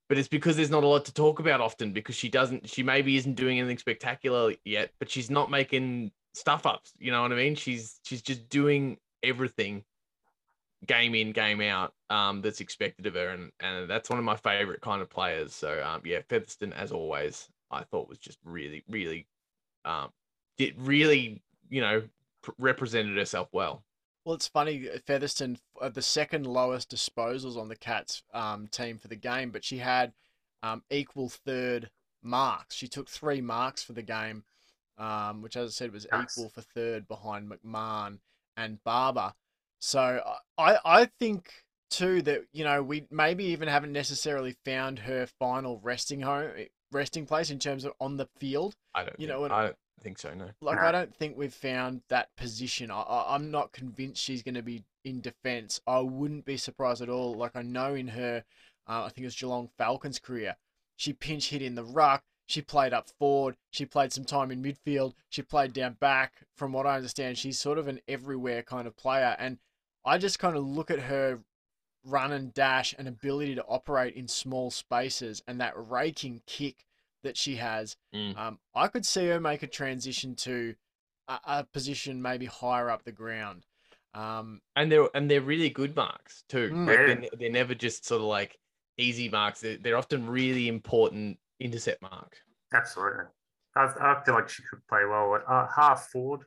but 0.09 0.17
it's 0.17 0.27
because 0.27 0.57
there's 0.57 0.71
not 0.71 0.83
a 0.83 0.87
lot 0.87 1.05
to 1.05 1.13
talk 1.13 1.39
about 1.39 1.61
often 1.61 1.93
because 1.93 2.15
she 2.15 2.29
doesn't 2.29 2.67
she 2.67 2.81
maybe 2.83 3.15
isn't 3.15 3.35
doing 3.35 3.59
anything 3.59 3.77
spectacular 3.77 4.53
yet, 4.65 4.91
but 4.99 5.09
she's 5.09 5.29
not 5.29 5.51
making 5.51 6.11
stuff 6.33 6.65
ups. 6.65 6.91
You 6.97 7.11
know 7.11 7.21
what 7.21 7.31
I 7.31 7.35
mean? 7.35 7.55
She's 7.55 7.99
she's 8.03 8.23
just 8.23 8.49
doing 8.49 8.97
everything 9.23 9.83
game 10.87 11.13
in, 11.13 11.31
game 11.31 11.61
out, 11.61 11.93
um, 12.09 12.41
that's 12.41 12.59
expected 12.61 13.05
of 13.05 13.13
her. 13.13 13.29
And 13.29 13.51
and 13.59 13.89
that's 13.89 14.09
one 14.09 14.19
of 14.19 14.25
my 14.25 14.35
favorite 14.35 14.81
kind 14.81 15.01
of 15.01 15.09
players. 15.09 15.53
So 15.53 15.81
um 15.85 16.01
yeah, 16.03 16.19
Featherston 16.27 16.73
as 16.73 16.91
always, 16.91 17.47
I 17.71 17.83
thought 17.83 18.09
was 18.09 18.19
just 18.19 18.39
really, 18.43 18.83
really 18.89 19.27
um 19.85 20.09
did 20.57 20.73
really, 20.81 21.43
you 21.69 21.81
know, 21.81 22.01
pr- 22.41 22.51
represented 22.57 23.15
herself 23.15 23.47
well. 23.51 23.83
Well, 24.25 24.35
it's 24.35 24.47
funny. 24.47 24.87
Featherston, 25.05 25.57
uh, 25.81 25.89
the 25.89 26.01
second 26.01 26.45
lowest 26.45 26.91
disposals 26.91 27.57
on 27.57 27.67
the 27.69 27.75
Cats 27.75 28.23
um, 28.33 28.67
team 28.67 28.97
for 28.97 29.07
the 29.07 29.15
game, 29.15 29.49
but 29.51 29.63
she 29.63 29.77
had 29.77 30.13
um, 30.61 30.83
equal 30.89 31.29
third 31.29 31.89
marks. 32.21 32.75
She 32.75 32.87
took 32.87 33.09
three 33.09 33.41
marks 33.41 33.81
for 33.81 33.93
the 33.93 34.01
game, 34.03 34.43
um, 34.97 35.41
which, 35.41 35.55
as 35.55 35.69
I 35.69 35.71
said, 35.71 35.91
was 35.93 36.05
Nice. 36.11 36.37
equal 36.37 36.49
for 36.49 36.61
third 36.61 37.07
behind 37.07 37.49
McMahon 37.51 38.19
and 38.57 38.83
Barber. 38.83 39.33
So 39.79 40.21
I, 40.57 40.77
I 40.83 41.05
think 41.19 41.51
too 41.89 42.21
that 42.21 42.43
you 42.51 42.63
know 42.63 42.83
we 42.83 43.05
maybe 43.09 43.45
even 43.45 43.67
haven't 43.67 43.93
necessarily 43.93 44.55
found 44.65 44.99
her 44.99 45.25
final 45.39 45.79
resting 45.81 46.21
home, 46.21 46.51
resting 46.91 47.25
place 47.25 47.49
in 47.49 47.57
terms 47.59 47.85
of 47.85 47.93
on 48.01 48.17
the 48.17 48.27
field. 48.37 48.75
I 48.93 49.05
don't 49.05 49.19
You 49.19 49.27
know, 49.27 49.45
and- 49.45 49.53
I 49.53 49.73
don't 49.99 50.03
think 50.03 50.19
so, 50.19 50.33
no. 50.33 50.49
Like 50.61 50.77
No. 50.77 50.87
I 50.87 50.91
don't 50.91 51.13
think 51.13 51.37
we've 51.37 51.53
found 51.53 52.01
that 52.09 52.35
position. 52.35 52.89
I, 52.89 53.01
I 53.01 53.35
I'm 53.35 53.51
not 53.51 53.71
convinced 53.71 54.21
she's 54.21 54.43
going 54.43 54.55
to 54.55 54.61
be 54.61 54.83
in 55.03 55.21
defence. 55.21 55.81
I 55.85 55.99
wouldn't 55.99 56.45
be 56.45 56.57
surprised 56.57 57.01
at 57.01 57.09
all. 57.09 57.33
Like 57.33 57.55
I 57.55 57.61
know 57.61 57.95
in 57.95 58.09
her, 58.09 58.43
uh, 58.87 59.03
I 59.03 59.09
think 59.09 59.23
it 59.23 59.27
was 59.27 59.35
Geelong 59.35 59.69
Falcons 59.77 60.19
career, 60.19 60.55
she 60.95 61.13
pinch 61.13 61.49
hit 61.49 61.61
in 61.61 61.75
the 61.75 61.83
ruck. 61.83 62.23
She 62.45 62.61
played 62.61 62.93
up 62.93 63.09
forward. 63.19 63.57
She 63.69 63.85
played 63.85 64.11
some 64.11 64.25
time 64.25 64.49
in 64.49 64.63
midfield. 64.63 65.13
She 65.29 65.43
played 65.43 65.71
down 65.71 65.93
back. 65.93 66.33
From 66.55 66.71
what 66.73 66.87
I 66.87 66.95
understand, 66.95 67.37
she's 67.37 67.59
sort 67.59 67.77
of 67.77 67.87
an 67.87 67.99
everywhere 68.07 68.63
kind 68.63 68.87
of 68.87 68.97
player. 68.97 69.35
And 69.37 69.59
I 70.03 70.17
just 70.17 70.39
kind 70.39 70.57
of 70.57 70.65
look 70.65 70.89
at 70.89 71.01
her 71.01 71.41
run 72.03 72.31
and 72.31 72.53
dash 72.53 72.95
and 72.97 73.07
ability 73.07 73.53
to 73.55 73.65
operate 73.65 74.15
in 74.15 74.27
small 74.27 74.71
spaces 74.71 75.43
and 75.47 75.61
that 75.61 75.73
raking 75.75 76.41
kick 76.47 76.85
that 77.23 77.37
she 77.37 77.55
has. 77.57 77.95
Mm. 78.15 78.37
Um, 78.37 78.59
I 78.75 78.87
could 78.87 79.05
see 79.05 79.27
her 79.27 79.39
make 79.39 79.63
a 79.63 79.67
transition 79.67 80.35
to 80.37 80.75
a, 81.27 81.39
a 81.45 81.63
position 81.73 82.21
maybe 82.21 82.45
higher 82.45 82.89
up 82.89 83.03
the 83.03 83.11
ground. 83.11 83.65
Um, 84.13 84.61
and 84.75 84.91
they're 84.91 85.07
and 85.13 85.29
they're 85.29 85.41
really 85.41 85.69
good 85.69 85.95
marks 85.95 86.43
too. 86.49 86.69
Mm. 86.71 86.87
Like 86.87 86.97
they're, 86.97 87.21
Yeah. 87.23 87.29
they're 87.37 87.51
never 87.51 87.75
just 87.75 88.05
sort 88.05 88.21
of 88.21 88.27
like 88.27 88.57
easy 88.97 89.29
marks. 89.29 89.61
They're, 89.61 89.77
they're 89.77 89.97
often 89.97 90.27
really 90.27 90.67
important 90.67 91.37
intercept 91.59 92.01
marks. 92.01 92.39
Absolutely. 92.73 93.25
I, 93.75 93.83
I 93.99 94.23
feel 94.25 94.33
like 94.33 94.49
she 94.49 94.63
could 94.69 94.79
play 94.87 95.01
well 95.07 95.35
at 95.35 95.41
uh, 95.47 95.67
half 95.75 96.07
forward 96.09 96.41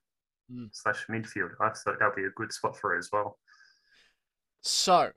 Mm. 0.53 0.69
slash 0.73 1.07
midfield. 1.09 1.51
I 1.61 1.69
thought 1.71 1.99
that 1.99 2.05
would 2.07 2.17
be 2.17 2.25
a 2.25 2.31
good 2.37 2.53
spot 2.53 2.77
for 2.77 2.91
her 2.91 2.99
as 2.99 3.09
well. 3.13 3.39
so 4.61 5.11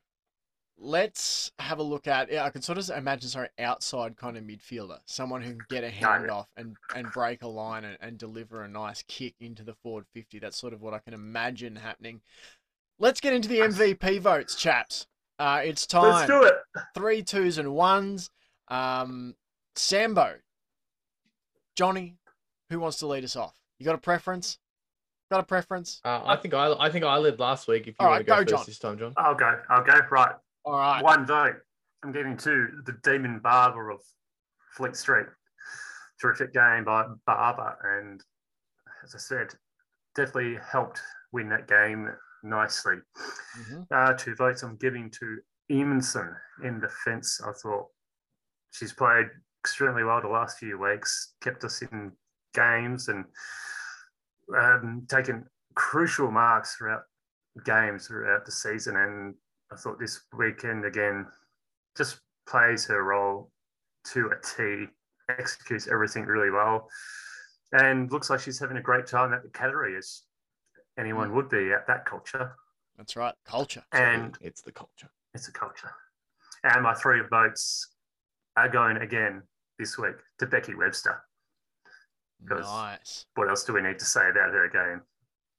let's 0.78 1.52
have 1.60 1.80
a 1.80 1.84
look 1.84 2.08
at. 2.08 2.32
Yeah, 2.32 2.44
I 2.44 2.50
can 2.50 2.62
sort 2.62 2.78
of 2.78 2.90
imagine 2.90 3.30
sorry 3.30 3.50
outside 3.60 4.18
kind 4.18 4.38
of 4.38 4.44
midfielder, 4.44 5.00
someone 5.06 5.42
who 5.42 5.52
can 5.52 5.66
get 5.70 5.84
a 5.84 5.90
hand 5.90 6.30
off 6.30 6.48
and 6.58 6.76
and 6.96 7.12
break 7.12 7.44
a 7.44 7.48
line 7.48 7.86
and, 7.86 7.98
and 8.02 8.18
deliver 8.18 8.64
a 8.64 8.68
nice 8.68 9.04
kick 9.08 9.36
into 9.40 9.64
the 9.64 9.74
forward 9.74 10.06
fifty. 10.14 10.40
That's 10.40 10.58
sort 10.58 10.74
of 10.74 10.82
what 10.82 10.94
I 10.94 11.00
can 11.00 11.14
imagine 11.14 11.76
happening. 11.76 12.22
Let's 13.00 13.20
get 13.20 13.34
into 13.34 13.50
the 13.50 13.60
MVP 13.60 14.20
votes, 14.22 14.56
chaps. 14.56 15.08
Uh, 15.38 15.62
it's 15.64 15.86
time. 15.86 16.04
Let's 16.12 16.28
do 16.28 16.44
it. 16.44 16.54
three 16.94 17.22
twos 17.22 17.58
and 17.58 17.74
ones. 17.74 18.30
Um, 18.70 19.36
Sambo, 19.76 20.36
Johnny, 21.76 22.16
who 22.70 22.80
wants 22.80 22.98
to 23.00 23.08
lead 23.08 23.24
us 23.26 23.36
off? 23.36 23.54
You 23.80 23.86
got 23.86 23.96
a 23.96 24.00
preference? 24.00 24.58
Got 25.30 25.42
a 25.42 25.44
preference? 25.44 26.00
Uh, 26.06 26.22
I 26.24 26.36
think 26.36 26.54
I 26.54 26.74
I 26.80 26.90
think 26.90 27.04
I 27.04 27.18
led 27.18 27.40
last 27.40 27.68
week. 27.68 27.82
If 27.82 27.88
you 27.88 27.96
All 28.00 28.08
want 28.08 28.20
right, 28.20 28.26
to 28.26 28.26
go, 28.26 28.36
go, 28.36 28.42
first 28.42 28.50
John. 28.50 28.64
this 28.68 28.80
time, 28.80 28.98
John. 29.00 29.14
I'll 29.18 29.36
go. 29.36 29.60
I'll 29.70 29.84
go. 29.84 30.00
Right. 30.10 30.36
All 30.66 30.74
right. 30.74 31.04
One 31.04 31.26
vote. 31.26 31.58
I'm 32.04 32.12
giving 32.12 32.38
to 32.38 32.68
the 32.86 32.98
Demon 33.04 33.40
Barber 33.40 33.90
of 33.92 34.02
Fleet 34.76 34.96
Street. 34.96 35.28
Terrific 36.22 36.54
game 36.54 36.84
by 36.84 37.06
Barber. 37.26 37.78
And 38.00 38.22
as 39.04 39.16
I 39.16 39.20
said, 39.20 39.54
definitely 40.16 40.58
helped 40.72 41.02
win 41.32 41.50
that 41.50 41.68
game 41.68 42.10
nicely. 42.44 42.96
Mhm. 43.58 43.88
Uh, 43.92 44.14
two 44.14 44.36
votes 44.36 44.64
I'm 44.64 44.78
giving 44.78 45.10
to 45.12 45.40
Emonson 45.72 46.36
in 46.64 46.80
defence. 46.80 47.42
I 47.42 47.52
thought 47.54 47.88
she's 48.72 48.94
played 48.94 49.28
extremely 49.64 50.04
well 50.04 50.22
the 50.22 50.28
last 50.28 50.60
few 50.60 50.78
weeks, 50.78 51.36
kept 51.42 51.64
us 51.64 51.82
in 51.82 52.12
games 52.54 53.08
and 53.10 53.26
um, 54.56 55.06
taken 55.10 55.50
crucial 55.76 56.32
marks 56.32 56.76
throughout 56.76 57.04
games 57.64 58.08
throughout 58.08 58.46
the 58.46 58.52
season. 58.52 58.96
And 58.96 59.36
I 59.76 59.78
thought 59.78 60.00
this 60.00 60.22
weekend 60.38 60.86
again 60.86 61.28
just 61.98 62.20
plays 62.48 62.86
her 62.86 63.04
role 63.04 63.52
to 64.14 64.28
a 64.32 64.36
T, 64.42 64.88
executes 65.30 65.88
everything 65.88 66.24
really 66.26 66.50
well, 66.50 66.88
and 67.74 68.10
looks 68.12 68.30
like 68.30 68.40
she's 68.40 68.58
having 68.60 68.78
a 68.78 68.82
great 68.82 69.06
time 69.06 69.34
at 69.34 69.44
the 69.44 69.50
Cattery 69.50 69.98
as 69.98 70.22
anyone 70.98 71.34
would 71.36 71.50
be 71.50 71.74
at 71.74 71.86
that 71.88 72.06
culture. 72.06 72.56
That's 72.98 73.18
right. 73.18 73.34
Culture. 73.46 73.84
And 73.92 74.38
it's 74.40 74.62
the 74.62 74.72
culture. 74.72 75.10
it's 75.34 75.50
a 75.50 75.52
culture. 75.52 75.92
And 76.64 76.82
my 76.82 76.94
three 76.94 77.22
votes 77.30 77.90
are 78.56 78.70
going 78.70 78.98
again 78.98 79.44
this 79.78 79.98
week 79.98 80.16
to 80.40 80.46
Becky 80.48 80.74
Webster. 80.74 81.22
Nice. 82.42 83.26
What 83.36 83.50
else 83.50 83.66
do 83.66 83.74
we 83.74 83.82
need 83.82 84.00
to 84.00 84.06
say 84.06 84.30
about 84.30 84.54
her 84.54 84.70
game 84.70 85.02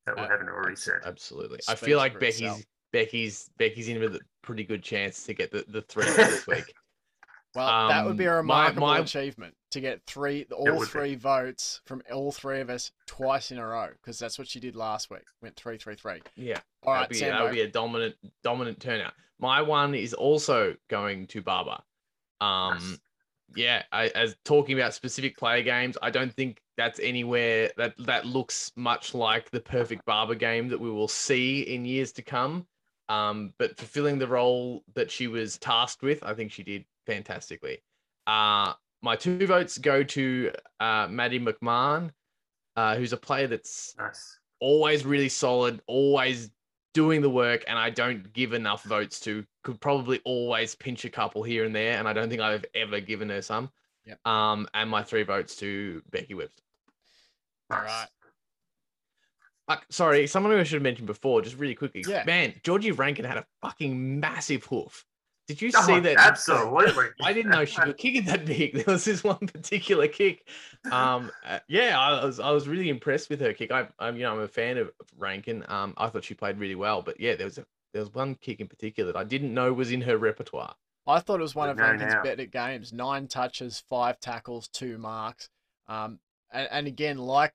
that 0.07 0.17
we 0.17 0.23
Uh, 0.23 0.29
haven't 0.29 0.49
already 0.49 0.77
said? 0.77 1.01
Absolutely. 1.05 1.59
I 1.69 1.75
feel 1.75 1.99
like 1.99 2.14
for 2.14 2.21
Becky's 2.21 2.41
itself. 2.41 2.62
Becky's 2.97 3.51
Becky's 3.59 3.88
in 3.88 4.01
with 4.01 4.14
a 4.16 4.20
pretty 4.42 4.64
good 4.64 4.82
chance 4.82 5.24
to 5.24 5.34
get 5.34 5.51
the, 5.51 5.64
the 5.68 5.82
three 5.82 6.05
this 6.16 6.47
week. 6.47 6.72
Well, 7.55 7.88
that 7.88 8.05
would 8.05 8.16
be 8.16 8.24
a 8.26 8.38
Um, 8.38 8.47
my- 8.47 8.68
remarkable 8.68 8.86
my- 8.88 8.99
achievement 9.01 9.55
to 9.70 9.80
get 9.80 10.01
three, 10.07 10.47
all 10.53 10.64
would 10.76 10.80
be. 10.80 10.86
three 10.86 11.14
votes 11.14 11.80
from 11.86 12.03
all 12.12 12.32
three 12.32 12.61
of 12.61 12.70
us 12.70 12.92
twice 13.07 13.51
in 13.51 13.59
a 13.59 13.66
row, 13.66 13.88
because 14.01 14.18
that's 14.18 14.38
what 14.38 14.47
she 14.49 14.61
did 14.61 14.76
last 14.76 15.11
week. 15.11 15.24
Went 15.42 15.57
three, 15.57 15.76
three, 15.78 15.94
three. 15.97 16.20
Yeah. 16.36 16.61
All 16.82 16.92
That'd 16.94 17.03
right, 17.05 17.09
be, 17.11 17.16
Sambo. 17.16 17.32
that'll 17.38 17.53
be 17.53 17.61
a 17.62 17.68
dominant 17.68 18.14
dominant 18.42 18.80
turnout. 18.80 19.12
My 19.38 19.61
one 19.62 19.94
is 19.94 20.14
also 20.14 20.74
going 20.88 21.26
to 21.28 21.42
Barber. 21.42 21.78
Um, 22.40 22.74
Nice. 22.74 22.99
yeah, 23.57 23.82
I, 23.92 24.09
as 24.09 24.36
talking 24.44 24.78
about 24.78 24.94
specific 24.94 25.36
player 25.36 25.62
games, 25.62 25.97
I 26.03 26.11
don't 26.11 26.32
think 26.32 26.61
that's 26.76 26.99
anywhere 27.01 27.70
that 27.78 27.94
that 28.01 28.26
looks 28.26 28.70
much 28.76 29.14
like 29.14 29.51
the 29.51 29.61
perfect 29.61 30.05
Barber 30.05 30.34
game 30.34 30.68
that 30.68 30.80
we 30.80 30.90
will 30.90 31.09
see 31.09 31.62
in 31.62 31.84
years 31.86 32.12
to 32.12 32.22
come. 32.22 32.66
Um, 33.09 33.53
but 33.59 33.77
fulfilling 33.77 34.19
the 34.19 34.27
role 34.27 34.83
that 34.95 35.11
she 35.11 35.29
was 35.29 35.59
tasked 35.59 36.03
with, 36.03 36.23
I 36.25 36.35
think 36.35 36.51
she 36.53 36.63
did 36.63 36.85
fantastically. 37.07 37.79
Uh, 38.27 38.73
my 39.03 39.15
two 39.15 39.47
votes 39.47 39.79
go 39.79 40.03
to 40.03 40.51
uh, 40.81 41.07
Maddie 41.09 41.39
McMahon, 41.39 42.11
uh, 42.75 42.97
who's 42.97 43.13
a 43.13 43.17
player 43.17 43.47
that's 43.47 43.95
Nice. 43.97 44.41
always 44.61 45.05
really 45.07 45.29
solid, 45.29 45.81
always 45.87 46.51
doing 46.95 47.21
the 47.21 47.31
work, 47.31 47.63
and 47.69 47.79
I 47.79 47.91
don't 47.91 48.33
give 48.33 48.53
enough 48.55 48.83
votes 48.85 49.21
to. 49.21 49.45
Could 49.63 49.81
probably 49.81 50.21
always 50.25 50.75
pinch 50.75 51.05
a 51.05 51.11
couple 51.11 51.43
here 51.43 51.65
and 51.65 51.75
there, 51.77 51.99
and 51.99 52.09
I 52.09 52.13
don't 52.13 52.29
think 52.29 52.41
I've 52.41 52.65
ever 52.75 53.01
given 53.01 53.29
her 53.29 53.43
some. 53.43 53.71
Yep. 54.05 54.27
Um, 54.27 54.69
and 54.75 54.89
my 54.91 55.03
three 55.03 55.23
votes 55.23 55.57
to 55.57 56.03
Becky 56.11 56.35
Webster. 56.35 56.63
All 57.71 57.79
Nice. 57.79 57.87
right. 57.87 58.09
Uh, 59.69 59.77
sorry, 59.91 60.27
someone 60.27 60.53
who 60.53 60.59
I 60.59 60.62
should 60.62 60.75
have 60.75 60.83
mentioned 60.83 61.07
before, 61.07 61.43
just 61.43 61.57
really 61.57 61.75
quickly. 61.75 62.05
Yeah. 62.07 62.23
Man, 62.25 62.55
Georgie 62.62 62.93
Rankin 62.93 63.25
had 63.25 63.37
a 63.39 63.47
fucking 63.62 64.21
massive 64.21 64.64
hoof. 64.64 65.05
Did 65.49 65.62
you 65.62 65.71
Oh, 65.77 65.83
see 65.87 66.01
that? 66.01 66.17
Absolutely. 66.19 67.07
I 67.23 67.33
didn't 67.33 67.53
know 67.53 67.64
she 67.64 67.81
could 67.81 67.97
kick 67.99 68.17
it 68.17 68.27
that 68.27 68.45
big. 68.47 68.75
There 68.85 68.93
was 68.93 69.05
this 69.05 69.23
one 69.23 69.39
particular 69.39 70.09
kick. 70.09 70.47
Um, 70.91 71.31
uh, 71.45 71.61
yeah, 71.69 71.99
I 71.99 72.25
was 72.25 72.41
I 72.41 72.51
was 72.51 72.67
really 72.69 72.89
impressed 72.89 73.31
with 73.31 73.41
her 73.41 73.53
kick. 73.53 73.71
I, 73.71 73.87
I'm 73.99 74.17
you 74.17 74.23
know 74.25 74.33
I'm 74.33 74.41
a 74.41 74.49
fan 74.49 74.77
of 74.79 74.91
Rankin. 75.17 75.64
Um, 75.69 75.95
I 75.97 76.09
thought 76.09 76.25
she 76.25 76.35
played 76.35 76.59
really 76.59 76.75
well, 76.75 77.01
but 77.03 77.21
yeah, 77.21 77.37
there 77.37 77.47
was 77.47 77.59
a 77.59 77.67
there 77.93 78.03
was 78.03 78.12
one 78.12 78.35
kick 78.37 78.61
in 78.61 78.67
particular 78.67 79.12
that 79.12 79.19
I 79.19 79.25
didn't 79.25 79.55
know 79.55 79.73
was 79.73 79.93
in 79.93 80.01
her 80.03 80.17
repertoire. 80.19 80.75
I 81.07 81.21
thought 81.21 81.39
it 81.39 81.43
was 81.45 81.55
one 81.55 81.69
But 81.69 81.73
of 81.73 81.79
Rankin's 81.79 82.12
now. 82.14 82.23
better 82.25 82.45
games. 82.47 82.93
Nine 82.93 83.29
touches, 83.29 83.83
five 83.89 84.19
tackles, 84.19 84.67
two 84.69 84.99
marks. 84.99 85.49
Um, 85.87 86.19
and, 86.53 86.69
and 86.73 86.87
again, 86.89 87.19
like 87.19 87.55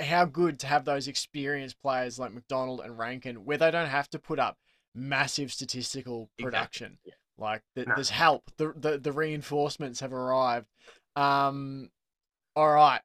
how 0.00 0.24
good 0.24 0.58
to 0.60 0.66
have 0.66 0.84
those 0.84 1.08
experienced 1.08 1.80
players 1.80 2.18
like 2.18 2.32
McDonald 2.32 2.80
and 2.80 2.98
Rankin, 2.98 3.44
where 3.44 3.58
they 3.58 3.70
don't 3.70 3.88
have 3.88 4.08
to 4.10 4.18
put 4.18 4.38
up 4.38 4.56
massive 4.94 5.52
statistical 5.52 6.30
Exactly, 6.38 6.44
production. 6.44 6.98
yeah. 7.04 7.14
Like 7.38 7.62
th- 7.74 7.86
No. 7.88 7.94
there's 7.96 8.10
help. 8.10 8.50
The, 8.56 8.72
the 8.76 8.98
the 8.98 9.12
reinforcements 9.12 10.00
have 10.00 10.12
arrived. 10.12 10.68
Um, 11.16 11.90
all 12.56 12.72
right, 12.72 13.00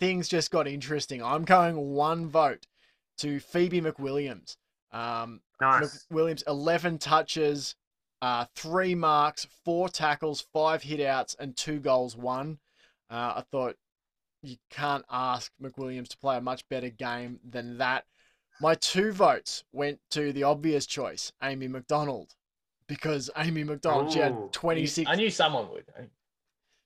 things 0.00 0.28
just 0.28 0.50
got 0.50 0.66
interesting. 0.66 1.22
I'm 1.22 1.44
going 1.44 1.76
one 1.76 2.28
vote 2.28 2.66
to 3.18 3.38
Phoebe 3.40 3.80
McWilliams. 3.80 4.56
Um, 4.92 5.40
Nice. 5.60 6.06
Williams, 6.10 6.44
11 6.46 6.98
touches, 6.98 7.74
uh, 8.22 8.46
three 8.54 8.94
marks, 8.94 9.46
four 9.64 9.88
tackles, 9.88 10.46
five 10.52 10.82
hitouts, 10.82 11.34
and 11.38 11.56
two 11.56 11.80
goals, 11.80 12.16
one. 12.16 12.58
Uh, 13.10 13.34
I 13.36 13.44
thought 13.50 13.76
you 14.42 14.56
can't 14.70 15.04
ask 15.10 15.50
McWilliams 15.62 16.08
to 16.08 16.18
play 16.18 16.36
a 16.36 16.40
much 16.40 16.68
better 16.68 16.88
game 16.90 17.40
than 17.48 17.78
that. 17.78 18.04
My 18.60 18.74
two 18.74 19.12
votes 19.12 19.64
went 19.72 20.00
to 20.10 20.32
the 20.32 20.42
obvious 20.44 20.86
choice, 20.86 21.32
Amy 21.42 21.68
McDonald, 21.68 22.34
because 22.88 23.30
Amy 23.36 23.64
McDonald, 23.64 24.12
she 24.12 24.18
had 24.18 24.52
26, 24.52 25.08
I 25.10 25.14
knew 25.14 25.30
someone 25.30 25.70
would. 25.70 25.84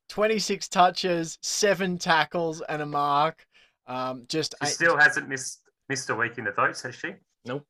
26 0.08 0.68
touches, 0.68 1.38
seven 1.42 1.96
tackles, 1.98 2.60
and 2.68 2.82
a 2.82 2.86
mark. 2.86 3.46
Um, 3.86 4.24
just 4.28 4.54
She 4.62 4.68
a- 4.68 4.72
still 4.72 4.96
hasn't 4.98 5.28
missed 5.28 5.60
missed 5.88 6.08
a 6.10 6.14
week 6.14 6.38
in 6.38 6.44
the 6.44 6.52
votes, 6.52 6.82
has 6.82 6.94
she? 6.94 7.14
no, 7.44 7.62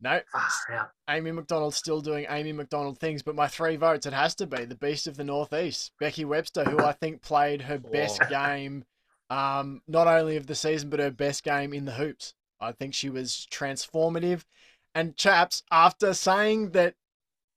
Far 0.00 0.76
out. 0.76 0.90
Amy 1.08 1.32
McDonald's 1.32 1.76
still 1.76 2.00
doing 2.00 2.26
Amy 2.28 2.52
McDonald 2.52 2.98
things, 2.98 3.22
but 3.22 3.34
my 3.34 3.48
three 3.48 3.76
votes, 3.76 4.04
it 4.06 4.12
has 4.12 4.34
to 4.36 4.46
be 4.46 4.64
the 4.64 4.74
Beast 4.76 5.06
of 5.06 5.16
the 5.16 5.24
Northeast, 5.24 5.92
Becky 5.98 6.24
Webster, 6.26 6.64
who 6.64 6.78
I 6.80 6.92
think 6.92 7.22
played 7.22 7.62
her 7.62 7.78
best 7.78 8.20
game, 8.28 8.84
um, 9.34 9.82
not 9.88 10.06
only 10.06 10.36
of 10.36 10.46
the 10.46 10.54
season, 10.54 10.90
but 10.90 11.00
her 11.00 11.10
best 11.10 11.42
game 11.42 11.72
in 11.74 11.84
the 11.84 11.92
hoops. 11.92 12.34
I 12.60 12.70
think 12.72 12.94
she 12.94 13.10
was 13.10 13.46
transformative. 13.50 14.44
And 14.94 15.16
chaps, 15.16 15.64
after 15.72 16.14
saying 16.14 16.70
that 16.70 16.94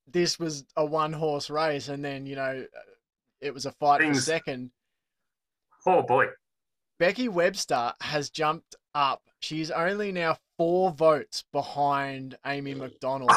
this 0.07 0.39
was 0.39 0.65
a 0.75 0.83
one 0.83 1.13
horse 1.13 1.49
race 1.51 1.87
and 1.87 2.03
then, 2.03 2.25
you 2.25 2.35
know, 2.35 2.65
it 3.41 3.53
was 3.53 3.65
a 3.67 3.71
fight 3.73 3.99
for 3.99 4.05
Things- 4.05 4.25
second, 4.25 4.71
Oh 5.85 6.01
boy. 6.01 6.25
Becky 6.99 7.29
Webster 7.29 7.93
has 8.01 8.31
jumped 8.31 8.75
up. 8.95 9.21
She's 9.39 9.69
only 9.69 10.11
now 10.11 10.37
four 10.57 10.91
votes 10.91 11.43
behind 11.53 12.37
Amy 12.45 12.73
McDonald. 12.81 13.29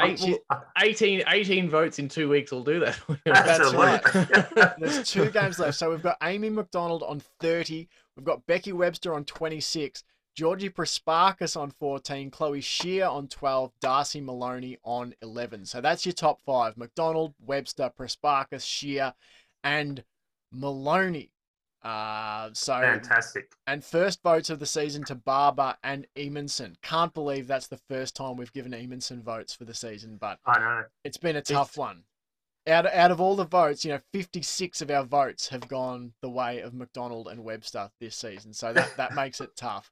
Eight, 0.00 0.38
18, 0.78 1.22
18 1.26 1.70
votes 1.70 1.98
in 1.98 2.08
two 2.08 2.28
weeks 2.28 2.52
will 2.52 2.64
do 2.64 2.80
that. 2.80 2.98
That's 3.24 3.72
right. 3.72 4.74
There's 4.78 5.08
two 5.08 5.30
games 5.30 5.58
left. 5.58 5.78
So 5.78 5.90
we've 5.90 6.02
got 6.02 6.18
Amy 6.22 6.50
McDonald 6.50 7.02
on 7.02 7.22
30. 7.40 7.88
We've 8.16 8.24
got 8.24 8.46
Becky 8.46 8.72
Webster 8.72 9.14
on 9.14 9.24
26. 9.24 10.04
Georgie 10.36 10.68
Prespakis 10.68 11.56
on 11.56 11.70
14. 11.70 12.30
Chloe 12.30 12.60
Scheer 12.60 13.06
on 13.06 13.28
12. 13.28 13.72
Darcy 13.80 14.20
Maloney 14.20 14.76
on 14.84 15.14
11. 15.22 15.64
So 15.64 15.80
that's 15.80 16.04
your 16.04 16.12
top 16.12 16.40
five. 16.42 16.76
McDonald, 16.76 17.34
Webster, 17.40 17.90
Prespakis, 17.98 18.64
Scheer, 18.64 19.14
and 19.64 20.04
Maloney. 20.52 21.32
Uh, 21.82 22.50
so 22.52 22.74
Fantastic. 22.78 23.52
and 23.66 23.82
first 23.82 24.22
votes 24.22 24.50
of 24.50 24.58
the 24.58 24.66
season 24.66 25.02
to 25.04 25.14
Barber 25.14 25.74
and 25.82 26.06
Emonson. 26.16 26.74
Can't 26.82 27.14
believe 27.14 27.46
that's 27.46 27.68
the 27.68 27.80
first 27.88 28.14
time 28.14 28.36
we've 28.36 28.52
given 28.52 28.72
Emonson 28.72 29.22
votes 29.22 29.54
for 29.54 29.64
the 29.64 29.72
season, 29.74 30.16
but 30.20 30.38
I 30.44 30.58
know. 30.58 30.84
it's 31.04 31.16
been 31.16 31.36
a 31.36 31.42
tough 31.42 31.76
one. 31.78 32.02
Out 32.66 32.84
out 32.86 33.10
of 33.10 33.20
all 33.22 33.34
the 33.36 33.46
votes, 33.46 33.84
you 33.86 33.92
know, 33.92 34.00
56 34.12 34.82
of 34.82 34.90
our 34.90 35.04
votes 35.04 35.48
have 35.48 35.66
gone 35.68 36.12
the 36.20 36.28
way 36.28 36.60
of 36.60 36.74
McDonald 36.74 37.28
and 37.28 37.42
Webster 37.42 37.90
this 37.98 38.14
season. 38.14 38.52
So 38.52 38.74
that, 38.74 38.94
that 38.98 39.14
makes 39.14 39.40
it 39.40 39.56
tough. 39.56 39.90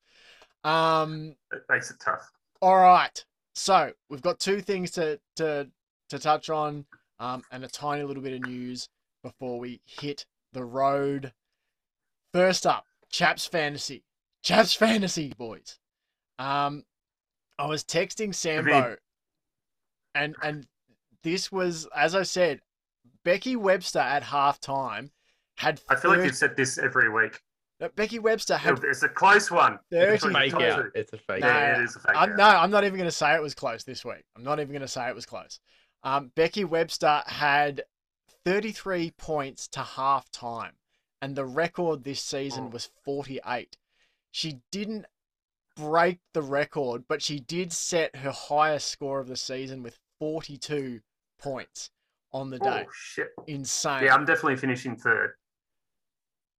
Um, 0.65 1.35
It 1.53 1.63
makes 1.71 1.91
it 1.91 1.97
tough. 2.01 2.31
all 2.61 2.77
right. 2.77 3.25
So 3.55 3.93
we've 4.11 4.23
got 4.23 4.39
two 4.39 4.61
things 4.61 4.91
to 4.93 5.19
to 5.37 5.69
to 6.11 6.19
touch 6.19 6.51
on, 6.51 6.85
um, 7.19 7.43
and 7.51 7.65
a 7.65 7.69
tiny 7.69 8.03
little 8.03 8.23
bit 8.23 8.35
of 8.35 8.47
news 8.49 8.89
before 9.23 9.59
we 9.59 9.81
hit 9.87 10.27
the 10.53 10.65
road. 10.65 11.33
First 12.33 12.67
up, 12.67 12.85
Chaps 13.11 13.47
Fantasy. 13.47 14.05
Chaps 14.43 14.75
Fantasy, 14.75 15.33
boys. 15.37 15.79
Um, 16.39 16.85
I 17.59 17.67
was 17.67 17.83
texting 17.85 18.35
Sambo, 18.35 18.97
and 20.15 20.37
and 20.43 20.67
this 21.23 21.51
was, 21.51 21.89
as 21.97 22.15
I 22.15 22.23
said, 22.23 22.61
Becky 23.25 23.57
Webster 23.57 23.99
at 23.99 24.23
halftime 24.23 25.11
had. 25.57 25.81
I 25.89 25.97
feel 25.97 26.13
like 26.13 26.25
you've 26.25 26.37
said 26.37 26.57
this 26.57 26.79
every 26.79 27.09
week. 27.11 27.41
no, 27.81 27.89
Becky 27.97 28.19
Webster 28.21 28.57
had. 28.57 28.79
It's 28.85 29.03
a 29.03 29.09
close 29.09 29.51
one. 29.51 29.79
Thirty. 29.91 30.13
Between 30.13 30.33
the 30.33 30.39
fake 30.39 30.55
out. 30.55 30.85
It's 30.95 31.13
a 31.13 31.19
fake 31.19 31.41
No, 31.41 31.49
out. 31.49 31.55
Yeah, 31.55 31.81
it 31.81 31.85
is 31.85 31.97
a 31.97 32.01
fake 32.01 32.17
I'm, 32.17 32.31
out. 32.33 32.37
no, 32.37 32.45
I'm 32.45 32.71
not 32.71 32.85
even 32.85 32.97
going 32.97 33.09
to 33.11 33.17
say 33.17 33.35
it 33.35 33.43
was 33.43 33.55
close 33.55 33.83
this 33.85 34.05
week. 34.05 34.25
I'm 34.37 34.45
not 34.45 34.61
even 34.61 34.71
going 34.73 34.83
to 34.83 34.89
say 34.89 35.09
it 35.09 35.15
was 35.15 35.27
close. 35.27 35.59
Um, 36.05 36.31
Becky 36.37 36.65
Webster 36.65 37.23
had 37.27 37.83
33 38.45 39.11
points 39.19 39.67
to 39.69 39.81
half 39.81 40.31
time, 40.31 40.75
and 41.21 41.35
the 41.37 41.45
record 41.45 42.05
this 42.05 42.23
season 42.23 42.65
Oh. 42.65 42.69
was 42.69 42.91
48. 43.05 43.77
She 44.31 44.61
didn't 44.71 45.07
break 45.77 46.21
the 46.35 46.43
record, 46.43 47.05
but 47.09 47.23
she 47.23 47.39
did 47.41 47.73
set 47.73 48.17
her 48.17 48.31
highest 48.33 48.89
score 48.89 49.21
of 49.21 49.29
the 49.29 49.37
season 49.37 49.83
with 49.83 49.99
42 50.19 51.01
points 51.39 51.91
on 52.33 52.51
the 52.51 52.59
oh, 52.61 52.65
day. 52.65 52.85
Oh 52.87 52.91
shit. 52.93 53.29
Insane. 53.47 54.05
Yeah, 54.05 54.15
I'm 54.15 54.25
definitely 54.25 54.57
finishing 54.57 54.97
third. 54.97 55.35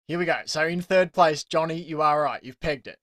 Here 0.07 0.17
we 0.17 0.25
go. 0.25 0.37
So 0.45 0.65
in 0.65 0.81
third 0.81 1.13
place, 1.13 1.43
Johnny, 1.43 1.79
you 1.81 2.01
are 2.01 2.21
right. 2.21 2.43
You've 2.43 2.59
pegged 2.59 2.87
it. 2.87 2.97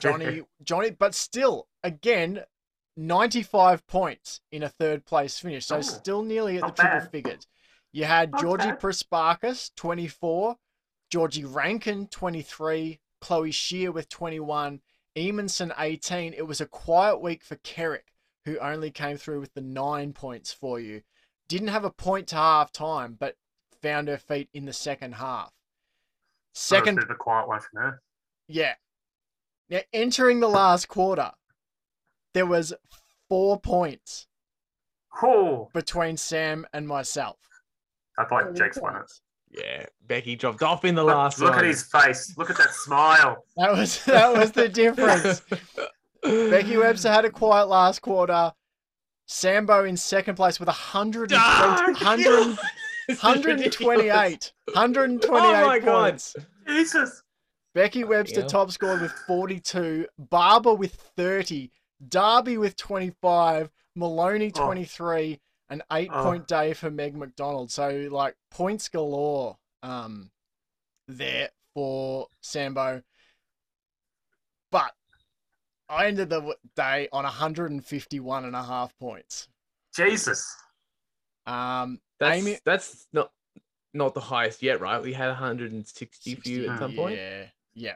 Johnny, 0.00 0.42
Johnny, 0.62 0.90
but 0.90 1.14
still, 1.14 1.68
again, 1.84 2.44
95 2.96 3.86
points 3.86 4.40
in 4.50 4.62
a 4.62 4.68
third 4.68 5.04
place 5.04 5.38
finish. 5.38 5.66
So 5.66 5.76
Oh, 5.76 5.80
still 5.82 6.22
nearly 6.22 6.56
at 6.56 6.62
the 6.62 6.82
triple 6.82 7.00
bad. 7.00 7.10
figures. 7.10 7.46
You 7.92 8.04
had 8.04 8.32
Not 8.32 8.40
Georgie 8.40 8.70
bad. 8.70 8.80
Prespakis, 8.80 9.70
24, 9.76 10.56
Georgie 11.10 11.44
Rankin, 11.44 12.06
23, 12.08 13.00
Chloe 13.20 13.50
Scheer 13.50 13.90
with 13.92 14.08
21, 14.08 14.80
Emonson, 15.16 15.72
18. 15.78 16.34
It 16.34 16.46
was 16.46 16.60
a 16.60 16.66
quiet 16.66 17.20
week 17.20 17.42
for 17.44 17.56
Kerrick, 17.56 18.12
who 18.44 18.58
only 18.58 18.90
came 18.90 19.16
through 19.16 19.40
with 19.40 19.54
the 19.54 19.60
nine 19.60 20.12
points 20.12 20.52
for 20.52 20.78
you. 20.78 21.02
Didn't 21.48 21.68
have 21.68 21.84
a 21.84 21.90
point 21.90 22.28
to 22.28 22.36
half 22.36 22.72
time, 22.72 23.16
but 23.18 23.36
found 23.82 24.08
her 24.08 24.18
feet 24.18 24.48
in 24.52 24.66
the 24.66 24.72
second 24.72 25.14
half. 25.14 25.52
Second, 26.54 26.96
Second 26.96 27.08
bit 27.08 27.10
a 27.10 27.14
quiet 27.14 27.48
one 27.48 27.60
from 27.60 27.80
her. 27.82 28.02
yeah. 28.48 28.74
Now, 29.70 29.80
entering 29.92 30.40
the 30.40 30.48
last 30.48 30.88
quarter, 30.88 31.30
there 32.32 32.46
was 32.46 32.72
four 33.28 33.60
points 33.60 34.26
Oh, 35.22 35.68
between 35.74 36.16
Sam 36.16 36.66
and 36.72 36.86
myself. 36.88 37.36
I 38.18 38.24
thought 38.24 38.46
like 38.46 38.54
Jake's 38.54 38.78
won 38.80 38.96
it. 38.96 39.10
Yeah, 39.50 39.86
Becky 40.06 40.36
dropped 40.36 40.62
off 40.62 40.84
in 40.84 40.94
the 40.94 41.02
Look, 41.04 41.14
last 41.14 41.38
look 41.40 41.50
one. 41.50 41.58
at 41.60 41.64
his 41.64 41.82
face. 41.84 42.36
Look 42.36 42.50
at 42.50 42.58
that 42.58 42.72
smile. 42.72 43.44
That 43.56 43.72
was 43.72 44.04
that 44.04 44.32
was 44.32 44.52
the 44.52 44.68
difference. 44.68 45.42
Becky 46.22 46.76
Webster 46.76 47.10
had 47.10 47.24
a 47.24 47.30
quiet 47.30 47.68
last 47.68 48.02
quarter. 48.02 48.52
Sambo 49.26 49.84
in 49.84 49.96
second 49.96 50.34
place 50.36 50.58
with 50.58 50.68
120, 50.68 51.28
Dark! 51.34 51.86
100 52.00 52.58
128. 53.20 54.52
128 54.74 55.40
Oh 55.40 55.66
my 55.66 55.78
God. 55.78 56.10
points. 56.10 56.36
Jesus. 56.66 57.22
Becky 57.74 58.04
Webster 58.04 58.40
Yeah. 58.40 58.46
top 58.46 58.70
scored 58.70 59.00
with 59.02 59.12
42. 59.26 60.06
Barber 60.18 60.74
with 60.74 60.94
30. 61.16 61.70
Darby 62.08 62.58
with 62.58 62.76
25. 62.76 63.70
Maloney 63.94 64.52
Oh. 64.56 64.64
23. 64.66 65.40
An 65.70 65.82
eight 65.92 66.10
Oh. 66.12 66.22
point 66.22 66.46
day 66.48 66.72
for 66.72 66.90
Meg 66.90 67.14
McDonald. 67.14 67.70
So, 67.70 68.08
like, 68.10 68.36
points 68.50 68.88
galore 68.88 69.58
um, 69.82 70.30
there 71.06 71.50
for 71.74 72.28
Sambo. 72.40 73.02
But 74.70 74.92
I 75.88 76.06
ended 76.06 76.30
the 76.30 76.56
day 76.74 77.08
on 77.12 77.24
151 77.24 78.44
and 78.44 78.56
a 78.56 78.62
half 78.62 78.96
points. 78.98 79.48
Jesus. 79.94 80.46
Um, 81.46 82.00
That's, 82.20 82.38
Amy- 82.46 82.58
that's 82.64 83.06
not 83.12 83.30
not 83.94 84.12
the 84.14 84.20
highest 84.20 84.62
yet, 84.62 84.80
right? 84.80 85.02
We 85.02 85.14
had 85.14 85.28
160 85.28 86.34
for 86.34 86.48
you 86.48 86.68
at 86.68 86.78
some 86.78 86.94
point. 86.94 87.16
Yeah, 87.16 87.46
yeah. 87.74 87.94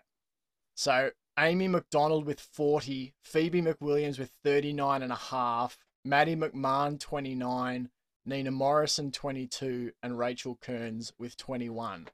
So 0.74 1.10
Amy 1.38 1.68
McDonald 1.68 2.24
with 2.24 2.40
40, 2.40 3.14
Phoebe 3.22 3.60
McWilliams 3.60 4.18
with 4.18 4.30
39 4.42 5.02
and 5.02 5.12
a 5.12 5.16
half, 5.16 5.76
Maddie 6.04 6.36
McMahon 6.36 6.98
29, 6.98 7.88
Nina 8.24 8.50
Morrison 8.50 9.10
22, 9.12 9.92
and 10.02 10.18
Rachel 10.18 10.58
Kearns 10.60 11.12
with 11.18 11.36
21. 11.36 12.08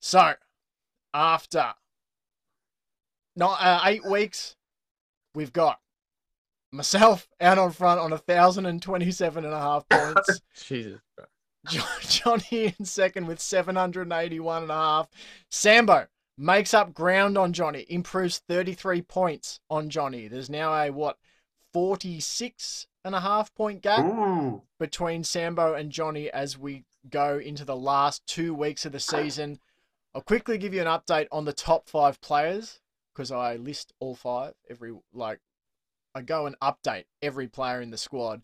So 0.00 0.34
after 1.12 1.74
not 3.36 3.58
uh, 3.60 3.80
eight 3.84 4.04
weeks, 4.04 4.56
we've 5.34 5.52
got 5.52 5.80
myself 6.72 7.28
out 7.40 7.58
on 7.58 7.70
front 7.72 8.00
on 8.00 8.10
1,027 8.10 9.44
and 9.44 9.54
a 9.54 9.58
half 9.58 9.88
points. 9.90 10.40
Jesus. 10.54 11.00
Jo- 11.68 11.82
Johnny 12.00 12.74
in 12.78 12.84
second 12.84 13.26
with 13.26 13.40
781 13.40 14.62
and 14.62 14.70
a 14.70 14.74
half. 14.74 15.08
Sambo 15.50 16.06
makes 16.36 16.72
up 16.72 16.94
ground 16.94 17.36
on 17.36 17.52
Johnny, 17.52 17.84
improves 17.88 18.38
33 18.48 19.02
points 19.02 19.60
on 19.68 19.90
Johnny. 19.90 20.28
There's 20.28 20.50
now 20.50 20.72
a 20.72 20.90
what 20.90 21.18
46 21.72 22.86
and 23.04 23.14
a 23.14 23.20
half 23.20 23.54
point 23.54 23.82
gap 23.82 24.04
Ooh. 24.04 24.62
between 24.78 25.24
Sambo 25.24 25.74
and 25.74 25.90
Johnny 25.90 26.30
as 26.30 26.58
we 26.58 26.84
go 27.08 27.38
into 27.38 27.64
the 27.64 27.76
last 27.76 28.26
two 28.26 28.54
weeks 28.54 28.84
of 28.84 28.92
the 28.92 29.00
season. 29.00 29.60
I'll 30.14 30.22
quickly 30.22 30.58
give 30.58 30.74
you 30.74 30.80
an 30.80 30.86
update 30.86 31.28
on 31.30 31.44
the 31.44 31.52
top 31.52 31.88
five 31.88 32.20
players 32.20 32.80
because 33.14 33.30
I 33.30 33.56
list 33.56 33.92
all 34.00 34.14
five 34.14 34.54
every 34.68 34.92
like 35.12 35.40
I 36.14 36.22
go 36.22 36.46
and 36.46 36.58
update 36.60 37.04
every 37.22 37.46
player 37.46 37.80
in 37.80 37.90
the 37.90 37.98
squad. 37.98 38.42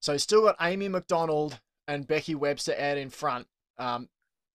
So 0.00 0.16
still 0.16 0.42
got 0.42 0.56
Amy 0.60 0.88
McDonald 0.88 1.60
and 1.86 2.06
Becky 2.06 2.34
Webster 2.34 2.74
out 2.78 2.98
in 2.98 3.10
front. 3.10 3.46
Um, 3.78 4.08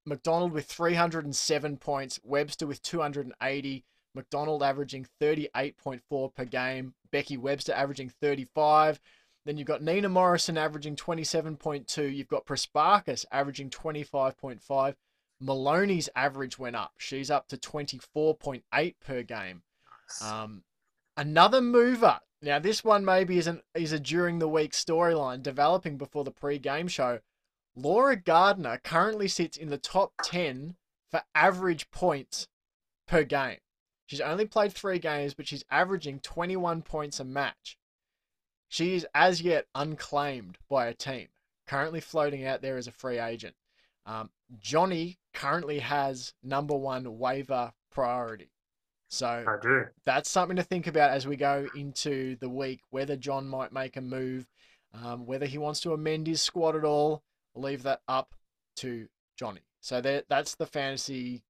McDonald 0.04 0.52
with 0.52 0.66
307 0.66 1.76
points, 1.78 2.20
Webster 2.24 2.66
with 2.66 2.82
280, 2.82 3.84
McDonald 4.14 4.62
averaging 4.62 5.06
38.4 5.20 6.34
per 6.34 6.44
game, 6.44 6.94
Becky 7.12 7.36
Webster 7.36 7.72
averaging 7.72 8.08
35. 8.08 9.00
Then 9.44 9.56
you've 9.56 9.68
got 9.68 9.82
Nina 9.82 10.08
Morrison 10.08 10.58
averaging 10.58 10.96
27.2. 10.96 12.14
You've 12.14 12.28
got 12.28 12.46
Prespakis 12.46 13.24
averaging 13.30 13.70
25.5. 13.70 14.94
Maloney's 15.40 16.08
average 16.14 16.58
went 16.58 16.76
up. 16.76 16.92
She's 16.98 17.30
up 17.30 17.48
to 17.48 17.56
24.8 17.56 18.94
per 19.04 19.22
game. 19.22 19.62
Um, 20.20 20.62
another 21.16 21.60
mover. 21.60 22.20
Now 22.40 22.58
this 22.58 22.84
one 22.84 23.04
maybe 23.04 23.38
isn't 23.38 23.62
is 23.74 23.92
a 23.92 24.00
during 24.00 24.38
the 24.38 24.48
week 24.48 24.72
storyline 24.72 25.42
developing 25.42 25.96
before 25.96 26.24
the 26.24 26.30
pre-game 26.30 26.88
show. 26.88 27.20
Laura 27.74 28.16
Gardner 28.16 28.80
currently 28.82 29.28
sits 29.28 29.56
in 29.56 29.70
the 29.70 29.78
top 29.78 30.12
10 30.22 30.76
for 31.10 31.22
average 31.34 31.90
points 31.90 32.48
per 33.06 33.24
game. 33.24 33.58
She's 34.12 34.20
only 34.20 34.44
played 34.44 34.74
three 34.74 34.98
games, 34.98 35.32
but 35.32 35.48
she's 35.48 35.64
averaging 35.70 36.20
21 36.20 36.82
points 36.82 37.18
a 37.18 37.24
match. 37.24 37.78
She 38.68 38.94
is 38.94 39.06
as 39.14 39.40
yet 39.40 39.68
unclaimed 39.74 40.58
by 40.68 40.88
a 40.88 40.92
team, 40.92 41.28
currently 41.66 42.00
floating 42.00 42.44
out 42.44 42.60
there 42.60 42.76
as 42.76 42.86
a 42.86 42.92
free 42.92 43.18
agent. 43.18 43.54
Um, 44.04 44.28
Johnny 44.58 45.16
currently 45.32 45.78
has 45.78 46.34
number 46.42 46.76
one 46.76 47.16
waiver 47.18 47.72
priority. 47.90 48.50
So 49.08 49.44
that's 50.04 50.28
something 50.28 50.58
to 50.58 50.62
think 50.62 50.86
about 50.86 51.12
as 51.12 51.26
we 51.26 51.36
go 51.36 51.66
into 51.74 52.36
the 52.36 52.50
week. 52.50 52.82
Whether 52.90 53.16
John 53.16 53.48
might 53.48 53.72
make 53.72 53.96
a 53.96 54.02
move, 54.02 54.46
um, 54.92 55.24
whether 55.24 55.46
he 55.46 55.56
wants 55.56 55.80
to 55.80 55.94
amend 55.94 56.26
his 56.26 56.42
squad 56.42 56.76
at 56.76 56.84
all, 56.84 57.22
I'll 57.56 57.62
leave 57.62 57.84
that 57.84 58.02
up 58.06 58.34
to 58.76 59.08
Johnny. 59.38 59.62
So 59.80 60.02
there, 60.02 60.24
that's 60.28 60.54
the 60.54 60.66
fantasy. 60.66 61.44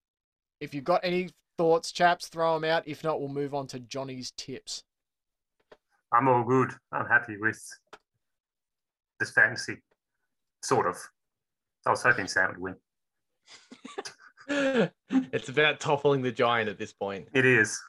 If 0.60 0.74
you've 0.74 0.84
got 0.84 1.00
any 1.02 1.30
thoughts, 1.62 1.92
chaps, 1.92 2.26
throw 2.26 2.54
them 2.54 2.68
out. 2.68 2.82
If 2.88 3.04
not, 3.04 3.20
we'll 3.20 3.28
move 3.28 3.54
on 3.54 3.68
to 3.68 3.78
Johnny's 3.78 4.32
tips. 4.32 4.82
I'm 6.12 6.26
all 6.26 6.42
good. 6.42 6.72
I'm 6.90 7.06
happy 7.06 7.36
with 7.36 7.64
this 9.20 9.30
fantasy. 9.30 9.76
Sort 10.64 10.88
of. 10.88 10.96
I 11.86 11.90
was 11.90 12.02
hoping 12.02 12.26
Sam 12.26 12.48
would 12.48 12.58
win. 12.58 12.74
it's 15.32 15.48
about 15.48 15.78
toppling 15.78 16.22
the 16.22 16.32
giant 16.32 16.68
at 16.68 16.78
this 16.78 16.92
point. 16.92 17.28
It 17.32 17.46
is. 17.46 17.80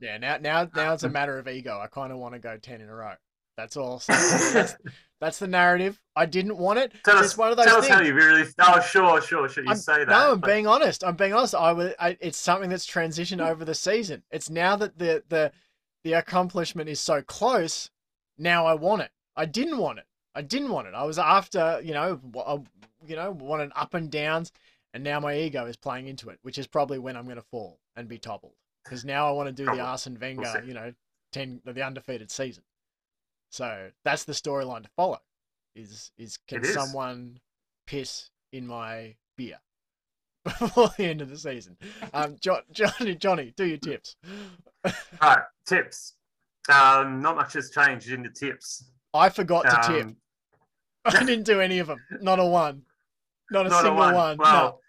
Yeah, 0.00 0.18
now 0.18 0.38
now 0.40 0.68
now 0.76 0.92
it's 0.92 1.02
a 1.02 1.08
matter 1.08 1.40
of 1.40 1.48
ego. 1.48 1.80
I 1.82 1.88
kind 1.88 2.12
of 2.12 2.18
want 2.18 2.34
to 2.34 2.38
go 2.38 2.56
ten 2.56 2.80
in 2.80 2.88
a 2.88 2.94
row. 2.94 3.14
That's 3.58 3.76
all. 3.76 4.00
That's, 4.06 4.76
that's 5.20 5.40
the 5.40 5.48
narrative. 5.48 6.00
I 6.14 6.26
didn't 6.26 6.56
want 6.58 6.78
it. 6.78 6.92
Tell 7.04 7.18
It's 7.18 7.32
us, 7.32 7.36
one 7.36 7.50
of 7.50 7.56
those 7.56 7.66
tell 7.66 7.78
us 7.78 7.88
how 7.88 8.00
you 8.00 8.14
really. 8.14 8.44
Oh, 8.60 8.80
sure, 8.80 9.20
sure, 9.20 9.48
sure. 9.48 9.64
You 9.64 9.70
I'm- 9.70 9.76
say 9.78 9.98
that. 10.04 10.08
No, 10.08 10.32
I'm 10.32 10.38
but 10.40 10.46
being 10.46 10.68
honest. 10.68 11.02
I'm 11.02 11.16
being 11.16 11.32
honest. 11.32 11.56
I 11.56 11.72
was. 11.72 11.92
I, 11.98 12.16
it's 12.20 12.38
something 12.38 12.70
that's 12.70 12.86
transitioned 12.86 13.44
over 13.44 13.64
the 13.64 13.74
season. 13.74 14.22
It's 14.30 14.48
now 14.48 14.76
that 14.76 14.96
the 15.00 15.24
the 15.28 15.50
the 16.04 16.12
accomplishment 16.12 16.88
is 16.88 17.00
so 17.00 17.20
close. 17.20 17.90
Now 18.38 18.64
I 18.64 18.74
want 18.74 19.02
it. 19.02 19.10
I 19.34 19.44
didn't 19.44 19.78
want 19.78 19.98
it. 19.98 20.04
I 20.36 20.42
didn't 20.42 20.70
want 20.70 20.86
it. 20.86 20.94
I 20.94 21.02
was 21.02 21.18
after 21.18 21.80
you 21.82 21.94
know, 21.94 22.14
w- 22.30 22.46
uh, 22.46 22.60
you 23.08 23.16
know, 23.16 23.32
wanted 23.32 23.72
up 23.74 23.94
and 23.94 24.08
downs, 24.08 24.52
and 24.94 25.02
now 25.02 25.18
my 25.18 25.36
ego 25.36 25.66
is 25.66 25.76
playing 25.76 26.06
into 26.06 26.28
it, 26.30 26.38
which 26.42 26.58
is 26.58 26.68
probably 26.68 27.00
when 27.00 27.16
I'm 27.16 27.24
going 27.24 27.36
to 27.38 27.42
fall 27.50 27.80
and 27.96 28.06
be 28.06 28.18
toppled. 28.18 28.54
Because 28.84 29.04
now 29.04 29.26
I 29.26 29.32
want 29.32 29.48
to 29.48 29.52
do 29.52 29.64
the 29.64 29.80
Arsene 29.80 30.16
Wenger, 30.20 30.62
you 30.64 30.74
know, 30.74 30.92
ten 31.32 31.60
the 31.64 31.82
undefeated 31.84 32.30
season. 32.30 32.62
So 33.50 33.90
that's 34.04 34.24
the 34.24 34.32
storyline 34.32 34.82
to 34.82 34.90
follow. 34.96 35.20
Is 35.74 36.10
is 36.18 36.38
can 36.48 36.58
It 36.58 36.64
is. 36.66 36.74
someone 36.74 37.38
piss 37.86 38.30
in 38.52 38.66
my 38.66 39.14
beer 39.36 39.58
before 40.44 40.90
the 40.96 41.04
end 41.04 41.20
of 41.22 41.30
the 41.30 41.38
season? 41.38 41.76
Um, 42.12 42.36
jo- 42.40 42.60
Johnny, 42.72 43.14
Johnny, 43.14 43.52
do 43.56 43.64
your 43.64 43.78
tips. 43.78 44.16
All 44.84 44.92
right, 45.22 45.38
tips. 45.66 46.14
Um, 46.68 47.20
not 47.22 47.36
much 47.36 47.54
has 47.54 47.70
changed 47.70 48.10
in 48.10 48.22
the 48.22 48.28
tips. 48.28 48.90
I 49.14 49.28
forgot 49.30 49.62
to 49.62 49.92
tip. 49.92 50.04
Um, 50.06 50.16
I 51.06 51.24
didn't 51.24 51.44
do 51.44 51.60
any 51.60 51.78
of 51.78 51.86
them. 51.86 51.98
Not 52.20 52.38
a 52.38 52.44
one. 52.44 52.82
Not 53.50 53.66
a 53.66 53.70
not 53.70 53.78
a 53.80 53.82
single 53.86 54.04
one. 54.04 54.14
one. 54.14 54.36
Well, 54.38 54.80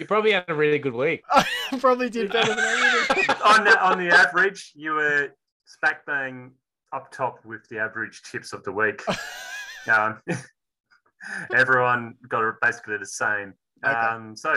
You 0.00 0.06
probably 0.06 0.32
had 0.32 0.44
a 0.48 0.54
really 0.54 0.80
good 0.80 0.94
week. 0.94 1.22
I 1.30 1.44
probably 1.78 2.10
did 2.10 2.32
better 2.32 2.54
than 2.56 2.58
I 2.58 3.06
would 3.08 3.26
have. 3.26 3.42
on 3.42 3.64
the, 3.64 3.80
on 3.84 3.98
the 3.98 4.12
average, 4.12 4.72
you 4.74 4.92
were 4.92 5.28
smack 5.64 6.04
bang 6.06 6.50
up 6.92 7.10
top 7.12 7.44
with 7.44 7.66
the 7.68 7.78
average 7.78 8.22
tips 8.22 8.52
of 8.52 8.62
the 8.64 8.72
week. 8.72 9.02
um, 9.92 10.20
everyone 11.54 12.14
got 12.28 12.54
basically 12.60 12.96
the 12.98 13.06
same. 13.06 13.54
Okay. 13.84 13.94
Um, 13.94 14.36
so, 14.36 14.54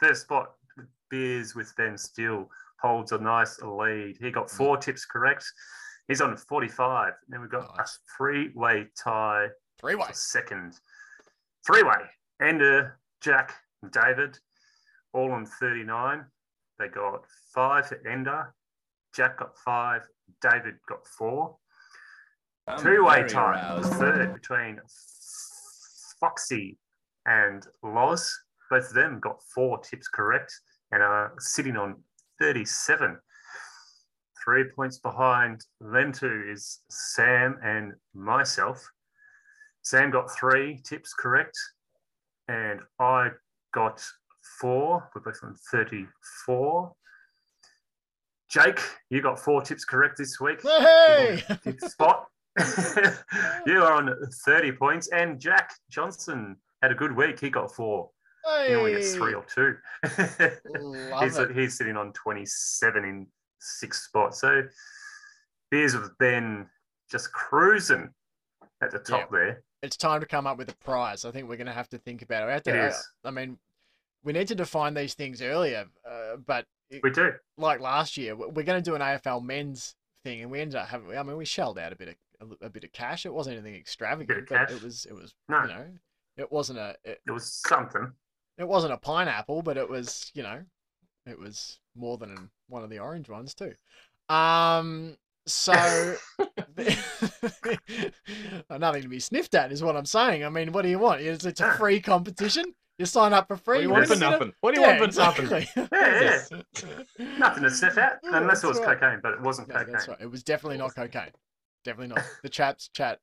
first 0.00 0.22
spot, 0.22 0.52
Beers 1.10 1.54
with 1.54 1.74
Ben 1.76 1.96
Steele 1.96 2.48
holds 2.80 3.12
a 3.12 3.18
nice 3.18 3.60
lead. 3.62 4.16
He 4.20 4.30
got 4.30 4.50
four 4.50 4.76
tips 4.76 5.04
correct. 5.04 5.44
He's 6.06 6.20
on 6.20 6.36
45. 6.36 7.12
Then 7.28 7.40
we've 7.40 7.50
got 7.50 7.76
Nice. 7.76 7.96
a 7.96 8.16
three 8.16 8.50
way 8.54 8.86
tie 8.96 9.48
Three-way. 9.80 10.06
second. 10.12 10.74
Three 11.66 11.82
way. 11.82 11.96
Ender, 12.40 12.98
Jack, 13.20 13.54
and 13.82 13.90
David, 13.92 14.38
all 15.12 15.32
on 15.32 15.44
39. 15.44 16.24
They 16.78 16.88
got 16.88 17.24
five 17.52 17.86
for 17.88 18.06
Ender. 18.08 18.54
Jack 19.14 19.38
got 19.38 19.56
five. 19.58 20.02
David 20.40 20.74
got 20.88 21.06
four. 21.06 21.56
Two 22.78 23.04
way 23.04 23.26
tie. 23.26 23.52
aroused. 23.52 23.92
Third 23.94 24.34
between 24.34 24.78
Foxy 26.20 26.78
and 27.26 27.66
Loz. 27.82 28.38
Both 28.70 28.88
of 28.88 28.94
them 28.94 29.20
got 29.20 29.42
four 29.54 29.78
tips 29.78 30.08
correct 30.08 30.52
and 30.92 31.02
are 31.02 31.32
sitting 31.38 31.76
on 31.76 31.96
37. 32.38 33.18
Three 34.44 34.64
points 34.74 34.98
behind 34.98 35.64
them 35.80 36.12
two 36.12 36.44
is 36.50 36.80
Sam 36.90 37.58
and 37.62 37.94
myself. 38.14 38.86
Sam 39.82 40.10
got 40.10 40.30
three 40.30 40.80
tips 40.84 41.14
correct. 41.14 41.56
and 42.48 42.80
I 42.98 43.30
got 43.72 44.04
four. 44.60 45.10
We're 45.14 45.22
both 45.22 45.40
on 45.42 45.54
34. 45.70 46.92
Jake, 48.48 48.80
you 49.10 49.20
got 49.20 49.38
four 49.38 49.62
tips 49.62 49.84
correct 49.84 50.16
this 50.16 50.40
week. 50.40 50.62
Hey! 50.62 51.42
Spot. 51.78 52.26
you 53.66 53.82
are 53.82 53.92
on 53.92 54.14
30 54.44 54.72
points. 54.72 55.08
And 55.08 55.38
Jack 55.38 55.70
Johnson 55.90 56.56
had 56.82 56.90
a 56.90 56.94
good 56.94 57.14
week. 57.14 57.38
He 57.38 57.50
got 57.50 57.74
four. 57.74 58.10
He 58.66 58.74
only 58.74 58.92
gets 58.92 59.14
three 59.14 59.34
or 59.34 59.44
two. 59.44 59.76
He's, 61.20 61.36
it. 61.36 61.50
he's 61.54 61.76
sitting 61.76 61.98
on 61.98 62.12
27 62.14 63.04
in 63.04 63.26
sixth 63.60 64.04
spot. 64.04 64.34
So 64.34 64.62
Beers 65.70 65.92
have 65.92 66.16
been 66.18 66.66
just 67.10 67.30
cruising 67.32 68.08
at 68.82 68.90
the 68.90 68.98
top 69.00 69.30
there. 69.30 69.62
It's 69.82 69.98
time 69.98 70.20
to 70.20 70.26
come 70.26 70.46
up 70.46 70.56
with 70.56 70.70
a 70.70 70.76
prize. 70.76 71.26
I 71.26 71.30
think 71.30 71.48
we're 71.48 71.56
going 71.56 71.66
to 71.66 71.72
have 71.72 71.90
to 71.90 71.98
think 71.98 72.22
about 72.22 72.44
it. 72.44 72.46
We 72.46 72.52
have 72.52 72.62
to, 72.64 72.86
It 72.86 72.94
I- 73.24 73.28
I, 73.28 73.30
mean, 73.30 73.58
we 74.24 74.32
need 74.32 74.48
to 74.48 74.54
define 74.54 74.94
these 74.94 75.12
things 75.12 75.42
earlier, 75.42 75.84
uh, 76.08 76.36
but 76.46 76.64
We 77.02 77.10
do. 77.10 77.32
like 77.56 77.80
last 77.80 78.16
year, 78.16 78.34
we- 78.34 78.46
we're 78.46 78.64
going 78.64 78.82
to 78.82 78.90
do 78.90 78.94
an 78.94 79.02
AFL 79.02 79.42
men's 79.42 79.94
thing, 80.24 80.42
and 80.42 80.50
we 80.50 80.60
ended 80.60 80.76
up 80.76 80.88
having. 80.88 81.16
I 81.16 81.22
mean, 81.22 81.36
we 81.36 81.44
shelled 81.44 81.78
out 81.78 81.92
a 81.92 81.96
bit 81.96 82.16
of 82.40 82.52
a, 82.62 82.66
a 82.66 82.70
bit 82.70 82.84
of 82.84 82.92
cash. 82.92 83.26
It 83.26 83.34
wasn't 83.34 83.56
anything 83.56 83.74
extravagant, 83.78 84.48
but 84.48 84.70
it 84.70 84.82
was. 84.82 85.06
It 85.06 85.14
was. 85.14 85.34
No. 85.48 85.62
You 85.62 85.68
know, 85.68 85.86
it 86.36 86.52
wasn't 86.52 86.78
a. 86.78 86.96
It, 87.04 87.20
It 87.26 87.30
was 87.32 87.52
something. 87.66 88.12
it 88.56 88.68
wasn't 88.68 88.92
a 88.92 88.96
pineapple, 88.98 89.62
but 89.62 89.76
it 89.76 89.88
was. 89.88 90.30
You 90.34 90.44
know, 90.44 90.62
it 91.26 91.38
was 91.38 91.78
more 91.94 92.16
than 92.16 92.50
one 92.68 92.82
of 92.82 92.90
the 92.90 93.00
orange 93.00 93.28
ones 93.28 93.54
too. 93.54 93.74
Um. 94.28 95.16
So. 95.46 96.16
nothing 98.78 99.02
to 99.02 99.08
be 99.08 99.20
sniffed 99.20 99.54
at 99.54 99.72
is 99.72 99.82
what 99.82 99.96
I'm 99.96 100.06
saying. 100.06 100.44
I 100.44 100.48
mean, 100.48 100.72
what 100.72 100.82
do 100.82 100.88
you 100.88 100.98
want? 100.98 101.20
It's, 101.20 101.44
it's 101.44 101.60
a 101.60 101.72
free 101.72 102.00
competition. 102.00 102.74
You 102.98 103.06
sign 103.06 103.32
up 103.32 103.46
for 103.46 103.56
free. 103.56 103.74
What 103.74 103.78
do 103.78 103.82
you 103.82 103.88
you're 103.88 103.92
want 103.98 104.06
for 104.08 104.14
gonna 104.14 104.20
get 104.20 104.28
a- 104.28 104.30
nothing? 104.32 104.54
What 104.60 104.74
do 104.74 104.80
you 104.80 104.86
want 104.86 105.00
Yeah, 105.00 105.06
for 105.06 105.20
nothing? 105.20 105.44
exactly. 105.62 105.88
Yeah, 107.18 107.28
Nothing 107.38 107.62
to 107.62 107.70
sniff 107.70 107.96
at, 107.98 108.18
Yeah, 108.24 108.38
unless 108.38 108.64
it 108.64 108.66
was 108.66 108.78
right. 108.80 108.98
cocaine, 108.98 109.20
but 109.22 109.34
it 109.34 109.40
wasn't 109.40 109.68
No, 109.68 109.74
cocaine. 109.76 109.92
that's 109.92 110.08
right. 110.08 110.18
It 110.20 110.30
was 110.30 110.42
definitely 110.42 110.78
not 110.78 110.94
cocaine. 110.94 111.30
Definitely 111.84 112.14
not. 112.14 112.24
The 112.42 112.48
chats 112.48 112.88
chat 112.88 113.20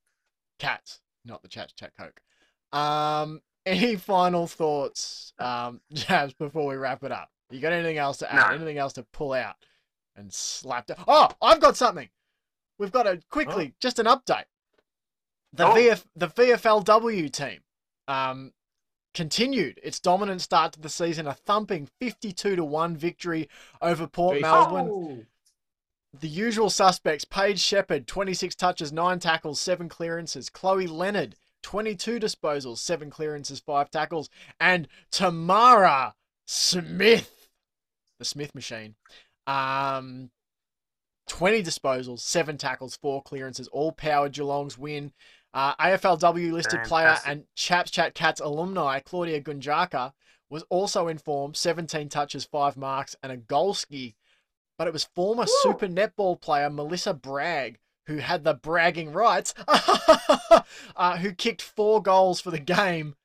cats, 0.60 1.02
not 1.26 1.42
the 1.42 1.50
chats 1.50 1.74
chat 1.74 1.92
coke. 2.00 2.22
Um, 2.78 3.42
any 3.66 3.96
final 3.98 4.48
thoughts, 4.48 5.34
um, 5.40 5.82
Jabs, 5.94 6.34
before 6.34 6.68
we 6.68 6.76
wrap 6.76 7.04
it 7.04 7.12
up? 7.12 7.30
You 7.52 7.60
got 7.60 7.74
anything 7.74 7.98
else 7.98 8.18
to 8.20 8.32
add? 8.34 8.50
No. 8.50 8.56
Anything 8.56 8.78
else 8.78 8.94
to 8.94 9.04
pull 9.04 9.34
out 9.34 9.56
and 10.16 10.34
slap 10.34 10.88
down? 10.88 11.04
Oh, 11.08 11.30
I've 11.42 11.60
got 11.60 11.76
something. 11.76 12.10
We've 12.80 12.92
got 12.92 13.08
a 13.08 13.20
quickly 13.30 13.76
just 13.82 14.00
an 14.00 14.06
update. 14.06 14.46
The 15.54 15.68
Oh. 15.68 15.74
VF 15.76 16.04
the 16.16 16.28
VFLW 16.28 17.32
team 17.32 17.60
um 18.08 18.52
continued 19.16 19.80
its 19.82 20.00
dominant 20.00 20.42
start 20.42 20.74
to 20.74 20.80
the 20.80 20.90
season, 20.90 21.26
a 21.26 21.34
thumping 21.34 21.88
52 22.00 22.58
to 22.58 22.64
1 22.64 22.98
victory 22.98 23.50
over 23.82 24.06
Port 24.06 24.38
Jeez. 24.38 24.42
Melbourne. 24.42 24.90
Oh, 24.92 25.26
The 26.20 26.28
usual 26.28 26.70
suspects 26.70 27.26
Paige 27.26 27.60
Shepard, 27.60 28.06
26 28.06 28.54
touches, 28.56 28.92
9 28.92 29.20
tackles, 29.20 29.60
7 29.60 29.90
clearances. 29.90 30.50
Chloe 30.50 30.86
Leonard, 30.86 31.36
22 31.64 32.20
disposals, 32.20 32.78
7 32.78 33.10
clearances, 33.10 33.60
5 33.62 33.90
tackles. 33.90 34.30
And 34.60 34.88
Tamara 35.10 36.14
Smith, 36.46 37.48
the 38.20 38.26
Smith 38.26 38.54
machine, 38.54 38.96
um, 39.48 40.30
20 41.28 41.64
disposals, 41.64 42.20
7 42.20 42.58
tackles, 42.58 42.98
4 42.98 43.24
clearances, 43.24 43.68
all 43.70 43.92
powered 43.94 44.34
Geelong's 44.34 44.78
win. 44.78 45.14
Uh, 45.56 45.74
AFLW 45.78 46.52
listed 46.52 46.84
player 46.84 47.16
and 47.26 47.46
Chaps 47.56 47.90
Chat 47.90 48.14
Cats 48.14 48.42
alumni 48.42 49.00
Claudia 49.00 49.42
Gunjaca 49.42 50.12
was 50.50 50.64
also 50.70 51.08
informed 51.08 51.56
17 51.56 52.10
touches, 52.10 52.46
5 52.46 52.78
marks, 52.78 53.16
and 53.24 53.32
a 53.32 53.38
goal 53.38 53.74
ski 53.74 54.16
but 54.78 54.88
it 54.88 54.94
was 54.94 55.06
former 55.16 55.46
super 55.48 55.88
netball 55.88 56.40
player 56.40 56.70
Melissa 56.70 57.14
Bragg 57.14 57.80
who 58.08 58.18
had 58.18 58.44
the 58.44 58.54
bragging 58.54 59.12
rights, 59.12 59.54
uh, 59.68 61.18
who 61.18 61.32
kicked 61.32 61.62
four 61.62 62.04
goals 62.04 62.40
for 62.40 62.52
the 62.52 62.60
game, 62.60 63.16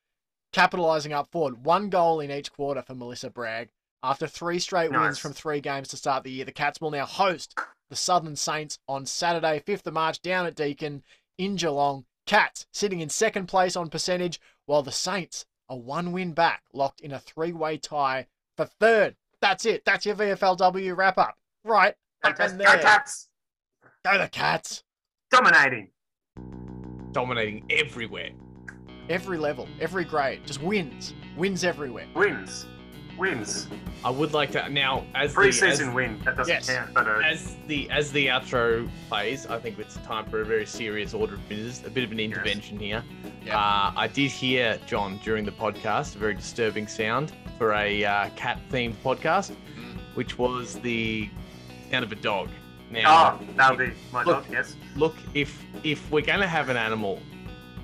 capitalizing 0.51 1.13
up 1.13 1.31
forward. 1.31 1.63
One 1.63 1.89
goal 1.89 2.19
in 2.19 2.31
each 2.31 2.51
quarter 2.51 2.81
for 2.81 2.95
Melissa 2.95 3.29
Bragg. 3.29 3.69
After 4.01 4.25
three 4.25 4.57
straight 4.57 4.91
wins 4.91 5.19
from 5.19 5.33
three 5.33 5.61
games 5.61 5.89
to 5.89 5.97
start 5.97 6.23
the 6.23 6.31
year, 6.31 6.45
the 6.45 6.51
Cats 6.51 6.81
will 6.81 6.89
now 6.89 7.05
host 7.05 7.55
the 7.91 7.95
Southern 7.95 8.35
Saints 8.35 8.79
on 8.87 9.05
Saturday, 9.05 9.59
5th 9.59 9.85
of 9.85 9.93
March, 9.93 10.19
down 10.23 10.47
at 10.47 10.55
Deakin 10.55 11.03
in 11.37 11.55
Geelong. 11.55 12.05
Cats 12.31 12.65
sitting 12.71 13.01
in 13.01 13.09
second 13.09 13.47
place 13.47 13.75
on 13.75 13.89
percentage, 13.89 14.39
while 14.65 14.81
the 14.83 14.89
Saints 14.89 15.45
are 15.67 15.77
one 15.77 16.13
win 16.13 16.31
back, 16.31 16.63
locked 16.71 17.01
in 17.01 17.11
a 17.11 17.19
three 17.19 17.51
way 17.51 17.75
tie 17.75 18.25
for 18.55 18.63
third. 18.63 19.17
That's 19.41 19.65
it. 19.65 19.83
That's 19.83 20.05
your 20.05 20.15
VFLW 20.15 20.95
wrap 20.95 21.17
up. 21.17 21.35
Right. 21.65 21.93
Up 22.23 22.39
and 22.39 22.57
there. 22.57 22.77
Go 22.77 22.81
Cats! 22.81 23.27
Go 24.05 24.17
the 24.17 24.29
Cats. 24.29 24.81
Dominating. 25.29 25.89
Dominating 27.11 27.65
everywhere. 27.69 28.29
Every 29.09 29.37
level, 29.37 29.67
every 29.81 30.05
grade, 30.05 30.47
just 30.47 30.63
wins. 30.63 31.13
Wins 31.35 31.65
everywhere. 31.65 32.07
Wins. 32.15 32.65
Wins. 33.17 33.67
I 34.03 34.09
would 34.09 34.33
like 34.33 34.51
to 34.51 34.67
now 34.69 35.05
as 35.13 35.31
the, 35.31 35.35
Pre-season 35.35 35.89
as, 35.89 35.95
win. 35.95 36.19
That 36.25 36.37
doesn't 36.37 36.51
Yes. 36.53 36.69
count. 36.69 36.93
But 36.93 37.07
uh, 37.07 37.21
as 37.23 37.55
the 37.67 37.89
as 37.91 38.11
the 38.11 38.27
outro 38.27 38.89
plays, 39.09 39.45
I 39.45 39.59
think 39.59 39.77
it's 39.79 39.95
time 39.97 40.25
for 40.25 40.41
a 40.41 40.45
very 40.45 40.65
serious 40.65 41.13
order 41.13 41.35
of 41.35 41.49
business, 41.49 41.85
a 41.85 41.89
bit 41.89 42.03
of 42.03 42.11
an 42.11 42.19
intervention 42.19 42.79
here. 42.79 43.03
Yeah. 43.45 43.57
Uh, 43.57 43.91
I 43.95 44.07
did 44.07 44.31
hear 44.31 44.79
John 44.87 45.19
during 45.23 45.45
the 45.45 45.51
podcast 45.51 46.15
a 46.15 46.19
very 46.19 46.33
disturbing 46.33 46.87
sound 46.87 47.33
for 47.57 47.73
a 47.73 48.03
uh, 48.03 48.29
cat-themed 48.35 48.95
podcast, 49.03 49.51
which 50.15 50.37
was 50.39 50.79
the 50.79 51.29
sound 51.91 52.03
of 52.03 52.11
a 52.11 52.15
dog. 52.15 52.49
Now, 52.89 53.39
oh, 53.39 53.45
that'll 53.55 53.77
be 53.77 53.91
my 54.11 54.23
Look. 54.23 54.43
dog. 54.43 54.51
Yes. 54.51 54.75
look, 54.95 55.15
if 55.33 55.63
if 55.83 56.09
we're 56.11 56.25
gonna 56.25 56.47
have 56.47 56.69
an 56.69 56.77
animal 56.77 57.21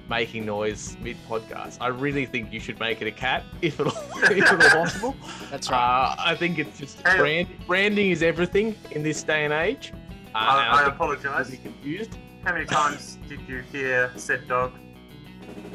making 0.10 0.46
noise 0.46 0.98
mid 1.02 1.18
podcast, 1.28 1.78
I 1.82 1.88
really 1.88 2.26
think 2.26 2.52
you 2.52 2.60
should 2.60 2.80
make 2.80 3.02
it 3.02 3.08
a 3.08 3.12
cat, 3.12 3.44
if 3.62 3.80
at 3.80 3.88
all, 3.88 3.94
if 4.32 4.52
at 4.52 4.74
all 4.76 4.84
possible. 4.84 5.16
That's 5.52 5.70
right. 5.70 5.78
Uh, 5.78 6.16
I 6.20 6.36
think 6.36 6.60
it's 6.60 6.78
just 6.80 7.06
Hey. 7.08 7.18
brand, 7.18 7.48
branding 7.68 8.12
is 8.12 8.24
everything 8.24 8.76
in 8.92 9.04
this 9.04 9.24
day 9.24 9.44
and 9.46 9.54
age. 9.54 9.92
Uh, 9.94 10.38
and 10.38 10.38
I, 10.38 10.84
I 10.84 10.88
apologise. 10.88 11.46
will 11.50 11.58
be 11.58 11.62
confused. 11.64 12.18
How 12.44 12.54
many 12.54 12.66
times 12.66 13.18
did 13.28 13.42
you 13.48 13.62
hear 13.72 14.12
said 14.16 14.48
dog? 14.48 14.74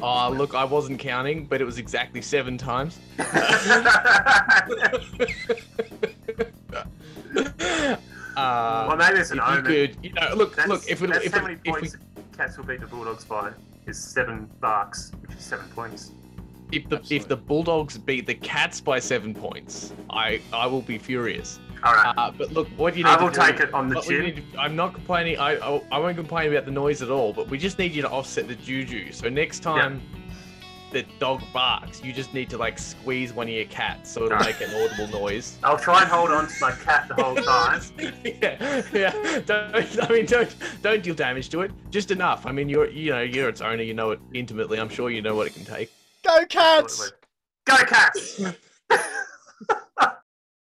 Oh, 0.01 0.29
look, 0.31 0.53
I 0.55 0.63
wasn't 0.63 0.99
counting, 0.99 1.45
but 1.45 1.61
it 1.61 1.65
was 1.65 1.77
exactly 1.77 2.21
seven 2.21 2.57
times. 2.57 2.99
Uh, 8.35 8.85
well, 8.87 8.97
maybe 8.97 9.19
it's 9.19 9.29
an 9.31 9.37
if 9.39 9.45
you 9.45 9.51
omen. 9.51 9.65
could, 9.65 9.97
you 10.01 10.13
know, 10.13 10.33
look, 10.35 10.55
That's, 10.55 10.67
look, 10.67 10.87
if 10.89 11.03
it, 11.03 11.07
that's 11.11 11.25
if, 11.25 11.33
how 11.33 11.39
it, 11.39 11.43
many 11.43 11.53
if, 11.53 11.63
points 11.63 11.95
we, 12.15 12.23
Cats 12.35 12.57
will 12.57 12.65
beat 12.65 12.79
the 12.79 12.87
Bulldogs 12.87 13.23
by 13.25 13.51
is 13.87 13.97
seven 13.97 14.49
barks, 14.61 15.11
which 15.21 15.37
is 15.37 15.43
seven 15.43 15.65
points. 15.75 16.11
if 16.71 16.87
the 16.89 17.01
if 17.11 17.27
the 17.27 17.35
Bulldogs 17.37 17.97
beat 17.97 18.25
the 18.25 18.33
Cats 18.35 18.81
by 18.81 18.99
seven 18.99 19.33
points, 19.33 19.93
I 20.09 20.41
I 20.51 20.65
will 20.67 20.81
be 20.81 20.97
furious. 20.97 21.59
All 21.83 21.93
right, 21.93 22.13
Uh, 22.17 22.31
but 22.31 22.53
look, 22.53 22.67
what 22.77 22.93
do 22.93 22.99
you 22.99 23.05
need 23.05 23.11
I 23.11 23.17
to 23.17 23.23
will 23.25 23.29
do- 23.31 23.41
take 23.41 23.59
it 23.59 23.73
on 23.73 23.89
the 23.89 23.99
chin. 24.01 24.35
to- 24.35 24.59
I'm 24.59 24.73
not 24.75 24.93
complaining. 24.93 25.37
I, 25.37 25.57
I 25.57 25.81
I 25.91 25.97
won't 25.99 26.15
complain 26.15 26.51
about 26.51 26.65
the 26.65 26.71
noise 26.71 27.01
at 27.01 27.09
all. 27.11 27.33
But 27.33 27.49
we 27.49 27.57
just 27.57 27.77
need 27.77 27.91
you 27.91 28.01
to 28.03 28.09
offset 28.09 28.47
the 28.47 28.55
juju. 28.55 29.11
So 29.11 29.27
next 29.29 29.59
time 29.59 30.01
the 30.93 31.03
dog 31.19 31.41
barks, 31.51 32.03
you 32.03 32.13
just 32.13 32.33
need 32.33 32.49
to 32.51 32.57
like 32.57 32.79
squeeze 32.79 33.33
one 33.33 33.47
of 33.47 33.53
your 33.53 33.65
cats 33.65 34.11
so 34.11 34.25
it'll 34.25 34.39
make 34.39 34.61
an 34.61 34.69
audible 34.75 35.07
noise. 35.07 35.57
I'll 35.63 35.77
try 35.77 36.01
and 36.01 36.09
hold 36.09 36.31
on 36.31 36.47
to 36.47 36.53
my 36.61 36.71
cat 36.71 37.07
the 37.07 37.15
whole 37.15 37.35
time. 37.43 37.81
yeah, 38.23 38.83
yeah. 38.93 39.39
Don't, 39.45 40.03
I 40.03 40.09
mean, 40.09 40.25
don't 40.25 40.55
don't 40.81 41.03
deal 41.03 41.15
damage 41.15 41.49
to 41.49 41.61
it. 41.61 41.71
Just 41.89 42.11
enough. 42.11 42.45
I 42.45 42.51
mean, 42.51 42.69
you're 42.69 42.89
you 42.89 43.11
know 43.11 43.21
you're 43.21 43.49
its 43.49 43.61
owner. 43.61 43.83
You 43.83 43.93
know 43.93 44.11
it 44.11 44.19
intimately. 44.33 44.79
I'm 44.79 44.89
sure 44.89 45.09
you 45.09 45.21
know 45.21 45.35
what 45.35 45.47
it 45.47 45.53
can 45.53 45.65
take. 45.65 45.91
Go 46.23 46.45
Cats. 46.45 47.11
Go 47.65 47.77
Cats! 47.77 48.41